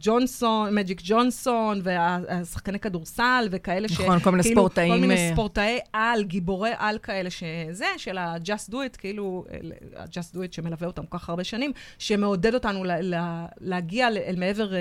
ג'ונסון, 0.00 0.74
מג'יק 0.74 1.00
ג'ונסון, 1.04 1.80
והשחקני 1.82 2.78
כדורסל 2.82 3.48
וכאלה 3.50 3.88
ש... 3.88 4.00
נכון, 4.00 4.20
כל 4.20 4.30
מיני 4.30 4.42
כאילו, 4.42 4.60
ספורטאים. 4.60 4.92
כל 4.92 5.00
מיני 5.00 5.30
ספורטאי 5.32 5.78
על, 5.92 6.24
גיבורי 6.24 6.70
על 6.76 6.98
כאלה 6.98 7.30
שזה, 7.30 7.86
של 7.96 8.18
ה-Just 8.18 8.70
Do 8.70 8.74
It, 8.74 8.96
כאילו, 8.98 9.44
ה-Just 9.96 10.34
Do 10.34 10.38
It 10.38 10.52
שמלווה 10.52 10.86
אותם 10.86 11.06
כל 11.06 11.18
כך 11.18 11.28
הרבה 11.28 11.44
שנים, 11.44 11.72
שמעודד 11.98 12.54
אותנו 12.54 12.84
לה, 12.84 13.00
לה, 13.00 13.46
להגיע 13.60 14.08
אל 14.08 14.36
מעבר 14.38 14.72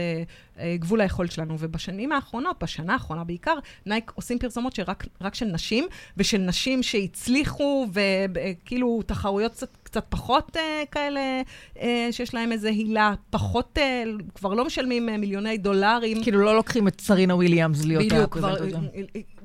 גבול 0.75 1.01
היכולת 1.01 1.31
שלנו. 1.31 1.55
ובשנים 1.59 2.11
האחרונות, 2.11 2.63
בשנה 2.63 2.93
האחרונה 2.93 3.23
בעיקר, 3.23 3.53
נייק 3.85 4.11
עושים 4.15 4.39
פרסומות 4.39 4.75
שרק 4.75 5.33
של 5.33 5.45
נשים, 5.45 5.87
ושל 6.17 6.37
נשים 6.37 6.83
שהצליחו, 6.83 7.87
וכאילו 7.93 9.01
תחרויות 9.05 9.51
קצת 9.51 9.80
קצת 9.91 10.05
פחות 10.09 10.55
uh, 10.55 10.59
כאלה, 10.91 11.41
uh, 11.75 11.79
שיש 12.11 12.33
להם 12.33 12.51
איזה 12.51 12.69
הילה, 12.69 13.13
פחות, 13.29 13.77
uh, 13.77 14.23
כבר 14.35 14.53
לא 14.53 14.65
משלמים 14.65 15.09
uh, 15.09 15.17
מיליוני 15.17 15.57
דולרים. 15.57 16.23
כאילו 16.23 16.41
לא 16.41 16.55
לוקחים 16.55 16.87
את 16.87 17.01
סרינה 17.01 17.35
וויליאמס 17.35 17.85
להיות 17.85 18.05
בדיוק, 18.05 18.37
כבר, 18.37 18.55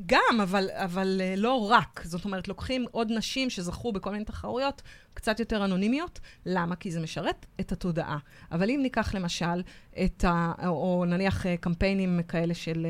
גם, 0.07 0.41
אבל, 0.43 0.69
אבל 0.73 1.21
uh, 1.21 1.41
לא 1.41 1.71
רק. 1.71 2.01
זאת 2.05 2.25
אומרת, 2.25 2.49
לוקחים 2.49 2.85
עוד 2.91 3.13
נשים 3.13 3.51
שזכו 3.51 3.93
בכל 3.93 4.11
מיני 4.11 4.25
תחרויות, 4.25 4.83
קצת 5.15 5.41
יותר 5.41 5.65
אנונימיות. 5.65 6.21
למה? 6.47 6.77
כי 6.77 6.91
זה 6.91 7.01
משרת 7.01 7.47
את 7.61 7.73
התודעה. 7.73 8.19
אבל 8.53 8.71
אם 8.71 8.81
ניקח 8.83 9.15
למשל 9.15 9.63
את 10.05 10.25
ה... 10.25 10.53
או 10.67 11.05
נניח 11.07 11.47
אה, 11.47 11.57
קמפיינים 11.57 12.21
כאלה 12.29 12.55
של 12.55 12.87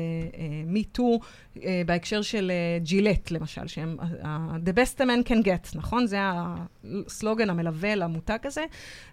מי-טו, 0.65 1.19
uh, 1.19 1.57
uh, 1.57 1.61
בהקשר 1.85 2.21
של 2.21 2.51
uh, 2.51 2.83
ג'ילט, 2.83 3.31
למשל, 3.31 3.67
שהם 3.67 3.97
uh, 3.99 4.25
The 4.65 4.73
best 4.73 4.99
a 4.99 5.03
man 5.03 5.29
can 5.29 5.45
get, 5.45 5.77
נכון? 5.77 6.07
זה 6.07 6.17
הסלוגן 6.21 7.49
המלווה 7.49 7.95
למותג 7.95 8.37
הזה. 8.43 8.65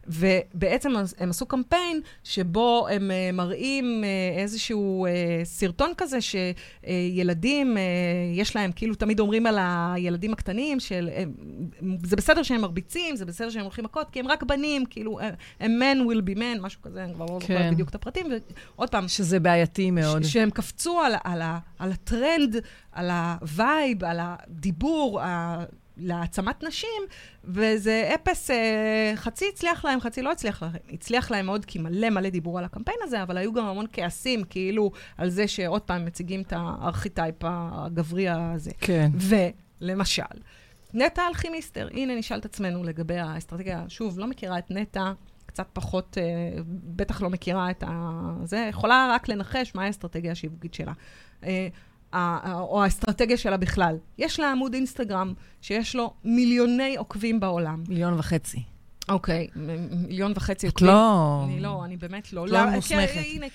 ובעצם 0.07 0.92
הם 1.18 1.30
עשו 1.30 1.46
קמפיין 1.46 2.00
שבו 2.24 2.88
הם 2.90 3.11
uh, 3.11 3.37
מראים 3.37 4.04
uh, 4.04 4.40
איזשהו 4.40 5.07
uh, 5.07 5.44
סרטון 5.44 5.92
כזה 5.96 6.18
שילדים, 6.20 7.76
uh, 7.76 7.80
יש 8.34 8.56
להם, 8.56 8.72
כאילו 8.72 8.94
תמיד 8.94 9.20
אומרים 9.20 9.46
על 9.46 9.58
הילדים 9.60 10.32
הקטנים, 10.32 10.80
של, 10.80 11.10
uh, 11.14 11.84
זה 12.04 12.16
בסדר 12.16 12.42
שהם 12.42 12.60
מרביצים, 12.60 13.16
זה 13.16 13.24
בסדר 13.24 13.50
שהם 13.50 13.62
הולכים 13.62 13.84
מכות, 13.84 14.10
כי 14.10 14.20
הם 14.20 14.28
רק 14.28 14.42
בנים, 14.42 14.86
כאילו, 14.86 15.18
a 15.60 15.64
man 15.64 15.98
will 16.08 16.22
be 16.34 16.38
man, 16.38 16.60
משהו 16.60 16.82
כזה, 16.82 17.04
אני 17.04 17.14
כבר 17.14 17.24
לא 17.24 17.38
זוכרת 17.40 17.58
כן. 17.58 17.74
בדיוק 17.74 17.88
את 17.88 17.94
הפרטים. 17.94 18.26
ועוד 18.76 18.90
פעם... 18.90 19.08
שזה 19.08 19.40
בעייתי 19.40 19.90
מאוד. 19.90 20.22
ש- 20.22 20.32
שהם 20.32 20.50
קפצו 20.50 21.00
על, 21.00 21.14
על, 21.24 21.42
על, 21.42 21.50
על 21.78 21.92
הטרנד, 21.92 22.56
על 22.92 23.10
ה-vibe, 23.10 24.04
על 24.04 24.18
הדיבור, 24.22 25.20
ה- 25.20 25.64
להעצמת 25.96 26.64
נשים, 26.64 27.02
וזה 27.44 28.11
אפס, 28.14 28.50
אה, 28.50 29.12
חצי 29.16 29.44
הצליח 29.52 29.85
להם, 29.85 30.00
חצי 30.00 30.22
לא 30.22 30.33
הצליח 30.33 30.62
להם. 30.62 30.72
הצליח 30.92 31.30
להם 31.30 31.46
מאוד 31.46 31.64
כי 31.64 31.78
מלא 31.78 32.11
מלא 32.11 32.28
דיברו 32.28 32.59
על 32.59 32.64
הקמפיין 32.64 32.98
הזה, 33.02 33.22
אבל 33.22 33.37
היו 33.37 33.52
גם 33.52 33.64
המון 33.64 33.87
כעסים, 33.92 34.44
כאילו, 34.44 34.90
על 35.18 35.30
זה 35.30 35.48
שעוד 35.48 35.83
פעם 35.83 36.04
מציגים 36.04 36.42
את 36.42 36.52
ה-archetype 36.56 37.37
הגברי 37.40 38.28
הזה. 38.28 38.70
כן. 38.80 39.11
ולמשל, 39.80 40.22
נטע 40.94 41.28
אלחמיסטר, 41.28 41.88
הנה 41.92 42.14
נשאל 42.14 42.38
את 42.38 42.44
עצמנו 42.44 42.85
לגבי 42.85 43.18
האסטרטגיה, 43.18 43.85
שוב, 43.88 44.18
לא 44.18 44.26
מכירה 44.26 44.59
את 44.59 44.70
נטע. 44.70 45.12
קצת 45.46 45.66
פחות, 45.72 46.18
אה, 46.18 46.62
בטח 46.96 47.22
לא 47.22 47.30
מכירה 47.30 47.70
את 47.70 47.85
ה... 47.87 48.20
זה, 48.44 48.66
יכולה 48.68 49.11
רק 49.14 49.28
לנחש 49.28 49.72
מה 49.74 49.85
האסטרטגיה 49.85 50.33
השיווקית 50.33 50.74
שלה. 50.74 50.92
אה, 51.44 51.68
או 52.61 52.83
האסטרטגיה 52.83 53.37
שלה 53.37 53.57
בכלל. 53.57 53.96
יש 54.18 54.40
לה 54.40 54.50
עמוד 54.50 54.74
אינסטגרם 54.74 55.33
שיש 55.61 55.96
לו 55.96 56.14
מיליוני 56.24 56.96
עוקבים 56.96 57.40
בעולם. 57.40 57.85
מיליון 57.88 58.18
וחצי. 58.18 58.73
אוקיי, 59.08 59.48
מיליון 59.54 60.32
וחצי 60.34 60.66
עוקבים. 60.66 60.88
את 60.88 60.94
לא... 60.94 61.42
אני 61.44 61.60
לא, 61.60 61.84
אני 61.84 61.96
באמת 61.96 62.32
לא. 62.32 62.48
לא 62.48 62.70
מוסמכת. 62.70 63.20
הנה, 63.24 63.46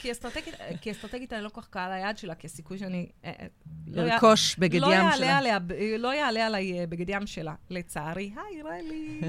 כי 0.81 0.91
אסטרטגית, 0.91 1.33
אני 1.33 1.43
לא 1.43 1.49
כל 1.49 1.61
כך 1.61 1.67
קהל 1.67 1.91
היעד 1.91 2.17
שלה, 2.17 2.35
כי 2.35 2.47
הסיכוי 2.47 2.77
שאני... 2.77 3.09
אה, 3.25 3.31
אה, 3.39 3.45
לא 3.87 4.03
לרכוש 4.03 4.55
בגד 4.59 4.75
ים 4.75 5.11
שלה. 5.17 5.59
לא 5.99 6.13
יעלה 6.13 6.45
עליי 6.45 6.79
אה, 6.79 6.87
בגד 6.87 7.09
ים 7.09 7.27
שלה, 7.27 7.53
לצערי. 7.69 8.31
היי, 8.35 8.61
רלי. 8.61 9.21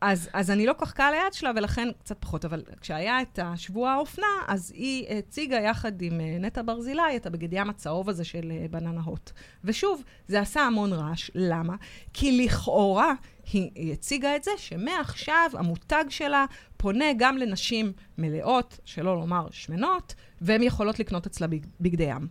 אז 0.32 0.50
אני 0.50 0.66
לא 0.66 0.72
כל 0.72 0.86
כך 0.86 0.92
קהל 0.92 1.14
היעד 1.14 1.32
שלה, 1.32 1.50
ולכן 1.56 1.88
קצת 1.98 2.16
פחות. 2.20 2.44
אבל 2.44 2.62
כשהיה 2.80 3.22
את 3.22 3.38
השבוע 3.42 3.90
האופנה, 3.90 4.26
אז 4.46 4.72
היא 4.74 5.06
הציגה 5.08 5.56
יחד 5.56 6.02
עם 6.02 6.20
נטע 6.40 6.62
ברזילי 6.62 7.16
את 7.16 7.26
הבגד 7.26 7.52
ים 7.52 7.70
הצהוב 7.70 8.08
הזה 8.08 8.24
של 8.24 8.52
בננה 8.70 9.00
הוט. 9.00 9.30
ושוב, 9.64 10.02
זה 10.28 10.40
עשה 10.40 10.60
המון 10.60 10.92
רעש. 10.92 11.30
למה? 11.34 11.74
כי 12.12 12.44
לכאורה... 12.44 13.12
היא, 13.52 13.70
היא 13.74 13.92
הציגה 13.92 14.36
את 14.36 14.44
זה 14.44 14.50
שמעכשיו 14.56 15.50
המותג 15.54 16.04
שלה 16.08 16.44
פונה 16.76 17.04
גם 17.18 17.38
לנשים 17.38 17.92
מלאות, 18.18 18.80
שלא 18.84 19.16
לומר 19.16 19.46
שמנות, 19.50 20.14
והן 20.40 20.62
יכולות 20.62 20.98
לקנות 20.98 21.26
אצלה 21.26 21.46
בגדי 21.80 22.04
ים. 22.04 22.28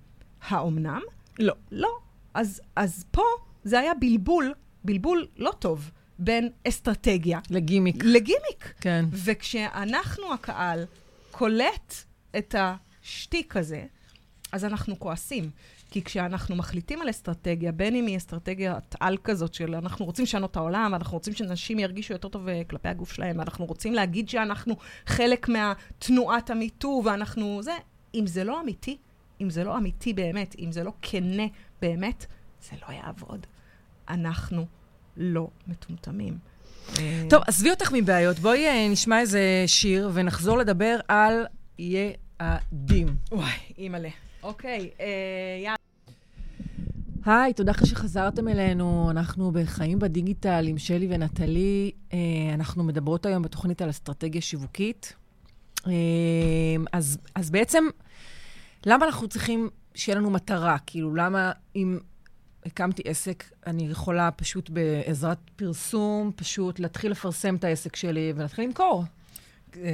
האומנם? 0.47 1.01
לא. 1.39 1.53
לא. 1.71 1.89
אז, 2.33 2.61
אז 2.75 3.05
פה 3.11 3.23
זה 3.63 3.79
היה 3.79 3.93
בלבול, 3.93 4.53
בלבול 4.83 5.27
לא 5.37 5.51
טוב, 5.59 5.91
בין 6.19 6.49
אסטרטגיה... 6.67 7.39
לגימיק. 7.49 7.95
לגימיק. 8.03 8.73
כן. 8.81 9.05
וכשאנחנו, 9.11 10.33
הקהל, 10.33 10.85
קולט 11.31 11.95
את 12.37 12.55
השטיק 12.57 13.57
הזה, 13.57 13.85
אז 14.51 14.65
אנחנו 14.65 14.99
כועסים. 14.99 15.49
כי 15.91 16.03
כשאנחנו 16.03 16.55
מחליטים 16.55 17.01
על 17.01 17.09
אסטרטגיה, 17.09 17.71
בין 17.71 17.95
אם 17.95 18.05
היא 18.05 18.17
אסטרטגיית 18.17 18.95
על 18.99 19.17
כזאת 19.23 19.53
של 19.53 19.75
אנחנו 19.75 20.05
רוצים 20.05 20.23
לשנות 20.23 20.51
את 20.51 20.55
העולם, 20.55 20.89
ואנחנו 20.93 21.17
רוצים 21.17 21.33
שנשים 21.33 21.79
ירגישו 21.79 22.13
יותר 22.13 22.27
טוב 22.27 22.47
אה, 22.47 22.61
כלפי 22.69 22.89
הגוף 22.89 23.13
שלהם, 23.13 23.39
ואנחנו 23.39 23.65
רוצים 23.65 23.93
להגיד 23.93 24.29
שאנחנו 24.29 24.75
חלק 25.05 25.49
מהתנועת 25.49 26.49
המיטו, 26.49 27.01
ואנחנו 27.05 27.63
זה, 27.63 27.71
אם 28.15 28.27
זה 28.27 28.43
לא 28.43 28.61
אמיתי, 28.61 28.97
אם 29.41 29.49
זה 29.49 29.63
לא 29.63 29.77
אמיתי 29.77 30.13
באמת, 30.13 30.55
אם 30.59 30.71
זה 30.71 30.83
לא 30.83 30.91
כנה 31.01 31.47
באמת, 31.81 32.25
זה 32.61 32.75
לא 32.87 32.93
יעבוד. 32.93 33.47
אנחנו 34.09 34.65
לא 35.17 35.47
מטומטמים. 35.67 36.37
טוב, 37.29 37.43
עזבי 37.47 37.69
אותך 37.69 37.91
מבעיות. 37.93 38.39
בואי 38.39 38.67
אה, 38.67 38.87
נשמע 38.89 39.19
איזה 39.19 39.63
שיר 39.67 40.09
ונחזור 40.13 40.57
לדבר 40.57 40.99
על 41.07 41.45
יעדים. 41.79 43.07
וואי, 43.31 43.51
אימא'לה. 43.77 44.09
אוקיי, 44.43 44.89
אה, 44.99 45.05
יאללה. 45.63 45.76
היי, 47.29 47.53
תודה 47.53 47.71
לך 47.71 47.85
שחזרתם 47.85 48.47
אלינו. 48.47 49.11
אנחנו 49.11 49.51
בחיים 49.51 49.99
בדיגיטל 49.99 50.65
עם 50.67 50.77
שלי 50.77 51.07
ונטלי. 51.09 51.91
אה, 52.13 52.17
אנחנו 52.53 52.83
מדברות 52.83 53.25
היום 53.25 53.43
בתוכנית 53.43 53.81
על 53.81 53.89
אסטרטגיה 53.89 54.41
שיווקית. 54.41 55.13
אה, 55.87 55.91
אז, 56.93 57.17
אז 57.35 57.49
בעצם, 57.49 57.83
למה 58.85 59.05
אנחנו 59.05 59.27
צריכים 59.27 59.69
שיהיה 59.95 60.17
לנו 60.17 60.29
מטרה? 60.29 60.77
כאילו, 60.85 61.15
למה 61.15 61.51
אם 61.75 61.99
הקמתי 62.65 63.01
עסק, 63.05 63.43
אני 63.67 63.87
יכולה 63.87 64.31
פשוט 64.31 64.69
בעזרת 64.69 65.39
פרסום, 65.55 66.31
פשוט 66.35 66.79
להתחיל 66.79 67.11
לפרסם 67.11 67.55
את 67.55 67.63
העסק 67.63 67.95
שלי 67.95 68.33
ולהתחיל 68.35 68.65
למכור? 68.65 69.03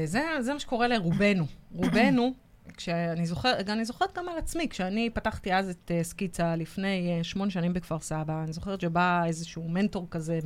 זה, 0.05 0.21
זה 0.39 0.53
מה 0.53 0.59
שקורה 0.59 0.87
לרובנו. 0.87 1.45
רובנו 1.71 2.33
כשאני 2.77 3.25
זוכרת, 3.25 3.69
אני 3.69 3.85
זוכרת 3.85 4.17
גם 4.17 4.29
על 4.29 4.37
עצמי, 4.37 4.69
כשאני 4.69 5.09
פתחתי 5.09 5.53
אז 5.53 5.69
את 5.69 5.91
uh, 5.91 6.03
סקיצה 6.03 6.55
לפני 6.55 7.19
uh, 7.19 7.23
שמונה 7.23 7.51
שנים 7.51 7.73
בכפר 7.73 7.99
סבא, 7.99 8.43
אני 8.43 8.53
זוכרת 8.53 8.81
שבא 8.81 9.23
איזשהו 9.25 9.69
מנטור 9.69 10.07
כזה 10.11 10.39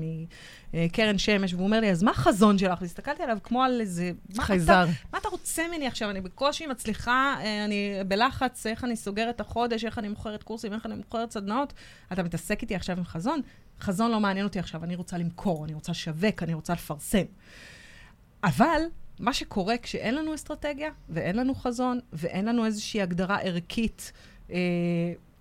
מקרן 0.74 1.16
uh, 1.16 1.20
שמש, 1.20 1.54
והוא 1.54 1.66
אומר 1.66 1.80
לי, 1.80 1.92
אז 1.92 2.04
מה 2.04 2.12
החזון 2.12 2.58
שלך? 2.58 2.82
והסתכלתי 2.82 3.24
עליו 3.24 3.38
כמו 3.44 3.64
על 3.64 3.82
איזה... 3.82 4.12
חייזר. 4.40 4.86
מה, 4.86 4.92
מה 5.14 5.18
אתה 5.18 5.30
רוצה 5.30 5.68
ממני 5.68 5.88
עכשיו? 5.88 6.10
אני 6.10 6.22
בקושי 6.22 6.68
מצליחה, 6.68 7.36
uh, 7.40 7.66
אני 7.66 7.94
בלחץ, 8.08 8.66
איך 8.68 8.84
אני 8.84 8.96
סוגרת 8.96 9.36
את 9.36 9.42
החודש, 9.42 9.86
איך 9.86 9.98
אני 9.98 10.08
מוכרת 10.08 10.44
קורסים, 10.44 10.74
איך 10.74 10.86
אני 10.86 10.96
מוכרת 10.96 11.32
סדנאות. 11.32 11.74
אתה 12.14 12.24
מתעסק 12.24 12.62
איתי 12.62 12.76
עכשיו 12.76 12.98
עם 12.98 13.06
חזון? 13.06 13.42
חזון 13.82 14.12
לא 14.12 14.20
מעניין 14.20 14.46
אותי 14.46 14.60
עכשיו, 14.60 14.84
אני 14.84 14.96
רוצה 14.96 15.18
למכור, 15.18 15.66
אני 15.66 15.74
רוצה 15.74 15.92
לשווק, 15.92 16.44
אני 16.44 16.54
רוצה 16.54 16.74
לפרסם. 16.74 17.24
אבל 18.44 18.82
מה 19.20 19.34
שקורה 19.34 19.76
כשאין 19.82 20.16
לנו 20.16 20.36
אסטרטגיה, 20.36 20.90
ואין 21.10 21.36
לנו 21.36 21.56
חזון, 21.56 22.00
ואין 22.14 22.46
לנו 22.46 22.66
איזושהי 22.66 23.02
הגדרה 23.02 23.38
ערכית, 23.42 24.12
אה, 24.52 24.58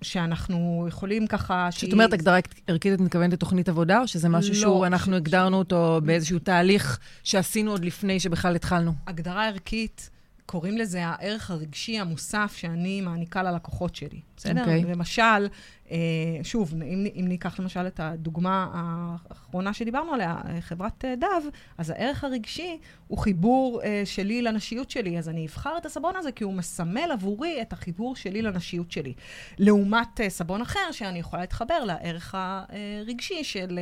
שאנחנו 0.03 0.85
יכולים 0.89 1.27
ככה... 1.27 1.69
כשאת 1.73 1.93
אומרת 1.93 2.13
הגדרה 2.13 2.39
ערכית, 2.67 2.93
את 2.95 3.01
מתכוונת 3.01 3.33
לתוכנית 3.33 3.69
עבודה, 3.69 4.01
או 4.01 4.09
שזה 4.09 4.29
משהו 4.29 4.55
לא, 4.55 4.85
שאנחנו 4.85 5.13
ש... 5.13 5.17
הגדרנו 5.17 5.59
אותו 5.59 6.01
באיזשהו 6.05 6.39
תהליך 6.39 6.99
שעשינו 7.25 7.71
עוד 7.71 7.85
לפני 7.85 8.21
שבכלל 8.21 8.57
התחלנו? 8.57 8.93
הגדרה 9.07 9.47
ערכית, 9.47 10.11
קוראים 10.47 10.79
לזה 10.79 11.07
הערך 11.07 11.51
הרגשי 11.51 11.99
המוסף 11.99 12.55
שאני 12.57 13.01
מעניקה 13.01 13.43
ללקוחות 13.43 13.95
שלי, 13.95 14.21
בסדר? 14.37 14.55
Okay. 14.55 14.61
אוקיי. 14.61 14.85
למשל, 14.85 15.49
אה, 15.91 15.97
שוב, 16.43 16.75
אם, 16.75 17.07
אם 17.21 17.25
ניקח 17.29 17.61
למשל 17.61 17.87
את 17.87 18.01
הדוגמה 18.01 18.71
האחרונה 18.73 19.73
שדיברנו 19.73 20.15
עליה, 20.15 20.37
חברת 20.61 21.05
אה, 21.05 21.17
דב, 21.17 21.49
אז 21.79 21.91
הערך 21.91 22.25
הרגשי 22.25 22.79
הוא 23.09 23.19
חיבור 23.19 23.83
אה, 23.83 24.03
שלי 24.05 24.43
לנשיות 24.43 24.91
שלי. 24.91 25.19
אז 25.19 25.29
אני 25.29 25.47
אבחר 25.47 25.77
את 25.79 25.87
הסבון 25.87 26.17
הזה 26.17 26.33
כי 26.33 26.45
הוא 26.45 26.55
מסמל 26.55 27.11
עבורי 27.13 27.63
את 27.63 27.73
החיבור 27.73 28.17
שלי 28.17 28.43
לנשיות 28.43 28.91
שלי. 28.91 29.15
לעומת 29.59 30.21
סבון 30.29 30.61
אחר, 30.61 30.93
שאני 30.93 31.19
יכולה 31.19 31.43
להתחבר 31.43 31.85
לערך 31.85 32.35
הרגשי 32.39 33.45
של 33.45 33.79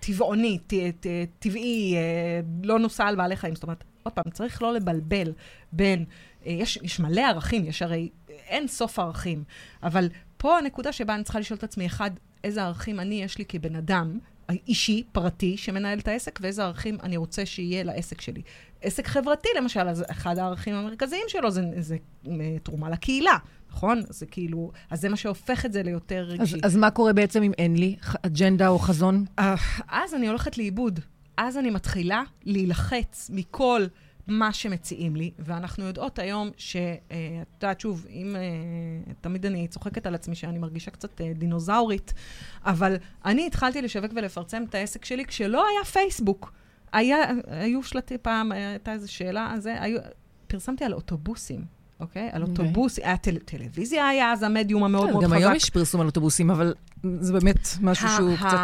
טבעוני, 0.00 0.58
טבעי, 1.38 1.94
לא 2.62 2.78
נוסע 2.78 3.06
על 3.06 3.16
בעלי 3.16 3.36
חיים. 3.36 3.54
זאת 3.54 3.62
אומרת, 3.62 3.84
עוד 4.02 4.12
פעם, 4.12 4.30
צריך 4.32 4.62
לא 4.62 4.74
לבלבל 4.74 5.32
בין, 5.72 6.04
יש, 6.44 6.78
יש 6.82 7.00
מלא 7.00 7.20
ערכים, 7.20 7.64
יש 7.64 7.82
הרי 7.82 8.08
אין 8.28 8.68
סוף 8.68 8.98
ערכים. 8.98 9.44
אבל 9.82 10.08
פה 10.36 10.58
הנקודה 10.58 10.92
שבה 10.92 11.14
אני 11.14 11.24
צריכה 11.24 11.40
לשאול 11.40 11.58
את 11.58 11.64
עצמי, 11.64 11.86
אחד, 11.86 12.10
איזה 12.44 12.62
ערכים 12.62 13.00
אני 13.00 13.22
יש 13.22 13.38
לי 13.38 13.44
כבן 13.44 13.76
אדם, 13.76 14.18
אישי, 14.68 15.02
פרטי, 15.12 15.56
שמנהל 15.56 15.98
את 15.98 16.08
העסק, 16.08 16.38
ואיזה 16.42 16.64
ערכים 16.64 16.98
אני 17.02 17.16
רוצה 17.16 17.46
שיהיה 17.46 17.82
לעסק 17.82 18.20
שלי. 18.20 18.42
עסק 18.82 19.06
חברתי, 19.06 19.48
למשל, 19.56 19.88
אז 19.88 20.04
אחד 20.10 20.38
הערכים 20.38 20.74
המרכזיים 20.74 21.24
שלו 21.28 21.50
זה, 21.50 21.62
זה, 21.78 21.96
זה 22.24 22.56
תרומה 22.62 22.90
לקהילה. 22.90 23.36
נכון? 23.70 24.02
זה 24.08 24.26
כאילו, 24.26 24.72
אז 24.90 25.00
זה 25.00 25.08
מה 25.08 25.16
שהופך 25.16 25.66
את 25.66 25.72
זה 25.72 25.82
ליותר 25.82 26.22
רגשי. 26.28 26.54
אז, 26.54 26.60
אז 26.62 26.76
מה 26.76 26.90
קורה 26.90 27.12
בעצם 27.12 27.42
אם 27.42 27.52
אין 27.58 27.76
לי 27.76 27.96
אג'נדה 28.22 28.68
או 28.68 28.78
חזון? 28.78 29.24
אה, 29.38 29.54
אז 29.88 30.14
אני 30.14 30.28
הולכת 30.28 30.58
לאיבוד. 30.58 31.00
אז 31.36 31.58
אני 31.58 31.70
מתחילה 31.70 32.22
להילחץ 32.44 33.30
מכל 33.32 33.86
מה 34.26 34.52
שמציעים 34.52 35.16
לי, 35.16 35.30
ואנחנו 35.38 35.84
יודעות 35.84 36.18
היום 36.18 36.50
שאת 36.56 36.80
אה, 37.10 37.42
יודעת, 37.54 37.80
שוב, 37.80 38.06
אם... 38.10 38.36
אה, 38.36 39.12
תמיד 39.20 39.46
אני 39.46 39.68
צוחקת 39.68 40.06
על 40.06 40.14
עצמי 40.14 40.34
שאני 40.34 40.58
מרגישה 40.58 40.90
קצת 40.90 41.20
דינוזאורית, 41.20 42.14
אבל 42.64 42.96
אני 43.24 43.46
התחלתי 43.46 43.82
לשווק 43.82 44.12
ולפרסם 44.16 44.64
את 44.68 44.74
העסק 44.74 45.04
שלי 45.04 45.24
כשלא 45.24 45.66
היה 45.66 45.84
פייסבוק. 45.84 46.52
היה, 46.92 47.16
היו 47.46 47.82
שלטי 47.82 48.18
פעם, 48.18 48.52
הייתה 48.52 48.92
איזו 48.92 49.12
שאלה 49.12 49.54
זה, 49.58 49.82
היו, 49.82 50.00
פרסמתי 50.46 50.84
על 50.84 50.94
אוטובוסים. 50.94 51.64
אוקיי? 52.00 52.28
על 52.32 52.42
אוקיי. 52.42 52.66
אוטובוס, 52.66 52.98
היה 52.98 53.16
טל, 53.16 53.38
טלוויזיה 53.38 54.08
היה 54.08 54.32
אז 54.32 54.42
המדיום 54.42 54.84
המאוד 54.84 55.10
מאוד 55.10 55.24
חזק. 55.24 55.26
גם 55.26 55.32
היום 55.32 55.54
יש 55.54 55.70
פרסום 55.70 56.00
על 56.00 56.06
אוטובוסים, 56.06 56.50
אבל 56.50 56.74
זה 57.20 57.32
באמת 57.32 57.68
משהו 57.80 58.08
שהוא 58.08 58.36
קצת... 58.36 58.58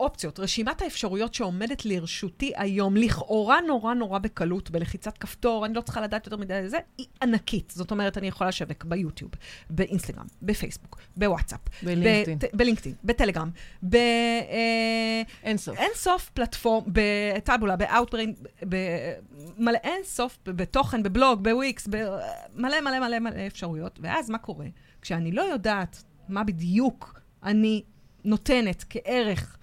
אופציות, 0.00 0.38
רשימת 0.38 0.82
האפשרויות 0.82 1.34
שעומדת 1.34 1.84
לרשותי 1.84 2.52
היום, 2.56 2.96
לכאורה 2.96 3.60
נורא 3.66 3.94
נורא 3.94 4.18
בקלות, 4.18 4.70
בלחיצת 4.70 5.18
כפתור, 5.18 5.66
אני 5.66 5.74
לא 5.74 5.80
צריכה 5.80 6.00
לדעת 6.00 6.26
יותר 6.26 6.36
מדי 6.36 6.54
על 6.54 6.68
זה, 6.68 6.78
היא 6.98 7.06
ענקית. 7.22 7.72
זאת 7.76 7.90
אומרת, 7.90 8.18
אני 8.18 8.28
יכולה 8.28 8.48
לשווק 8.48 8.84
ביוטיוב, 8.84 9.30
באינסטגרם, 9.70 10.26
בפייסבוק, 10.42 10.98
בוואטסאפ, 11.16 11.60
בלינקדאין, 11.82 12.38
בלינקדאין, 12.54 12.94
בטלגרם, 13.04 13.50
ב... 13.82 13.94
אה, 13.96 15.22
אינסוף. 15.42 15.78
אינסוף 15.78 16.30
פלטפורם, 16.34 16.84
בטאבולה, 16.86 17.76
באאוטברין, 17.76 18.34
במלא 18.62 19.78
אינסוף, 19.84 20.38
בתוכן, 20.44 21.02
בבלוג, 21.02 21.44
בוויקס, 21.44 21.88
במלא 21.88 22.80
מלא 22.80 23.00
מלא 23.00 23.18
מלא 23.18 23.46
אפשרויות. 23.46 23.98
ואז 24.02 24.30
מה 24.30 24.38
קורה? 24.38 24.66
כשאני 25.02 25.32
לא 25.32 25.42
יודעת 25.42 26.02
מה 26.28 26.44
בדיוק 26.44 27.20
אני 27.42 27.82
נותנת 28.24 28.84
כערך 28.90 29.58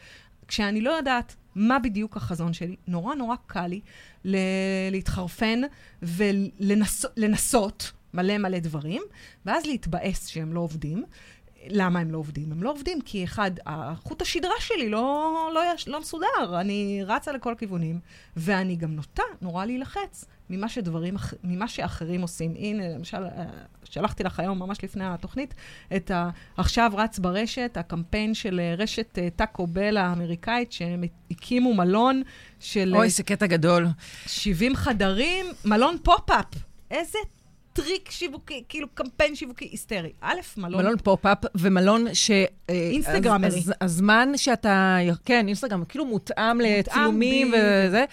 כשאני 0.48 0.82
לא 0.82 0.90
יודעת 0.90 1.36
מה 1.56 1.80
בדיוק 1.80 2.18
החזון 2.18 2.54
שלי, 2.54 2.76
נורא 2.88 3.16
נורא 3.16 3.36
קל 3.48 3.68
לי 3.68 3.82
להתחרפן 4.92 5.62
ולנסות 6.02 7.92
מלא 8.14 8.38
מלא 8.38 8.60
דברים, 8.60 9.02
ואז 9.46 9.66
להתבאס 9.66 10.28
שהם 10.28 10.54
לא 10.54 10.60
עובדים. 10.60 11.04
למה 11.68 12.00
הם 12.00 12.12
לא 12.12 12.18
עובדים? 12.18 12.52
הם 12.52 12.64
לא 12.64 12.72
עובדים 12.72 13.02
כי, 13.02 13.24
אחד, 13.24 13.52
החוט 13.66 14.22
השדרה 14.22 14.54
שלי 14.60 14.90
לא, 14.90 15.50
לא, 15.54 15.62
לא 15.88 16.00
מסודר. 16.00 16.60
אני 16.62 17.04
רצה 17.06 17.32
לכל 17.32 17.52
הכיוונים, 17.52 18.00
ואני 18.38 18.76
גם 18.76 18.96
נוטה 18.96 19.24
נורא 19.42 19.66
להילחץ 19.66 20.26
ממה, 20.50 20.70
שדברים, 20.70 21.16
ממה 21.44 21.68
שאחרים 21.68 22.22
עושים. 22.22 22.54
הנה, 22.58 22.90
למשל, 22.90 23.24
אה, 23.24 23.46
שלחתי 23.84 24.24
לך 24.24 24.40
היום, 24.40 24.60
ממש 24.60 24.84
לפני 24.84 25.06
התוכנית, 25.06 25.54
את 25.96 26.12
ה... 26.12 26.30
עכשיו 26.58 26.92
רץ 26.96 27.20
ברשת, 27.20 27.78
הקמפיין 27.80 28.34
של 28.34 28.60
אה, 28.60 28.76
רשת 28.78 29.20
אה, 29.20 29.30
טאקו 29.36 29.68
בל 29.68 29.98
האמריקאית, 29.98 30.72
שהם 30.72 31.04
הקימו 31.32 31.74
מלון 31.74 32.22
של... 32.60 32.94
אוי, 32.96 33.10
זה 33.10 33.24
קטע 33.24 33.48
גדול. 33.48 33.88
70 34.26 34.76
חדרים, 34.76 35.46
מלון 35.66 35.98
pop-up. 36.04 36.46
איזה 36.92 37.20
טריק 37.76 38.12
שיווקי, 38.12 38.64
כאילו 38.70 38.88
קמפיין 38.94 39.36
שיווקי 39.36 39.66
היסטרי. 39.66 40.12
א', 40.22 40.36
מלון... 40.58 40.82
מלון 40.82 40.98
pop-up 40.98 41.38
ומלון 41.56 42.06
ש... 42.14 42.32
אינסטגרמרי. 42.70 43.48
אז, 43.48 43.56
אז, 43.56 43.74
הזמן 43.82 44.30
שאתה... 44.36 44.98
כן, 45.26 45.48
אינסטגרם, 45.48 45.86
כאילו 45.86 46.06
מותאם 46.06 46.62
לצילומים 46.62 47.54
וזה. 47.54 48.06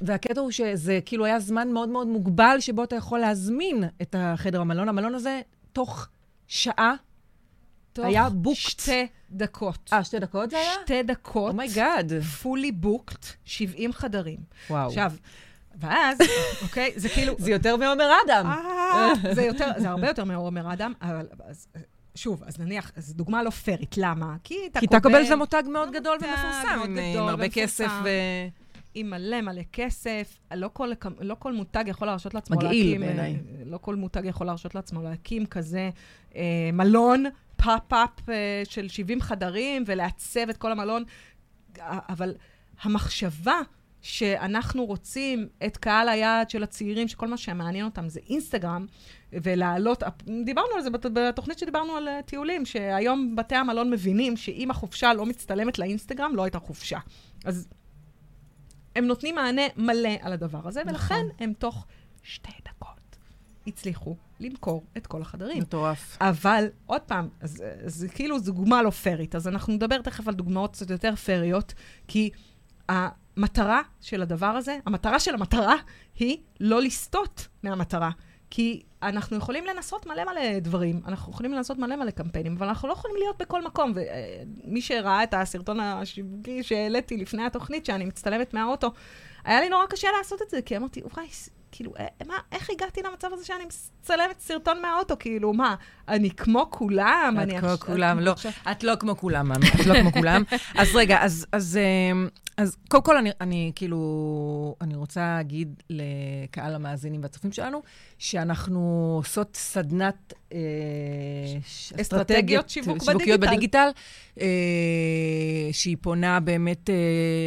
והקטע 0.00 0.40
הוא 0.40 0.50
שזה 0.50 0.98
כאילו 1.04 1.24
היה 1.24 1.40
זמן 1.40 1.68
מאוד 1.72 1.88
מאוד 1.88 2.06
מוגבל 2.06 2.56
שבו 2.60 2.84
אתה 2.84 2.96
יכול 2.96 3.18
להזמין 3.18 3.84
את 4.02 4.14
החדר 4.18 4.60
המלון. 4.60 4.88
המלון 4.88 5.14
הזה, 5.14 5.40
תוך 5.72 6.08
שעה, 6.46 6.94
תוך 7.92 8.04
היה 8.04 8.28
booked. 8.30 8.58
שתי 8.58 9.06
דקות. 9.30 9.90
אה, 9.92 10.04
שתי 10.04 10.18
דקות 10.18 10.50
זה 10.50 10.56
היה? 10.56 10.72
שתי 10.84 11.02
דקות. 11.02 11.50
Oh 11.50 12.24
my 12.24 12.31
God. 12.31 12.46
Oh 12.46 12.53
fully 12.53 12.72
booked, 12.72 13.26
70 13.44 13.92
חדרים. 13.92 14.38
וואו. 14.70 14.88
עכשיו, 14.88 15.12
ואז, 15.78 16.18
אוקיי, 16.62 16.92
זה 16.96 17.08
כאילו... 17.08 17.34
זה 17.38 17.50
יותר 17.50 17.76
מעומר 17.76 18.10
אדם. 18.26 18.46
אה, 18.46 19.34
זה 19.34 19.42
יותר, 19.42 19.66
זה 19.76 19.88
הרבה 19.88 20.08
יותר 20.08 20.24
מעומר 20.24 20.72
אדם, 20.72 20.92
אבל... 21.02 21.26
שוב, 22.14 22.42
אז 22.46 22.58
נניח, 22.58 22.92
זו 22.96 23.14
דוגמה 23.14 23.42
לא 23.42 23.50
פיירית, 23.50 23.98
למה? 23.98 24.36
כי 24.44 24.54
טאקו 24.54 24.72
בל... 24.74 24.80
כי 24.80 24.86
טאקו 24.86 25.10
בל 25.10 25.24
זה 25.26 25.36
מותג 25.36 25.62
מאוד 25.72 25.92
גדול 25.92 26.18
ומפורסם, 26.20 26.96
עם 27.16 27.28
הרבה 27.28 27.48
כסף 27.48 27.90
ו... 28.04 28.08
עם 28.94 29.10
מלא 29.10 29.40
מלא 29.40 29.62
כסף. 29.72 30.38
לא 30.54 30.70
כל, 30.72 30.90
לא 31.20 31.36
כל 31.38 31.52
מותג 31.52 31.84
יכול 31.86 32.06
להרשות 32.06 32.34
לעצמו 32.34 32.56
מגעיל 32.56 32.72
להקים... 32.72 33.00
מגעיל 33.00 33.16
בעיניי. 33.16 33.42
לא 33.64 33.78
כל 33.78 33.96
מותג 33.96 34.22
יכול 34.24 34.46
להרשות 34.46 34.74
לעצמו 34.74 35.02
להקים 35.02 35.46
כזה 35.46 35.90
אה, 36.36 36.70
מלון, 36.72 37.24
pop-up 37.56 38.28
אה, 38.28 38.62
של 38.64 38.88
70 38.88 39.20
חדרים, 39.20 39.84
ולעצב 39.86 40.48
את 40.50 40.56
כל 40.56 40.72
המלון. 40.72 41.04
אבל 41.80 42.34
המחשבה 42.82 43.60
שאנחנו 44.02 44.84
רוצים 44.84 45.48
את 45.66 45.76
קהל 45.76 46.08
היעד 46.08 46.50
של 46.50 46.62
הצעירים, 46.62 47.08
שכל 47.08 47.28
מה 47.28 47.36
שמעניין 47.36 47.84
אותם 47.84 48.08
זה 48.08 48.20
אינסטגרם, 48.28 48.86
ולהעלות, 49.32 50.02
דיברנו 50.44 50.68
על 50.76 50.82
זה 50.82 50.90
בתוכנית 50.90 51.58
שדיברנו 51.58 51.96
על 51.96 52.08
אה, 52.08 52.22
טיולים, 52.22 52.66
שהיום 52.66 53.36
בתי 53.36 53.54
המלון 53.54 53.90
מבינים 53.90 54.36
שאם 54.36 54.70
החופשה 54.70 55.14
לא 55.14 55.26
מצטלמת 55.26 55.78
לאינסטגרם, 55.78 56.36
לא 56.36 56.44
הייתה 56.44 56.58
חופשה. 56.58 56.98
אז 57.44 57.68
הם 58.96 59.06
נותנים 59.06 59.34
מענה 59.34 59.62
מלא 59.76 60.10
על 60.20 60.32
הדבר 60.32 60.68
הזה, 60.68 60.80
נכון. 60.80 60.94
ולכן 60.94 61.24
הם 61.38 61.52
תוך 61.52 61.86
שתי 62.22 62.52
דקות 62.68 63.16
הצליחו 63.66 64.16
למכור 64.40 64.84
את 64.96 65.06
כל 65.06 65.22
החדרים. 65.22 65.62
מטורף. 65.62 66.18
אבל, 66.20 66.66
עוד 66.86 67.00
פעם, 67.00 67.28
אז 67.40 68.06
כאילו 68.14 68.38
דוגמה 68.38 68.82
לא 68.82 68.90
פיירית, 68.90 69.34
אז 69.34 69.48
אנחנו 69.48 69.72
נדבר 69.72 70.02
תכף 70.02 70.28
על 70.28 70.34
דוגמאות 70.34 70.72
קצת 70.72 70.90
יותר 70.90 71.16
פייריות, 71.16 71.74
כי... 72.08 72.30
המטרה 73.40 73.82
של 74.00 74.22
הדבר 74.22 74.46
הזה, 74.46 74.78
המטרה 74.86 75.20
של 75.20 75.34
המטרה, 75.34 75.74
היא 76.18 76.38
לא 76.60 76.82
לסטות 76.82 77.48
מהמטרה. 77.62 78.10
כי 78.50 78.82
אנחנו 79.02 79.36
יכולים 79.36 79.64
לנסות 79.66 80.06
מלא 80.06 80.24
מלא 80.24 80.58
דברים, 80.58 81.00
אנחנו 81.06 81.32
יכולים 81.32 81.52
לנסות 81.52 81.78
מלא 81.78 81.96
מלא 81.96 82.10
קמפיינים, 82.10 82.56
אבל 82.56 82.66
אנחנו 82.66 82.88
לא 82.88 82.92
יכולים 82.92 83.16
להיות 83.16 83.38
בכל 83.38 83.64
מקום. 83.64 83.92
ומי 84.64 84.80
שראה 84.80 85.22
את 85.22 85.34
הסרטון 85.34 85.80
השיווקי 85.80 86.62
שהעליתי 86.62 87.16
לפני 87.16 87.46
התוכנית, 87.46 87.86
שאני 87.86 88.04
מצטלמת 88.04 88.54
מהאוטו, 88.54 88.92
היה 89.44 89.60
לי 89.60 89.68
נורא 89.68 89.86
קשה 89.86 90.08
לעשות 90.18 90.42
את 90.42 90.50
זה, 90.50 90.62
כי 90.62 90.76
אמרתי, 90.76 91.02
וואי, 91.14 91.28
כאילו, 91.72 91.92
אה, 91.98 92.06
מה, 92.26 92.34
איך 92.52 92.70
הגעתי 92.70 93.02
למצב 93.02 93.28
הזה 93.32 93.44
שאני 93.44 93.64
מצלמת 93.64 94.40
סרטון 94.40 94.82
מהאוטו? 94.82 95.16
כאילו, 95.18 95.52
מה, 95.52 95.74
אני 96.08 96.30
כמו 96.30 96.66
כולם? 96.70 97.36
את 97.42 97.60
כמו 97.60 97.78
כולם, 97.78 98.20
לא. 98.20 98.34
את 98.70 98.84
לא 98.84 98.92
כמו 99.00 99.16
כולם, 99.16 99.52
את 99.52 99.86
לא 99.86 100.00
כמו 100.00 100.12
כולם. 100.12 100.42
אז 100.80 100.88
רגע, 100.96 101.18
אז 101.52 101.78
אמ, 102.12 102.28
אז 102.60 102.76
קודם 102.88 103.02
כל, 103.02 103.16
אני, 103.16 103.30
אני 103.40 103.72
כאילו, 103.74 104.76
אני 104.80 104.94
רוצה 104.94 105.20
להגיד 105.20 105.82
לקהל 105.90 106.74
המאזינים 106.74 107.22
והצופים 107.22 107.52
שלנו, 107.52 107.82
שאנחנו 108.18 109.12
עושות 109.16 109.56
סדנת 109.56 110.34
אה, 110.52 110.58
אסטרטגיות 112.00 112.70
שיווק 112.70 113.04
שיווקיות 113.04 113.40
בדיגיטל, 113.40 113.56
בדיגיטל 113.56 113.88
אה, 114.40 115.72
שהיא 115.72 115.96
פונה 116.00 116.40
באמת 116.40 116.90
אה, 116.90 116.94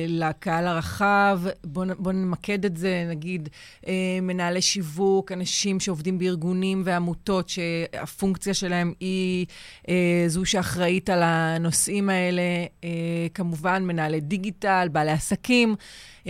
לקהל 0.08 0.68
הרחב. 0.68 1.42
בואו 1.64 1.88
בוא 1.98 2.12
נמקד 2.12 2.66
את 2.66 2.78
זה, 2.78 3.06
נגיד, 3.10 3.50
אה, 3.88 4.13
מנהלי 4.22 4.62
שיווק, 4.62 5.32
אנשים 5.32 5.80
שעובדים 5.80 6.18
בארגונים 6.18 6.82
ועמותות, 6.86 7.50
שהפונקציה 7.50 8.54
שלהם 8.54 8.94
היא 9.00 9.46
אה, 9.90 10.24
זו 10.28 10.46
שאחראית 10.46 11.10
על 11.10 11.20
הנושאים 11.24 12.10
האלה, 12.10 12.42
אה, 12.84 12.90
כמובן, 13.34 13.84
מנהלי 13.84 14.22
דיגיטל, 14.22 14.88
בעלי 14.92 15.12
עסקים. 15.12 15.76
כל 16.24 16.30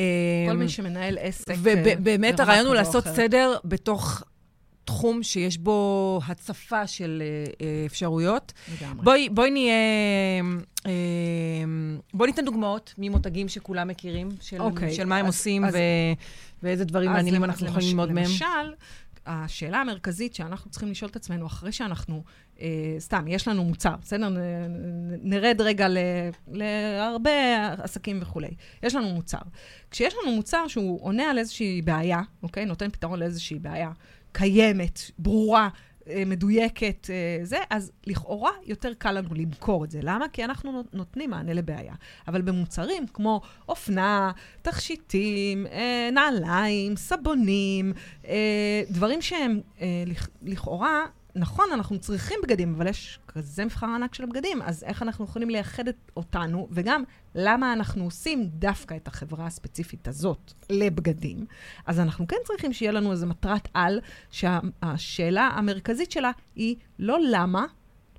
מי 0.55 0.63
אמ, 0.63 0.69
שמנהל 0.69 1.17
עסק. 1.21 1.53
ובאמת 1.57 2.39
הרעיון 2.39 2.65
הוא 2.65 2.75
לעשות 2.75 3.03
אחר. 3.03 3.15
סדר 3.15 3.55
בתוך 3.65 4.23
תחום 4.85 5.23
שיש 5.23 5.57
בו 5.57 6.19
הצפה 6.27 6.87
של 6.87 7.23
uh, 7.55 7.61
אפשרויות. 7.85 8.53
לגמרי. 8.81 9.05
בואי, 9.05 9.29
בואי 9.29 9.51
נהיה... 9.51 9.73
Uh, 10.79 10.85
בואי 12.13 12.29
ניתן 12.29 12.45
דוגמאות 12.45 12.93
ממותגים 12.97 13.47
שכולם 13.47 13.87
מכירים, 13.87 14.29
של, 14.41 14.57
okay. 14.57 14.63
אוקיי, 14.63 14.93
של 14.93 15.05
מה 15.05 15.17
הם 15.17 15.25
אז, 15.25 15.33
עושים 15.33 15.65
אז, 15.65 15.73
ו, 15.73 15.77
ואיזה 16.63 16.85
דברים 16.85 17.11
מעניינים 17.11 17.43
אנחנו 17.43 17.67
יכולים 17.67 17.89
ללמוד 17.89 18.11
מהם. 18.11 18.23
למשל, 18.23 18.73
השאלה 19.25 19.77
המרכזית 19.81 20.35
שאנחנו 20.35 20.71
צריכים 20.71 20.91
לשאול 20.91 21.11
את 21.11 21.15
עצמנו, 21.15 21.45
אחרי 21.47 21.71
שאנחנו, 21.71 22.23
אה, 22.61 22.95
סתם, 22.99 23.25
יש 23.27 23.47
לנו 23.47 23.63
מוצר, 23.63 23.95
בסדר? 24.01 24.29
נ, 24.29 24.37
נרד 25.21 25.61
רגע 25.61 25.87
ל, 25.87 25.97
להרבה 26.47 27.73
עסקים 27.83 28.19
וכולי. 28.21 28.51
יש 28.83 28.95
לנו 28.95 29.09
מוצר. 29.09 29.41
כשיש 29.91 30.13
לנו 30.23 30.35
מוצר 30.35 30.67
שהוא 30.67 31.05
עונה 31.05 31.23
על 31.29 31.37
איזושהי 31.37 31.81
בעיה, 31.81 32.21
אוקיי? 32.43 32.65
נותן 32.65 32.89
פתרון 32.89 33.19
לאיזושהי 33.19 33.59
בעיה 33.59 33.91
קיימת, 34.33 34.99
ברורה, 35.19 35.69
אה, 36.07 36.23
מדויקת, 36.25 37.07
אה, 37.09 37.45
זה, 37.45 37.57
אז 37.69 37.91
לכאורה 38.07 38.51
יותר 38.65 38.93
קל 38.93 39.11
לנו 39.11 39.29
למכור 39.35 39.85
את 39.85 39.91
זה. 39.91 39.99
למה? 40.03 40.25
כי 40.33 40.43
אנחנו 40.43 40.83
נותנים 40.93 41.29
מענה 41.29 41.53
לבעיה. 41.53 41.93
אבל 42.27 42.41
במוצרים 42.41 43.05
כמו 43.13 43.41
אופנה, 43.69 44.31
תכשיטים, 44.61 45.67
אה, 45.67 46.09
נעליים, 46.11 46.95
סבונים, 46.95 47.93
דברים 48.89 49.21
שהם 49.21 49.61
לכאורה 50.41 51.05
נכון, 51.35 51.65
אנחנו 51.73 51.99
צריכים 51.99 52.39
בגדים, 52.43 52.75
אבל 52.75 52.87
יש 52.87 53.19
כזה 53.27 53.65
מבחר 53.65 53.85
ענק 53.85 54.13
של 54.13 54.25
בגדים, 54.25 54.61
אז 54.61 54.83
איך 54.83 55.01
אנחנו 55.01 55.25
יכולים 55.25 55.49
לייחד 55.49 55.87
את 55.87 56.11
אותנו, 56.17 56.67
וגם 56.71 57.03
למה 57.35 57.73
אנחנו 57.73 58.03
עושים 58.03 58.45
דווקא 58.45 58.95
את 58.95 59.07
החברה 59.07 59.45
הספציפית 59.45 60.07
הזאת 60.07 60.53
לבגדים. 60.69 61.45
אז 61.85 61.99
אנחנו 61.99 62.27
כן 62.27 62.37
צריכים 62.45 62.73
שיהיה 62.73 62.91
לנו 62.91 63.11
איזו 63.11 63.27
מטרת 63.27 63.67
על, 63.73 63.99
שהשאלה 64.31 65.49
המרכזית 65.53 66.11
שלה 66.11 66.31
היא 66.55 66.75
לא 66.99 67.17
למה, 67.31 67.65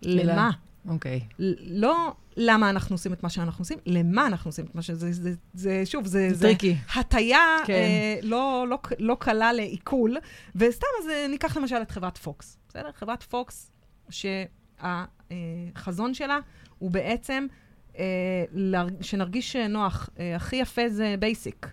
למה. 0.02 0.50
אוקיי. 0.88 1.20
Okay. 1.20 1.34
לא 1.60 2.14
למה 2.36 2.70
אנחנו 2.70 2.94
עושים 2.94 3.12
את 3.12 3.22
מה 3.22 3.28
שאנחנו 3.28 3.62
עושים, 3.62 3.78
למה 3.86 4.26
אנחנו 4.26 4.48
עושים 4.48 4.64
את 4.64 4.74
מה 4.74 4.82
שזה, 4.82 5.12
זה, 5.12 5.22
זה, 5.22 5.34
זה 5.54 5.86
שוב, 5.86 6.06
זה, 6.06 6.28
זה 6.32 6.46
טריקי. 6.46 6.76
הטיה 6.94 7.56
כן. 7.66 7.72
אה, 7.72 8.18
לא, 8.22 8.66
לא, 8.68 8.78
לא 8.98 9.16
קלה 9.20 9.52
לעיכול. 9.52 10.16
וסתם, 10.54 10.86
אז 11.02 11.08
אה, 11.08 11.26
ניקח 11.30 11.56
למשל 11.56 11.76
את 11.82 11.90
חברת 11.90 12.18
פוקס. 12.18 12.58
בסדר? 12.68 12.92
חברת 12.92 13.22
פוקס, 13.22 13.72
שהחזון 14.10 16.14
שלה 16.14 16.38
הוא 16.78 16.90
בעצם 16.90 17.46
אה, 17.98 18.04
שנרגיש 19.00 19.56
נוח. 19.56 20.10
אה, 20.18 20.36
הכי 20.36 20.56
יפה 20.56 20.88
זה 20.88 21.14
basic. 21.18 21.66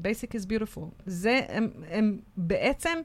Basic 0.00 0.34
is 0.34 0.46
beautiful. 0.46 1.02
זה, 1.06 1.40
הם, 1.48 1.68
הם 1.90 2.18
בעצם, 2.36 2.98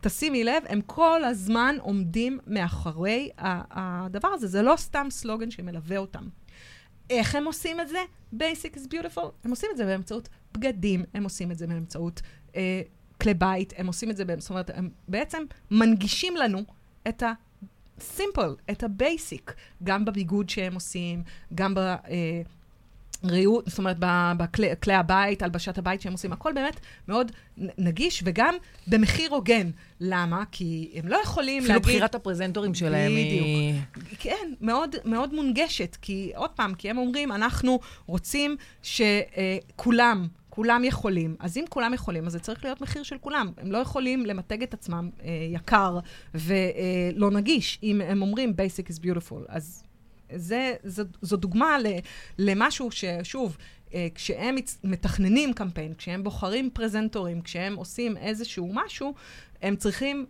תשימי 0.00 0.44
לב, 0.44 0.62
הם 0.68 0.80
כל 0.80 1.24
הזמן 1.24 1.76
עומדים 1.80 2.38
מאחורי 2.46 3.30
הדבר 3.38 4.28
הזה. 4.28 4.46
זה 4.46 4.62
לא 4.62 4.74
סתם 4.76 5.06
סלוגן 5.10 5.50
שמלווה 5.50 5.96
אותם. 5.96 6.28
איך 7.10 7.34
הם 7.34 7.44
עושים 7.44 7.80
את 7.80 7.88
זה? 7.88 7.98
Basic 8.34 8.76
is 8.76 8.94
beautiful. 8.94 9.26
הם 9.44 9.50
עושים 9.50 9.68
את 9.72 9.76
זה 9.76 9.84
באמצעות 9.84 10.28
בגדים, 10.52 11.04
הם 11.14 11.24
עושים 11.24 11.50
את 11.50 11.58
זה 11.58 11.66
באמצעות 11.66 12.22
אה, 12.56 12.82
כלי 13.20 13.34
בית, 13.34 13.72
הם 13.76 13.86
עושים 13.86 14.10
את 14.10 14.16
זה, 14.16 14.24
זאת 14.38 14.50
אומרת, 14.50 14.70
הם 14.74 14.90
בעצם 15.08 15.42
מנגישים 15.70 16.36
לנו 16.36 16.62
את 17.08 17.22
ה... 17.22 17.32
simple, 18.00 18.54
את 18.70 18.82
ה 18.82 18.92
basic, 18.92 19.54
גם 19.82 20.04
בביגוד 20.04 20.48
שהם 20.48 20.74
עושים, 20.74 21.22
גם 21.54 21.74
ב... 21.74 21.78
אה, 21.78 21.96
ריהוט, 23.24 23.68
זאת 23.68 23.78
אומרת, 23.78 23.96
בכלי 24.36 24.94
הבית, 24.94 25.42
הלבשת 25.42 25.78
הבית 25.78 26.00
שהם 26.00 26.12
עושים, 26.12 26.32
הכל 26.32 26.52
באמת 26.52 26.80
מאוד 27.08 27.32
נגיש, 27.78 28.22
וגם 28.24 28.54
במחיר 28.86 29.34
הוגן. 29.34 29.70
למה? 30.00 30.42
כי 30.52 30.90
הם 30.94 31.08
לא 31.08 31.18
יכולים 31.24 31.62
להגיד... 31.62 31.70
אפילו 31.70 31.80
בחירת 31.80 32.14
הפרזנטורים 32.14 32.74
שלהם 32.74 33.12
היא... 33.12 33.72
בדיוק. 33.72 34.08
כן, 34.18 34.52
מאוד, 34.60 34.96
מאוד 35.04 35.34
מונגשת, 35.34 35.96
כי 36.02 36.32
עוד 36.36 36.50
פעם, 36.50 36.74
כי 36.74 36.90
הם 36.90 36.98
אומרים, 36.98 37.32
אנחנו 37.32 37.80
רוצים 38.06 38.56
שכולם, 38.82 40.26
כולם 40.48 40.84
יכולים. 40.84 41.36
אז 41.38 41.56
אם 41.56 41.64
כולם 41.68 41.94
יכולים, 41.94 42.26
אז 42.26 42.32
זה 42.32 42.38
צריך 42.38 42.64
להיות 42.64 42.80
מחיר 42.80 43.02
של 43.02 43.18
כולם. 43.18 43.52
הם 43.58 43.72
לא 43.72 43.78
יכולים 43.78 44.26
למתג 44.26 44.62
את 44.62 44.74
עצמם 44.74 45.10
אה, 45.24 45.28
יקר 45.50 45.98
ולא 46.34 47.26
אה, 47.26 47.30
נגיש, 47.32 47.78
אם 47.82 48.00
הם 48.00 48.22
אומרים 48.22 48.52
basic 48.56 48.92
is 48.92 48.98
beautiful. 48.98 49.44
אז 49.48 49.84
זה, 50.34 50.74
זו, 50.84 51.02
זו 51.22 51.36
דוגמה 51.36 51.78
ל, 51.78 51.86
למשהו 52.38 52.90
ששוב, 52.90 53.56
אה, 53.94 54.08
כשהם 54.14 54.56
מתכננים 54.84 55.52
קמפיין, 55.52 55.94
כשהם 55.94 56.24
בוחרים 56.24 56.70
פרזנטורים, 56.72 57.40
כשהם 57.42 57.76
עושים 57.76 58.16
איזשהו 58.16 58.70
משהו, 58.74 59.14
הם 59.62 59.76
צריכים 59.76 60.26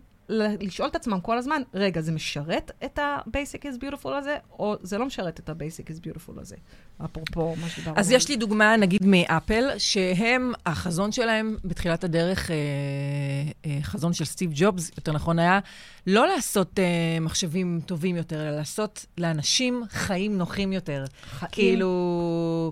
לשאול 0.59 0.89
את 0.89 0.95
עצמם 0.95 1.19
כל 1.21 1.37
הזמן, 1.37 1.61
רגע, 1.73 2.01
זה 2.01 2.11
משרת 2.11 2.71
את 2.85 2.99
ה-basic 2.99 3.61
is 3.63 3.83
beautiful 3.83 4.09
הזה, 4.09 4.37
או 4.59 4.75
זה 4.81 4.97
לא 4.97 5.05
משרת 5.05 5.39
את 5.39 5.49
ה-basic 5.49 5.87
is 5.87 6.07
beautiful 6.07 6.41
הזה? 6.41 6.55
אפרופו 7.05 7.55
מה 7.55 7.69
שדיברנו. 7.69 7.99
אז 7.99 8.11
יש 8.11 8.29
לי 8.29 8.35
דוגמה, 8.35 8.77
נגיד, 8.77 9.05
מאפל, 9.05 9.69
שהם, 9.77 10.53
החזון 10.65 11.11
שלהם 11.11 11.57
בתחילת 11.65 12.03
הדרך, 12.03 12.51
אה, 12.51 12.55
אה, 13.65 13.77
חזון 13.81 14.13
של 14.13 14.25
סטיב 14.25 14.51
ג'ובס, 14.53 14.91
יותר 14.97 15.11
נכון 15.11 15.39
היה, 15.39 15.59
לא 16.07 16.27
לעשות 16.27 16.79
אה, 16.79 17.19
מחשבים 17.21 17.81
טובים 17.85 18.15
יותר, 18.15 18.41
אלא 18.41 18.51
לעשות 18.51 19.05
לאנשים 19.17 19.83
חיים 19.89 20.37
נוחים 20.37 20.73
יותר. 20.73 21.05
חיים. 21.23 21.51
כאילו... 21.51 22.71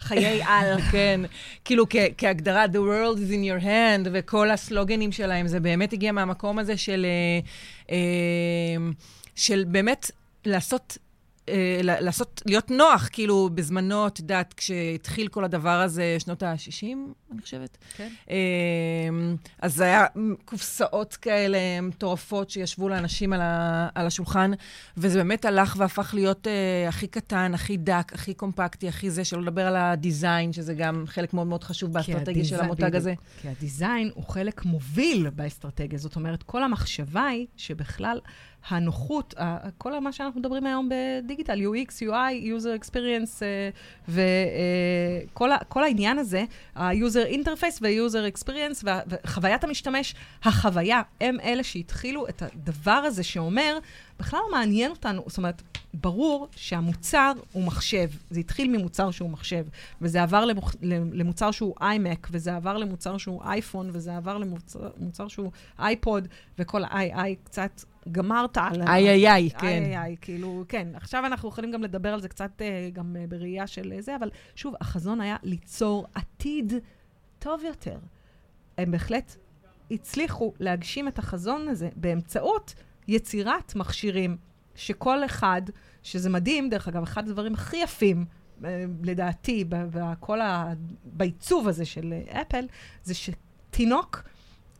חיי 0.00 0.42
על. 0.42 0.80
כן, 0.92 1.20
כאילו 1.64 1.86
כהגדרה, 2.18 2.64
The 2.64 2.76
world 2.76 3.18
is 3.18 3.32
in 3.32 3.60
your 3.60 3.64
hand, 3.64 4.08
וכל 4.12 4.50
הסלוגנים 4.50 5.12
שלהם, 5.12 5.48
זה 5.48 5.60
באמת 5.60 5.92
הגיע 5.92 6.12
מהמקום 6.12 6.58
הזה 6.58 6.76
של, 6.76 7.06
אה, 7.06 7.96
אה, 7.96 8.90
של 9.34 9.64
באמת 9.68 10.10
לעשות 10.44 10.98
אה, 11.48 11.78
לעשות, 11.82 12.42
להיות 12.46 12.70
נוח, 12.70 13.08
כאילו, 13.12 13.50
בזמנו, 13.54 14.06
את 14.06 14.18
יודעת, 14.18 14.54
כשהתחיל 14.56 15.28
כל 15.28 15.44
הדבר 15.44 15.80
הזה, 15.80 16.16
שנות 16.18 16.42
ה-60, 16.42 16.86
אני 17.32 17.42
חושבת. 17.42 17.78
כן. 17.96 18.08
אה, 18.30 18.36
אז 19.58 19.74
זה 19.74 19.84
היה 19.84 20.06
קופסאות 20.44 21.16
כאלה 21.16 21.58
מטורפות 21.82 22.50
שישבו 22.50 22.88
לאנשים 22.88 23.32
על, 23.32 23.40
ה, 23.40 23.88
על 23.94 24.06
השולחן, 24.06 24.50
וזה 24.96 25.18
באמת 25.18 25.44
הלך 25.44 25.76
והפך 25.78 26.14
להיות 26.14 26.46
uh, 26.46 26.88
הכי 26.88 27.06
קטן, 27.06 27.54
הכי 27.54 27.76
דק, 27.76 28.12
הכי 28.14 28.34
קומפקטי, 28.34 28.88
הכי 28.88 29.10
זה, 29.10 29.24
שלא 29.24 29.42
לדבר 29.42 29.66
על 29.66 29.76
הדיזיין, 29.76 30.52
שזה 30.52 30.74
גם 30.74 31.04
חלק 31.06 31.34
מאוד 31.34 31.46
מאוד 31.46 31.64
חשוב 31.64 31.92
באסטרטגיה 31.92 32.44
של 32.44 32.60
המותג 32.60 32.96
הזה. 32.96 33.14
כי 33.42 33.48
הדיזיין 33.48 34.10
הוא 34.14 34.24
חלק 34.24 34.64
מוביל 34.64 35.30
באסטרטגיה. 35.30 35.98
זאת 35.98 36.16
אומרת, 36.16 36.42
כל 36.42 36.62
המחשבה 36.62 37.26
היא 37.26 37.46
שבכלל... 37.56 38.20
הנוחות, 38.68 39.34
כל 39.78 40.00
מה 40.00 40.12
שאנחנו 40.12 40.40
מדברים 40.40 40.66
היום 40.66 40.88
בדיגיטל, 40.90 41.58
UX, 41.60 41.90
UI, 42.02 42.44
user 42.44 42.84
experience, 42.84 43.42
אה, 43.42 43.70
וכל 44.08 45.82
העניין 45.82 46.18
הזה, 46.18 46.44
ה-user 46.74 47.32
interface 47.34 47.78
וה-user 47.80 48.34
experience 48.34 48.86
וחוויית 49.06 49.64
המשתמש, 49.64 50.14
החוויה, 50.44 51.02
הם 51.20 51.40
אלה 51.40 51.62
שהתחילו 51.62 52.28
את 52.28 52.42
הדבר 52.42 52.92
הזה 52.92 53.22
שאומר, 53.22 53.78
בכלל 54.20 54.40
לא 54.40 54.58
מעניין 54.58 54.90
אותנו, 54.90 55.22
זאת 55.26 55.38
אומרת, 55.38 55.62
ברור 55.94 56.48
שהמוצר 56.56 57.32
הוא 57.52 57.64
מחשב. 57.64 58.10
זה 58.30 58.40
התחיל 58.40 58.78
ממוצר 58.78 59.10
שהוא 59.10 59.30
מחשב, 59.30 59.66
וזה 60.00 60.22
עבר 60.22 60.44
למוצ... 60.44 60.76
למוצר 61.12 61.50
שהוא 61.50 61.74
איימק, 61.80 62.28
וזה 62.30 62.56
עבר 62.56 62.76
למוצר 62.76 63.18
שהוא 63.18 63.42
אייפון, 63.42 63.90
וזה 63.92 64.16
עבר 64.16 64.38
למוצר 64.38 65.28
שהוא 65.28 65.50
אייפוד, 65.78 66.28
וכל 66.58 66.84
ה-איי-איי 66.84 67.36
קצת 67.44 67.84
גמרת 68.12 68.56
על... 68.56 68.82
איי 68.82 69.08
איי 69.08 69.28
איי, 69.28 69.50
כן. 69.50 69.66
איי 69.66 69.98
איי 69.98 70.16
כאילו, 70.20 70.64
כן. 70.68 70.88
עכשיו 70.94 71.26
אנחנו 71.26 71.48
יכולים 71.48 71.72
גם 71.72 71.82
לדבר 71.82 72.14
על 72.14 72.20
זה 72.20 72.28
קצת 72.28 72.50
uh, 72.58 72.94
גם 72.94 73.16
uh, 73.16 73.30
בראייה 73.30 73.66
של 73.66 73.92
זה, 73.98 74.16
אבל 74.16 74.30
שוב, 74.54 74.74
החזון 74.80 75.20
היה 75.20 75.36
ליצור 75.42 76.06
עתיד 76.14 76.72
טוב 77.38 77.62
יותר. 77.64 77.98
הם 78.78 78.90
בהחלט 78.90 79.36
הצליחו 79.90 80.52
להגשים 80.60 81.08
את 81.08 81.18
החזון 81.18 81.68
הזה 81.68 81.88
באמצעות 81.96 82.74
יצירת 83.08 83.74
מכשירים 83.76 84.36
שכל 84.74 85.24
אחד, 85.24 85.62
שזה 86.02 86.30
מדהים, 86.30 86.68
דרך 86.68 86.88
אגב, 86.88 87.02
אחד 87.02 87.28
הדברים 87.28 87.54
הכי 87.54 87.76
יפים, 87.76 88.24
אה, 88.64 88.84
לדעתי, 89.02 89.64
בכל 89.68 90.40
ה... 90.40 90.72
בעיצוב 91.04 91.68
הזה 91.68 91.84
של 91.84 92.14
אפל, 92.28 92.66
זה 93.02 93.14
שתינוק 93.14 94.22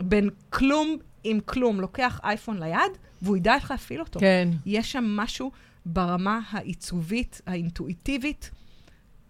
בין 0.03 0.31
כלום 0.51 0.97
עם 1.31 1.41
כלום 1.41 1.81
לוקח 1.81 2.21
אייפון 2.25 2.63
ליד, 2.63 2.93
והוא 3.23 3.37
ידע 3.37 3.55
איך 3.55 3.71
להפעיל 3.71 4.01
אותו. 4.01 4.21
כן. 4.21 4.49
יש 4.67 4.93
שם 4.93 5.05
משהו 5.05 5.51
ברמה 5.87 6.41
העיצובית, 6.51 7.41
האינטואיטיבית, 7.47 8.51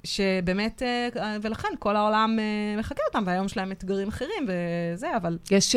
שבאמת, 0.04 0.82
אה, 0.82 1.36
ולכן 1.42 1.68
כל 1.78 1.96
העולם 1.96 2.38
אה, 2.38 2.80
מחקה 2.80 3.02
אותם, 3.08 3.22
והיום 3.26 3.46
יש 3.46 3.56
להם 3.56 3.72
אתגרים 3.72 4.08
אחרים 4.08 4.48
וזה, 4.48 5.16
אבל... 5.16 5.38
יש, 5.50 5.76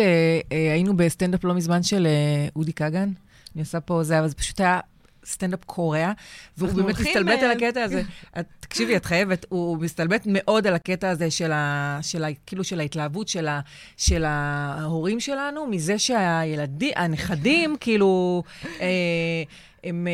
היינו 0.49 0.97
בסטנדאפ 0.97 1.43
לא 1.43 1.53
מזמן 1.53 1.83
של 1.83 2.07
אודי 2.55 2.73
כגן, 2.73 3.09
אני 3.55 3.61
עושה 3.61 3.79
פה 3.79 4.03
זה, 4.03 4.19
אבל 4.19 4.27
זה 4.27 4.35
פשוט 4.35 4.59
היה 4.59 4.79
סטנדאפ 5.25 5.63
קורע, 5.65 6.11
והוא 6.57 6.71
באמת 6.71 6.99
מסתלבט 6.99 7.39
על 7.43 7.51
הקטע 7.51 7.83
הזה. 7.83 8.01
תקשיבי, 8.59 8.95
את 8.95 9.05
חייבת, 9.05 9.45
הוא 9.49 9.77
מסתלבט 9.77 10.21
מאוד 10.25 10.67
על 10.67 10.73
הקטע 10.73 11.09
הזה 11.09 11.31
של 11.31 11.51
ה... 11.51 11.99
של 12.01 12.23
ה 12.23 12.27
כאילו, 12.45 12.63
של 12.63 12.79
ההתלהבות 12.79 13.27
של, 13.27 13.47
ה, 13.47 13.59
של 13.97 14.25
ההורים 14.25 15.19
שלנו, 15.19 15.67
מזה 15.67 15.99
שהילדים, 15.99 16.93
הנכדים, 16.95 17.75
כאילו... 17.79 18.43
אה, 18.81 19.43
הם, 19.83 20.07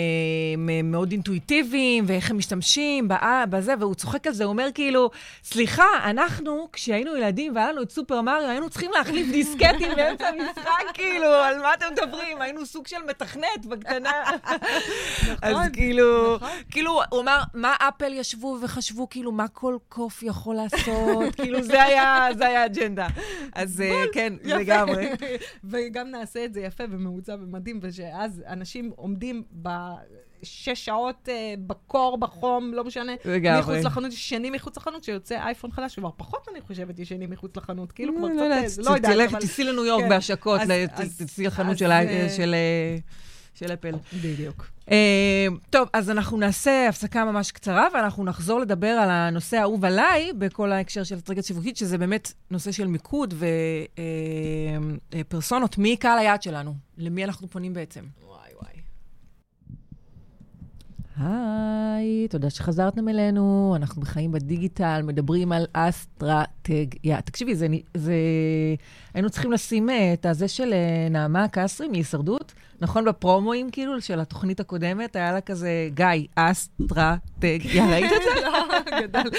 הם, 0.54 0.70
הם 0.70 0.92
מאוד 0.92 1.12
אינטואיטיביים, 1.12 2.04
ואיך 2.08 2.32
הם 2.32 2.38
משתמשים 2.38 3.08
בזה, 3.50 3.74
והוא 3.80 3.96
צוחק 3.96 4.28
על 4.28 4.34
זה, 4.34 4.44
הוא 4.44 4.52
אומר 4.52 4.70
כאילו, 4.74 5.10
סליחה, 5.44 5.86
אנחנו, 6.04 6.68
כשהיינו 6.74 7.18
ילדים 7.18 7.56
והיה 7.56 7.72
לנו 7.72 7.82
את 7.82 7.92
סופר 7.92 8.22
מריו, 8.22 8.50
היינו 8.50 8.70
צריכים 8.70 8.92
להחליף 8.92 9.32
דיסקטים 9.32 9.96
באמצע 9.96 10.28
המשחק, 10.28 10.84
כאילו, 10.94 11.28
על 11.28 11.62
מה 11.62 11.74
אתם 11.74 11.86
מדברים? 11.92 12.42
היינו 12.42 12.66
סוג 12.66 12.88
של 12.88 13.04
מתכנת 13.10 13.66
בקטנה. 13.66 14.12
נכון, 15.22 15.36
אז 15.42 15.58
כאילו, 15.74 16.36
נכון. 16.36 16.50
כאילו, 16.72 17.02
הוא 17.10 17.22
אמר, 17.22 17.40
מה 17.54 17.76
אפל 17.80 18.14
ישבו 18.14 18.58
וחשבו, 18.62 19.10
כאילו, 19.10 19.32
מה 19.32 19.48
כל 19.48 19.78
קוף 19.90 20.24
יכול 20.24 20.56
לעשות? 20.56 21.36
כאילו, 21.36 21.64
זה 21.64 21.84
היה 21.84 22.66
האג'נדה. 22.66 23.08
אז 23.54 23.84
כן, 24.14 24.34
לגמרי. 24.44 25.10
וגם 25.64 26.08
נעשה 26.08 26.46
את 26.46 26.54
זה 26.54 26.62
יפה 26.62 26.84
ומעוצב 26.90 27.38
ומדהים, 27.42 27.80
ושאז 27.82 28.44
אנשים 28.48 28.92
עומדים 28.96 29.44
בשש 29.62 30.86
שעות 30.86 31.28
uh, 31.30 31.30
בקור, 31.68 32.18
בחום, 32.18 32.74
לא 32.74 32.84
משנה, 32.84 33.14
לגמרי. 33.26 33.60
מחוץ 33.60 33.86
לחנות, 33.86 34.14
ישנים 34.14 34.54
מחוץ 34.54 34.78
לחנות, 34.78 35.04
שיוצא 35.04 35.36
אייפון 35.36 35.72
חדש, 35.72 35.96
כבר 35.96 36.10
פחות, 36.18 36.48
אני 36.52 36.62
חושבת, 36.62 37.00
ישנים 37.00 37.30
מחוץ 37.30 37.58
לחנות, 37.58 37.92
כאילו 37.92 38.14
כבר 38.18 38.28
לא, 38.28 38.34
קצת, 38.66 38.78
לא, 38.78 38.92
לא 38.92 38.96
יודעת, 38.96 39.30
אבל... 39.30 39.40
תיסעי 39.40 39.66
לניו 39.66 39.86
יורק 39.86 40.04
כן. 40.04 40.10
בהשקות, 40.10 40.62
תיסעי 41.18 41.46
לחנות 41.46 41.78
של... 41.78 41.92
אה, 41.92 42.98
אפל. 43.74 43.96
בדיוק. 44.24 44.68
Uh, 44.86 44.90
טוב, 45.70 45.90
אז 45.94 46.10
אנחנו 46.10 46.38
נעשה 46.38 46.90
הפסקה 46.90 47.26
ממש 47.26 47.52
קצרה, 47.52 47.88
ואנחנו 47.94 48.24
נחזור 48.24 48.60
לדבר 48.60 48.88
על 48.88 49.10
הנושא 49.10 49.58
האהוב 49.58 49.86
עליי, 49.86 50.34
בכל 50.38 50.72
ההקשר 50.72 51.04
של 51.04 51.16
אסטרטגיה 51.16 51.44
שיווקית, 51.44 51.78
שזה 51.78 51.98
באמת 51.98 52.34
נושא 52.52 52.72
של 52.72 52.88
מיקוד 52.88 53.34
ופרסונות. 55.12 55.74
Uh, 55.74 55.78
uh, 55.78 55.82
מי 55.82 55.98
קהל 55.98 56.20
היעד 56.20 56.44
שלנו? 56.44 56.74
למי 56.98 57.24
אנחנו 57.24 57.48
פונים 57.48 57.74
בעצם? 57.74 58.02
היי, 61.18 62.28
תודה 62.30 62.50
שחזרתם 62.50 63.10
אלינו. 63.10 63.74
אנחנו 63.76 64.02
בחיים 64.02 64.32
בדיגיטל, 64.32 65.02
מדברים 65.04 65.52
על 65.52 65.66
אסטרטגיה. 65.74 67.22
תקשיבי, 67.22 67.56
זה, 67.56 67.68
זה... 67.94 68.14
היינו 69.14 69.30
צריכים 69.30 69.52
לשים 69.52 69.90
את 70.14 70.26
הזה 70.26 70.48
של 70.48 70.74
נעמה 71.10 71.48
קסרי 71.48 71.88
מהישרדות. 71.88 72.54
נכון, 72.82 73.06
בפרומואים, 73.06 73.72
כאילו, 73.72 74.02
של 74.02 74.20
התוכנית 74.20 74.60
הקודמת, 74.60 75.16
היה 75.16 75.32
לה 75.32 75.42
כזה, 75.42 75.90
גיא, 75.94 76.28
אסטרטגיה, 76.36 77.90
ראית 77.92 78.12
את 78.12 78.22
זה? 78.24 78.42
לא, 78.42 79.02
גדל. 79.02 79.30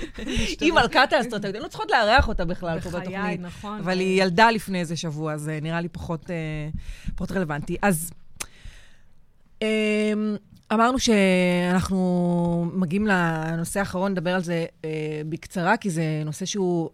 היא 0.60 0.72
מלכת 0.72 1.12
האסטרטגיה, 1.12 1.52
היינו 1.52 1.68
צריכות 1.68 1.90
לארח 1.90 2.28
אותה 2.28 2.44
בכלל 2.44 2.80
פה 2.80 2.90
בתוכנית. 2.90 3.18
בחיי, 3.18 3.36
נכון. 3.36 3.78
אבל 3.78 3.98
היא 3.98 4.22
ילדה 4.22 4.50
לפני 4.50 4.80
איזה 4.80 4.96
שבוע, 4.96 5.32
אז 5.32 5.48
אה, 5.48 5.58
נראה 5.62 5.80
לי 5.80 5.88
פחות 5.88 6.30
אה, 6.30 7.26
רלוונטי. 7.30 7.76
אז 7.82 8.10
אמ, 9.62 10.36
אמרנו 10.72 10.98
שאנחנו 10.98 12.70
מגיעים 12.74 13.06
לנושא 13.06 13.80
האחרון, 13.80 14.12
נדבר 14.12 14.34
על 14.34 14.42
זה 14.42 14.66
אה, 14.84 14.90
בקצרה, 15.28 15.76
כי 15.76 15.90
זה 15.90 16.22
נושא 16.24 16.44
שהוא 16.44 16.90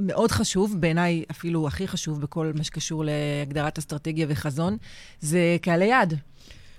מאוד 0.00 0.30
חשוב, 0.30 0.80
בעיניי 0.80 1.24
אפילו 1.30 1.66
הכי 1.66 1.88
חשוב 1.88 2.20
בכל 2.20 2.52
מה 2.54 2.64
שקשור 2.64 3.04
להגדרת 3.04 3.78
אסטרטגיה 3.78 4.26
וחזון, 4.28 4.76
זה 5.20 5.56
קהלי 5.62 5.84
יעד. 5.84 6.14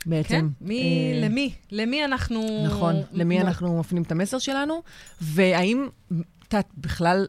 בעצם. 0.05 0.29
כן, 0.29 0.45
מי, 0.61 1.11
אה, 1.13 1.27
למי? 1.27 1.53
למי 1.71 2.05
אנחנו... 2.05 2.65
נכון, 2.65 2.95
למי 3.11 3.41
אנחנו 3.41 3.79
מפנים 3.79 4.03
את 4.03 4.11
המסר 4.11 4.39
שלנו, 4.39 4.83
והאם, 5.21 5.87
את 6.09 6.53
יודעת, 6.53 6.69
בכלל, 6.77 7.27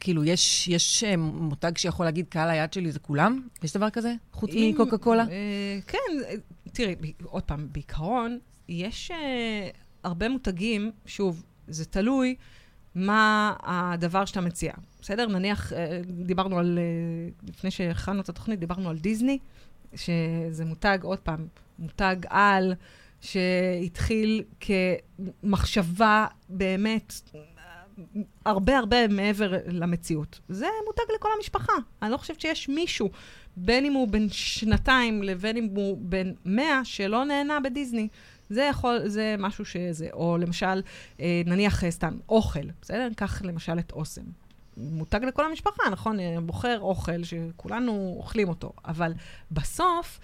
כאילו, 0.00 0.24
יש, 0.24 0.68
יש 0.68 1.04
אה, 1.04 1.16
מותג 1.16 1.76
שיכול 1.76 2.06
להגיד, 2.06 2.26
קהל 2.28 2.50
היעד 2.50 2.72
שלי 2.72 2.92
זה 2.92 2.98
כולם? 2.98 3.40
יש 3.62 3.76
דבר 3.76 3.90
כזה? 3.90 4.14
חוץ 4.32 4.50
מקוקה 4.54 4.98
קולה? 4.98 5.24
אה, 5.30 5.78
כן, 5.86 6.38
תראי, 6.76 7.12
עוד 7.24 7.42
פעם, 7.42 7.68
בעיקרון, 7.72 8.38
יש 8.68 9.10
אה, 9.10 9.68
הרבה 10.04 10.28
מותגים, 10.28 10.90
שוב, 11.06 11.44
זה 11.68 11.84
תלוי. 11.84 12.36
מה 12.94 13.54
הדבר 13.62 14.24
שאתה 14.24 14.40
מציע. 14.40 14.72
בסדר? 15.00 15.26
נניח, 15.26 15.72
אה, 15.72 16.00
דיברנו 16.04 16.58
על, 16.58 16.78
אה, 16.78 17.48
לפני 17.48 17.70
שהכנו 17.70 18.20
את 18.20 18.28
התוכנית, 18.28 18.60
דיברנו 18.60 18.90
על 18.90 18.98
דיסני, 18.98 19.38
שזה 19.94 20.64
מותג, 20.64 20.98
עוד 21.02 21.18
פעם, 21.18 21.46
מותג 21.78 22.16
על, 22.28 22.74
שהתחיל 23.20 24.42
כמחשבה 24.60 26.26
באמת 26.48 27.12
הרבה 28.44 28.78
הרבה 28.78 29.08
מעבר 29.08 29.52
למציאות. 29.66 30.40
זה 30.48 30.66
מותג 30.86 31.12
לכל 31.14 31.28
המשפחה. 31.36 31.72
אני 32.02 32.10
לא 32.10 32.16
חושבת 32.16 32.40
שיש 32.40 32.68
מישהו, 32.68 33.10
בין 33.56 33.84
אם 33.84 33.92
הוא 33.92 34.08
בן 34.08 34.28
שנתיים 34.28 35.22
לבין 35.22 35.56
אם 35.56 35.68
הוא 35.74 35.98
בן 36.00 36.32
מאה, 36.44 36.84
שלא 36.84 37.24
נהנה 37.24 37.60
בדיסני. 37.60 38.08
זה 38.50 38.62
יכול, 38.62 39.08
זה 39.08 39.34
משהו 39.38 39.64
שזה, 39.64 40.08
או 40.12 40.36
למשל, 40.40 40.82
אה, 41.20 41.42
נניח 41.46 41.84
אה, 41.84 41.90
סתם 41.90 42.16
אוכל, 42.28 42.66
בסדר? 42.82 43.08
ניקח 43.08 43.42
למשל 43.42 43.78
את 43.78 43.92
אוסם. 43.92 44.22
מותג 44.76 45.24
לכל 45.24 45.46
המשפחה, 45.46 45.82
נכון? 45.92 46.20
אה, 46.20 46.36
בוחר 46.40 46.80
אוכל 46.80 47.24
שכולנו 47.24 48.14
אוכלים 48.16 48.48
אותו, 48.48 48.72
אבל 48.84 49.12
בסוף, 49.50 50.20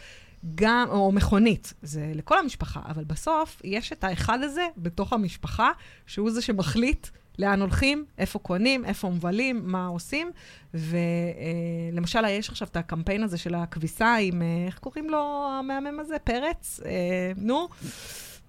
גם, 0.55 0.87
או 0.91 1.13
מכונית, 1.13 1.73
זה 1.83 2.13
לכל 2.15 2.39
המשפחה, 2.39 2.81
אבל 2.89 3.05
בסוף 3.05 3.63
יש 3.65 3.93
את 3.93 4.05
האחד 4.05 4.43
הזה 4.43 4.67
בתוך 4.77 5.13
המשפחה, 5.13 5.71
שהוא 6.07 6.31
זה 6.31 6.43
שמחליט 6.43 7.07
לאן 7.39 7.61
הולכים, 7.61 8.05
איפה 8.19 8.39
קונים, 8.39 8.85
איפה 8.85 9.09
מבלים, 9.09 9.63
מה 9.65 9.87
עושים. 9.87 10.31
ולמשל, 10.75 12.25
יש 12.25 12.49
עכשיו 12.49 12.69
את 12.69 12.77
הקמפיין 12.77 13.23
הזה 13.23 13.39
של 13.39 13.55
הכביסה 13.55 14.15
עם, 14.15 14.43
אה, 14.43 14.67
איך 14.67 14.79
קוראים 14.79 15.11
לו 15.11 15.49
המהמם 15.59 16.01
הזה? 16.01 16.19
פרץ? 16.19 16.81
אה, 16.85 17.33
נו, 17.37 17.69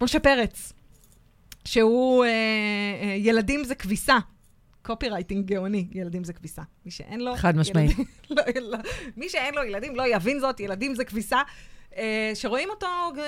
משה 0.02 0.20
פרץ. 0.20 0.74
שהוא, 1.66 2.26
אה, 2.26 2.30
אה, 2.30 3.16
ילדים 3.18 3.64
זה 3.64 3.76
כביסה. 3.76 4.18
קופי 4.82 5.10
רייטינג 5.10 5.46
גאוני, 5.46 5.88
ילדים 5.92 6.24
זה 6.24 6.34
כביסה. 6.34 6.62
מי 6.86 6.92
שאין 6.92 7.22
לו... 7.22 7.36
חד 7.36 7.58
משמעית. 7.58 7.98
לא, 8.30 8.44
לא, 8.62 8.78
מי 9.18 9.30
שאין 9.30 9.54
לו 9.56 9.64
ילדים 9.64 9.96
לא 9.96 10.16
יבין 10.16 10.40
זאת, 10.40 10.60
ילדים 10.60 10.96
זה 10.96 11.06
כביסה. 11.06 11.42
אה, 11.98 12.32
שרואים 12.34 12.70
אותו 12.70 12.88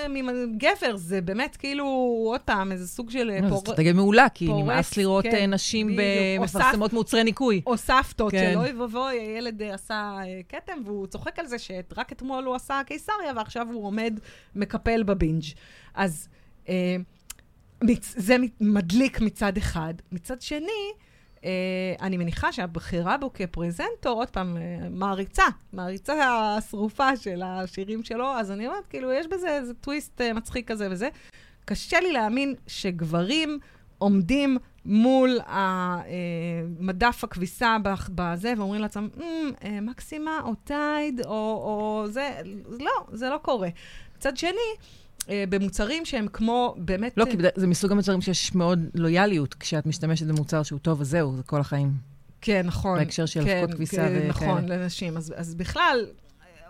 מגבר, 0.09 0.95
זה 0.95 1.21
באמת 1.21 1.55
כאילו, 1.55 1.85
עוד 2.27 2.41
פעם, 2.41 2.71
איזה 2.71 2.87
סוג 2.87 3.09
של... 3.11 3.31
אה, 3.31 3.49
זה 3.49 3.55
אסטרטגיה 3.55 3.93
מעולה, 3.93 4.29
כי 4.33 4.47
נמאס 4.47 4.97
לראות 4.97 5.23
כן, 5.23 5.35
אה, 5.35 5.45
נשים 5.45 5.97
מפרסמות 6.39 6.93
מוצרי 6.93 7.23
ניקוי. 7.23 7.61
או 7.65 7.77
סבתות, 7.77 8.31
כן. 8.31 8.51
שאוי 8.53 8.73
ואבוי, 8.73 9.19
הילד 9.19 9.63
עשה 9.63 10.17
כתם, 10.49 10.77
והוא 10.85 11.07
צוחק 11.07 11.39
על 11.39 11.47
זה 11.47 11.59
שרק 11.59 12.11
אתמול 12.11 12.43
הוא 12.43 12.55
עשה 12.55 12.81
קיסריה, 12.85 13.33
ועכשיו 13.35 13.67
הוא 13.73 13.85
עומד, 13.85 14.19
מקפל 14.55 15.03
בבינג'. 15.03 15.43
אז 15.93 16.27
זה 17.99 18.35
מדליק 18.61 19.21
מצד 19.21 19.57
אחד. 19.57 19.93
מצד 20.11 20.41
שני, 20.41 20.91
אני 22.01 22.17
מניחה 22.17 22.51
שהבחירה 22.51 23.17
בו 23.17 23.33
כפרזנטור, 23.33 24.19
עוד 24.19 24.29
פעם, 24.29 24.57
uh, 24.57 24.59
מעריצה, 24.89 25.43
מעריצה 25.73 26.55
השרופה 26.57 27.17
של 27.17 27.41
השירים 27.45 28.03
שלו, 28.03 28.27
אז 28.27 28.51
אני 28.51 28.67
אומרת, 28.67 28.87
כאילו, 28.87 29.13
יש 29.13 29.27
בזה 29.27 29.49
איזה 29.49 29.73
טוויסט 29.73 30.21
uh, 30.21 30.33
מצחיק 30.33 30.71
כזה 30.71 30.87
וזה. 30.91 31.09
קשה 31.65 31.99
לי 31.99 32.11
להאמין 32.11 32.55
שגברים 32.67 33.59
עומדים 33.97 34.57
מול 34.85 35.39
מדף 36.79 37.23
הכביסה 37.23 37.77
בזה, 38.15 38.53
ואומרים 38.57 38.81
לעצמם, 38.81 39.09
mm, 39.17 39.19
uh, 39.19 39.65
מקסימה 39.81 40.41
או 40.43 40.55
טייד, 40.55 41.21
או, 41.25 41.31
או 41.31 42.05
זה, 42.07 42.31
לא, 42.79 42.91
זה 43.11 43.29
לא 43.29 43.37
קורה. 43.37 43.69
מצד 44.17 44.37
שני, 44.37 44.49
אה, 44.51 45.04
במוצרים 45.49 46.05
שהם 46.05 46.27
כמו 46.33 46.75
באמת... 46.77 47.13
לא, 47.17 47.25
כי 47.25 47.37
זה 47.55 47.67
מסוג 47.67 47.91
המוצרים 47.91 48.21
שיש 48.21 48.55
מאוד 48.55 48.79
לויאליות, 48.93 49.53
כשאת 49.53 49.85
משתמשת 49.85 50.25
במוצר 50.25 50.63
שהוא 50.63 50.79
טוב, 50.79 51.01
אז 51.01 51.09
זהו, 51.09 51.35
זה 51.35 51.43
כל 51.43 51.61
החיים. 51.61 51.91
כן, 52.41 52.65
נכון. 52.65 52.99
בהקשר 52.99 53.25
של 53.25 53.43
כן, 53.43 53.57
אבקות 53.57 53.75
כביסה 53.75 53.95
כן, 53.95 54.27
נכון, 54.27 54.65
לנשים. 54.69 55.17
אז, 55.17 55.33
אז 55.37 55.55
בכלל, 55.55 56.05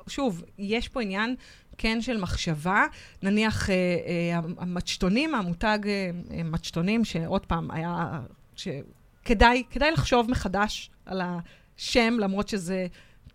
שוב, 0.08 0.44
יש 0.58 0.88
פה 0.88 1.02
עניין 1.02 1.36
כן 1.78 2.02
של 2.02 2.18
מחשבה. 2.18 2.86
נניח 3.24 3.70
אה, 3.70 3.76
אה, 3.76 4.40
המצ'טונים, 4.58 5.36
המותג 5.36 5.80
אה, 5.86 6.44
מצ'טונים, 6.44 7.06
שעוד 7.06 7.46
פעם, 7.46 7.72
היה... 7.72 8.22
שכדאי 8.56 9.64
כדאי 9.72 9.92
לחשוב 9.92 10.32
מחדש 10.32 10.90
על 11.06 11.22
השם, 11.22 12.18
למרות 12.20 12.48
שזה 12.48 12.88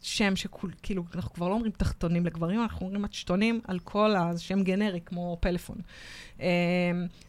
שם 0.02 0.36
שכאילו, 0.36 1.04
אנחנו 1.14 1.32
כבר 1.32 1.48
לא 1.48 1.54
אומרים 1.54 1.72
תחתונים 1.72 2.26
לגברים, 2.26 2.62
אנחנו 2.62 2.86
אומרים 2.86 3.02
מצ'טונים 3.02 3.60
על 3.64 3.78
כל 3.78 4.16
השם 4.16 4.62
גנרי, 4.62 5.00
כמו 5.06 5.36
פלאפון. 5.40 5.76
אמ, 6.40 6.46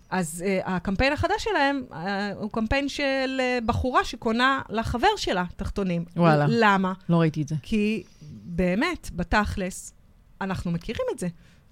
אז 0.09 0.43
uh, 0.45 0.69
הקמפיין 0.69 1.13
החדש 1.13 1.43
שלהם 1.43 1.83
uh, 1.89 1.95
הוא 2.35 2.51
קמפיין 2.51 2.89
של 2.89 3.39
uh, 3.39 3.65
בחורה 3.65 4.03
שקונה 4.03 4.61
לחבר 4.69 5.07
שלה 5.17 5.45
תחתונים. 5.55 6.05
וואלה. 6.15 6.45
למה? 6.49 6.93
לא 7.09 7.17
ראיתי 7.17 7.41
את 7.41 7.47
זה. 7.47 7.55
כי 7.61 8.03
באמת, 8.43 9.09
בתכלס, 9.15 9.93
אנחנו 10.41 10.71
מכירים 10.71 11.05
את 11.13 11.19
זה. 11.19 11.27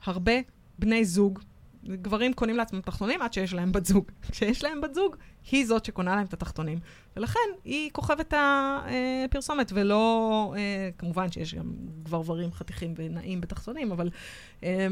הרבה 0.05 0.33
בני 0.79 1.05
זוג 1.05 1.39
גברים 1.85 2.33
קונים 2.33 2.57
לעצמם 2.57 2.81
תחתונים 2.81 3.21
עד 3.21 3.33
שיש 3.33 3.53
להם 3.53 3.71
בת 3.71 3.85
זוג. 3.85 4.11
כשיש 4.31 4.63
להם 4.63 4.81
בת 4.81 4.93
זוג, 4.93 5.15
היא 5.51 5.65
זאת 5.65 5.85
שקונה 5.85 6.15
להם 6.15 6.25
את 6.25 6.33
התחתונים. 6.33 6.79
ולכן 7.15 7.39
היא 7.65 7.89
כוכבת 7.91 8.33
הפרסומת, 8.37 9.71
ולא... 9.75 10.53
אה, 10.57 10.89
כמובן 10.97 11.31
שיש 11.31 11.55
גם 11.55 11.73
גברברים 12.03 12.51
חתיכים 12.51 12.93
ונעים 12.97 13.41
בתחתונים, 13.41 13.91
אבל... 13.91 14.09
אה, 14.63 14.87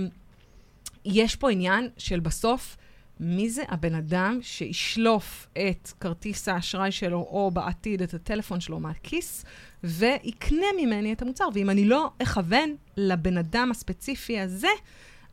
יש 1.06 1.36
פה 1.36 1.52
עניין 1.52 1.90
של 1.98 2.20
בסוף, 2.20 2.78
מי 3.20 3.50
זה 3.50 3.64
הבן 3.68 3.96
אדם 3.96 4.40
שישלוף 4.42 5.48
את 5.54 5.92
כרטיס 6.00 6.48
האשראי 6.48 6.92
שלו, 6.92 7.18
או 7.18 7.52
בעתיד 7.52 8.02
את 8.02 8.14
הטלפון 8.14 8.60
שלו 8.60 8.80
מהכיס, 8.80 9.46
ויקנה 9.84 10.66
ממני 10.82 11.14
את 11.14 11.22
המוצר. 11.22 11.48
ואם 11.54 11.70
אני 11.70 11.86
לא 11.86 12.12
אכוון 12.22 12.76
לבן 12.98 13.38
אדם 13.38 13.72
הספציפי 13.72 14.40
הזה, 14.40 14.68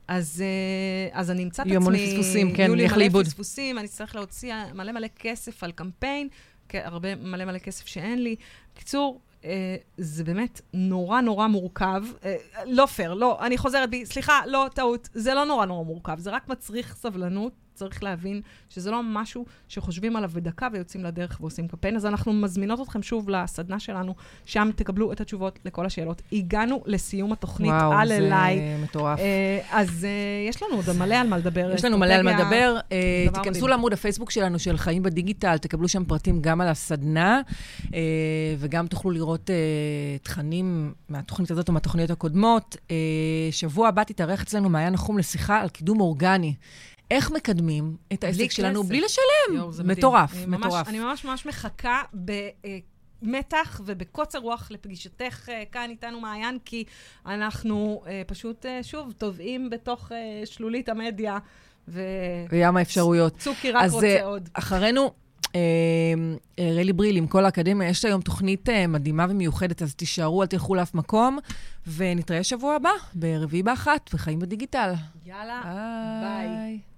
אז, 0.09 0.43
אה, 0.43 1.19
אז 1.21 1.31
אני 1.31 1.45
אמצא 1.45 1.63
את 1.63 1.67
עצמי... 1.67 1.73
יהיו 1.73 1.81
מלא 1.81 1.99
פספוסים, 1.99 2.55
כן, 2.55 2.71
ילך 2.71 2.97
לאיבוד. 2.97 3.01
יהיו 3.01 3.09
לי 3.09 3.09
מלא 3.09 3.25
פספוסים, 3.25 3.79
אני 3.79 3.87
אצטרך 3.87 4.15
להוציא 4.15 4.55
מלא 4.75 4.93
מלא 4.93 5.09
כסף 5.19 5.65
על 5.65 5.73
קמפיין, 5.73 6.29
הרבה 6.75 7.15
מלא 7.15 7.45
מלא 7.45 7.59
כסף 7.59 7.87
שאין 7.87 8.23
לי. 8.23 8.37
בקיצור, 8.75 9.21
אה, 9.45 9.77
זה 9.99 10.25
באמת 10.25 10.61
נורא 10.73 11.21
נורא 11.21 11.47
מורכב. 11.47 12.03
אה, 12.25 12.37
לא 12.67 12.87
פייר, 12.87 13.15
לא, 13.15 13.47
אני 13.47 13.59
חוזרת 13.59 13.91
בי, 13.91 14.07
סליחה, 14.07 14.41
לא, 14.47 14.67
טעות. 14.75 15.09
זה 15.15 15.35
לא 15.35 15.45
נורא 15.45 15.67
נורא 15.67 15.85
מורכב, 15.85 16.19
זה 16.19 16.31
רק 16.31 16.49
מצריך 16.49 16.95
סבלנות. 16.95 17.53
צריך 17.75 18.03
להבין 18.03 18.41
שזה 18.69 18.91
לא 18.91 19.01
משהו 19.05 19.47
שחושבים 19.69 20.17
עליו 20.17 20.31
בדקה 20.35 20.69
ויוצאים 20.73 21.05
לדרך 21.05 21.39
ועושים 21.41 21.69
קמפיין. 21.69 21.97
אז 21.97 22.07
אנחנו 22.07 22.33
מזמינות 22.33 22.81
אתכם 22.81 23.03
שוב 23.03 23.31
לסדנה 23.31 23.81
שלנו, 23.81 24.15
שם 24.45 24.71
תקבלו 24.77 25.13
את 25.13 25.21
התשובות 25.21 25.59
לכל 25.65 25.87
השאלות. 25.87 26.23
הגענו 26.33 26.83
לסיום 26.87 27.33
התוכנית, 27.33 27.71
וואו, 27.71 27.93
על 27.93 28.13
אליי. 28.13 28.57
וואו, 28.59 28.79
זה 28.79 28.85
מטורף. 28.85 29.19
Uh, 29.19 29.23
אז 29.73 29.89
uh, 29.89 30.49
יש 30.49 30.63
לנו 30.63 30.77
עוד 30.77 30.97
מלא 30.99 31.15
על 31.15 31.29
מה 31.29 31.39
לדבר. 31.39 31.71
יש 31.75 31.85
לנו 31.85 31.99
מלא 31.99 32.13
על 32.13 32.23
מה 32.23 32.33
לדבר. 32.33 32.79
Uh, 32.89 33.35
תיכנסו 33.35 33.69
לעמוד 33.69 33.93
הפייסבוק 33.93 34.31
שלנו 34.31 34.59
של 34.59 34.77
חיים 34.77 35.03
בדיגיטל, 35.03 35.59
תקבלו 35.59 35.89
שם 35.89 36.05
פרטים 36.05 36.43
גם 36.43 36.61
על 36.61 36.69
הסדנה, 36.69 37.41
uh, 37.81 37.91
וגם 38.59 38.87
תוכלו 38.87 39.11
לראות 39.11 39.51
uh, 39.51 40.25
תכנים 40.25 40.93
מהתוכנית 41.09 41.51
הזאת 41.51 41.69
או 41.69 41.73
מהתוכניות 41.73 42.11
הקודמות. 42.11 42.77
Uh, 42.77 42.91
שבוע 43.51 43.89
הבא 43.89 44.05
תתארח 44.05 44.43
אצלנו 44.43 44.69
מעיין 44.69 44.93
נחום 44.93 45.19
לשיחה 45.19 45.61
על 45.61 45.69
קידום 45.69 46.01
אורגני. 46.01 46.55
איך 47.11 47.31
מקדמים 47.31 47.97
את 48.13 48.25
העסק 48.25 48.51
שלנו 48.51 48.83
בלי 48.83 49.01
לשלם? 49.01 49.57
יו, 49.57 49.71
מטורף, 49.85 50.35
אני 50.35 50.47
מטורף. 50.47 50.89
אני 50.89 51.01
ממש 51.01 51.25
ממש 51.25 51.47
מחכה 51.47 52.03
במתח 53.23 53.81
ובקוצר 53.85 54.39
רוח 54.39 54.71
לפגישתך 54.71 55.49
אה, 55.49 55.63
כאן 55.73 55.91
איתנו, 55.91 56.21
מעיין, 56.21 56.59
כי 56.65 56.85
אנחנו 57.27 58.03
אה, 58.07 58.23
פשוט, 58.27 58.67
אה, 58.67 58.83
שוב, 58.83 59.13
טובעים 59.13 59.71
בתוך 59.71 60.13
שלולית 60.45 60.89
המדיה. 60.89 61.39
ו... 61.89 62.03
וים 62.51 62.77
האפשרויות. 62.77 63.37
צוקי 63.39 63.73
רק 63.73 63.91
רוצה 63.91 64.25
עוד. 64.25 64.43
אז 64.43 64.51
אחרינו, 64.53 65.13
רלי 66.61 66.93
בריל, 66.93 67.17
עם 67.17 67.27
כל 67.27 67.45
האקדמיה, 67.45 67.89
יש 67.89 68.05
היום 68.05 68.21
תוכנית 68.21 68.69
מדהימה 68.89 69.27
ומיוחדת, 69.29 69.83
אז 69.83 69.95
תישארו, 69.95 70.43
אל 70.43 70.47
תלכו 70.47 70.75
לאף 70.75 70.95
מקום, 70.95 71.39
ונתראה 71.87 72.45
שבוע 72.45 72.75
הבא, 72.75 72.91
ברביעי 73.15 73.63
באחת, 73.63 74.11
וחיים 74.15 74.39
בדיגיטל. 74.39 74.93
יאללה, 75.27 75.63
ביי. 76.23 76.49
ביי. 76.49 76.94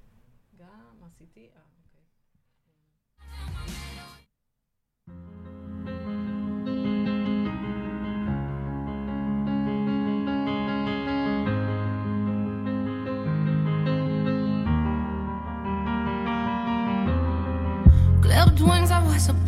Wings, 18.61 18.91
I 18.91 19.03
was 19.03 19.29
a 19.29 19.37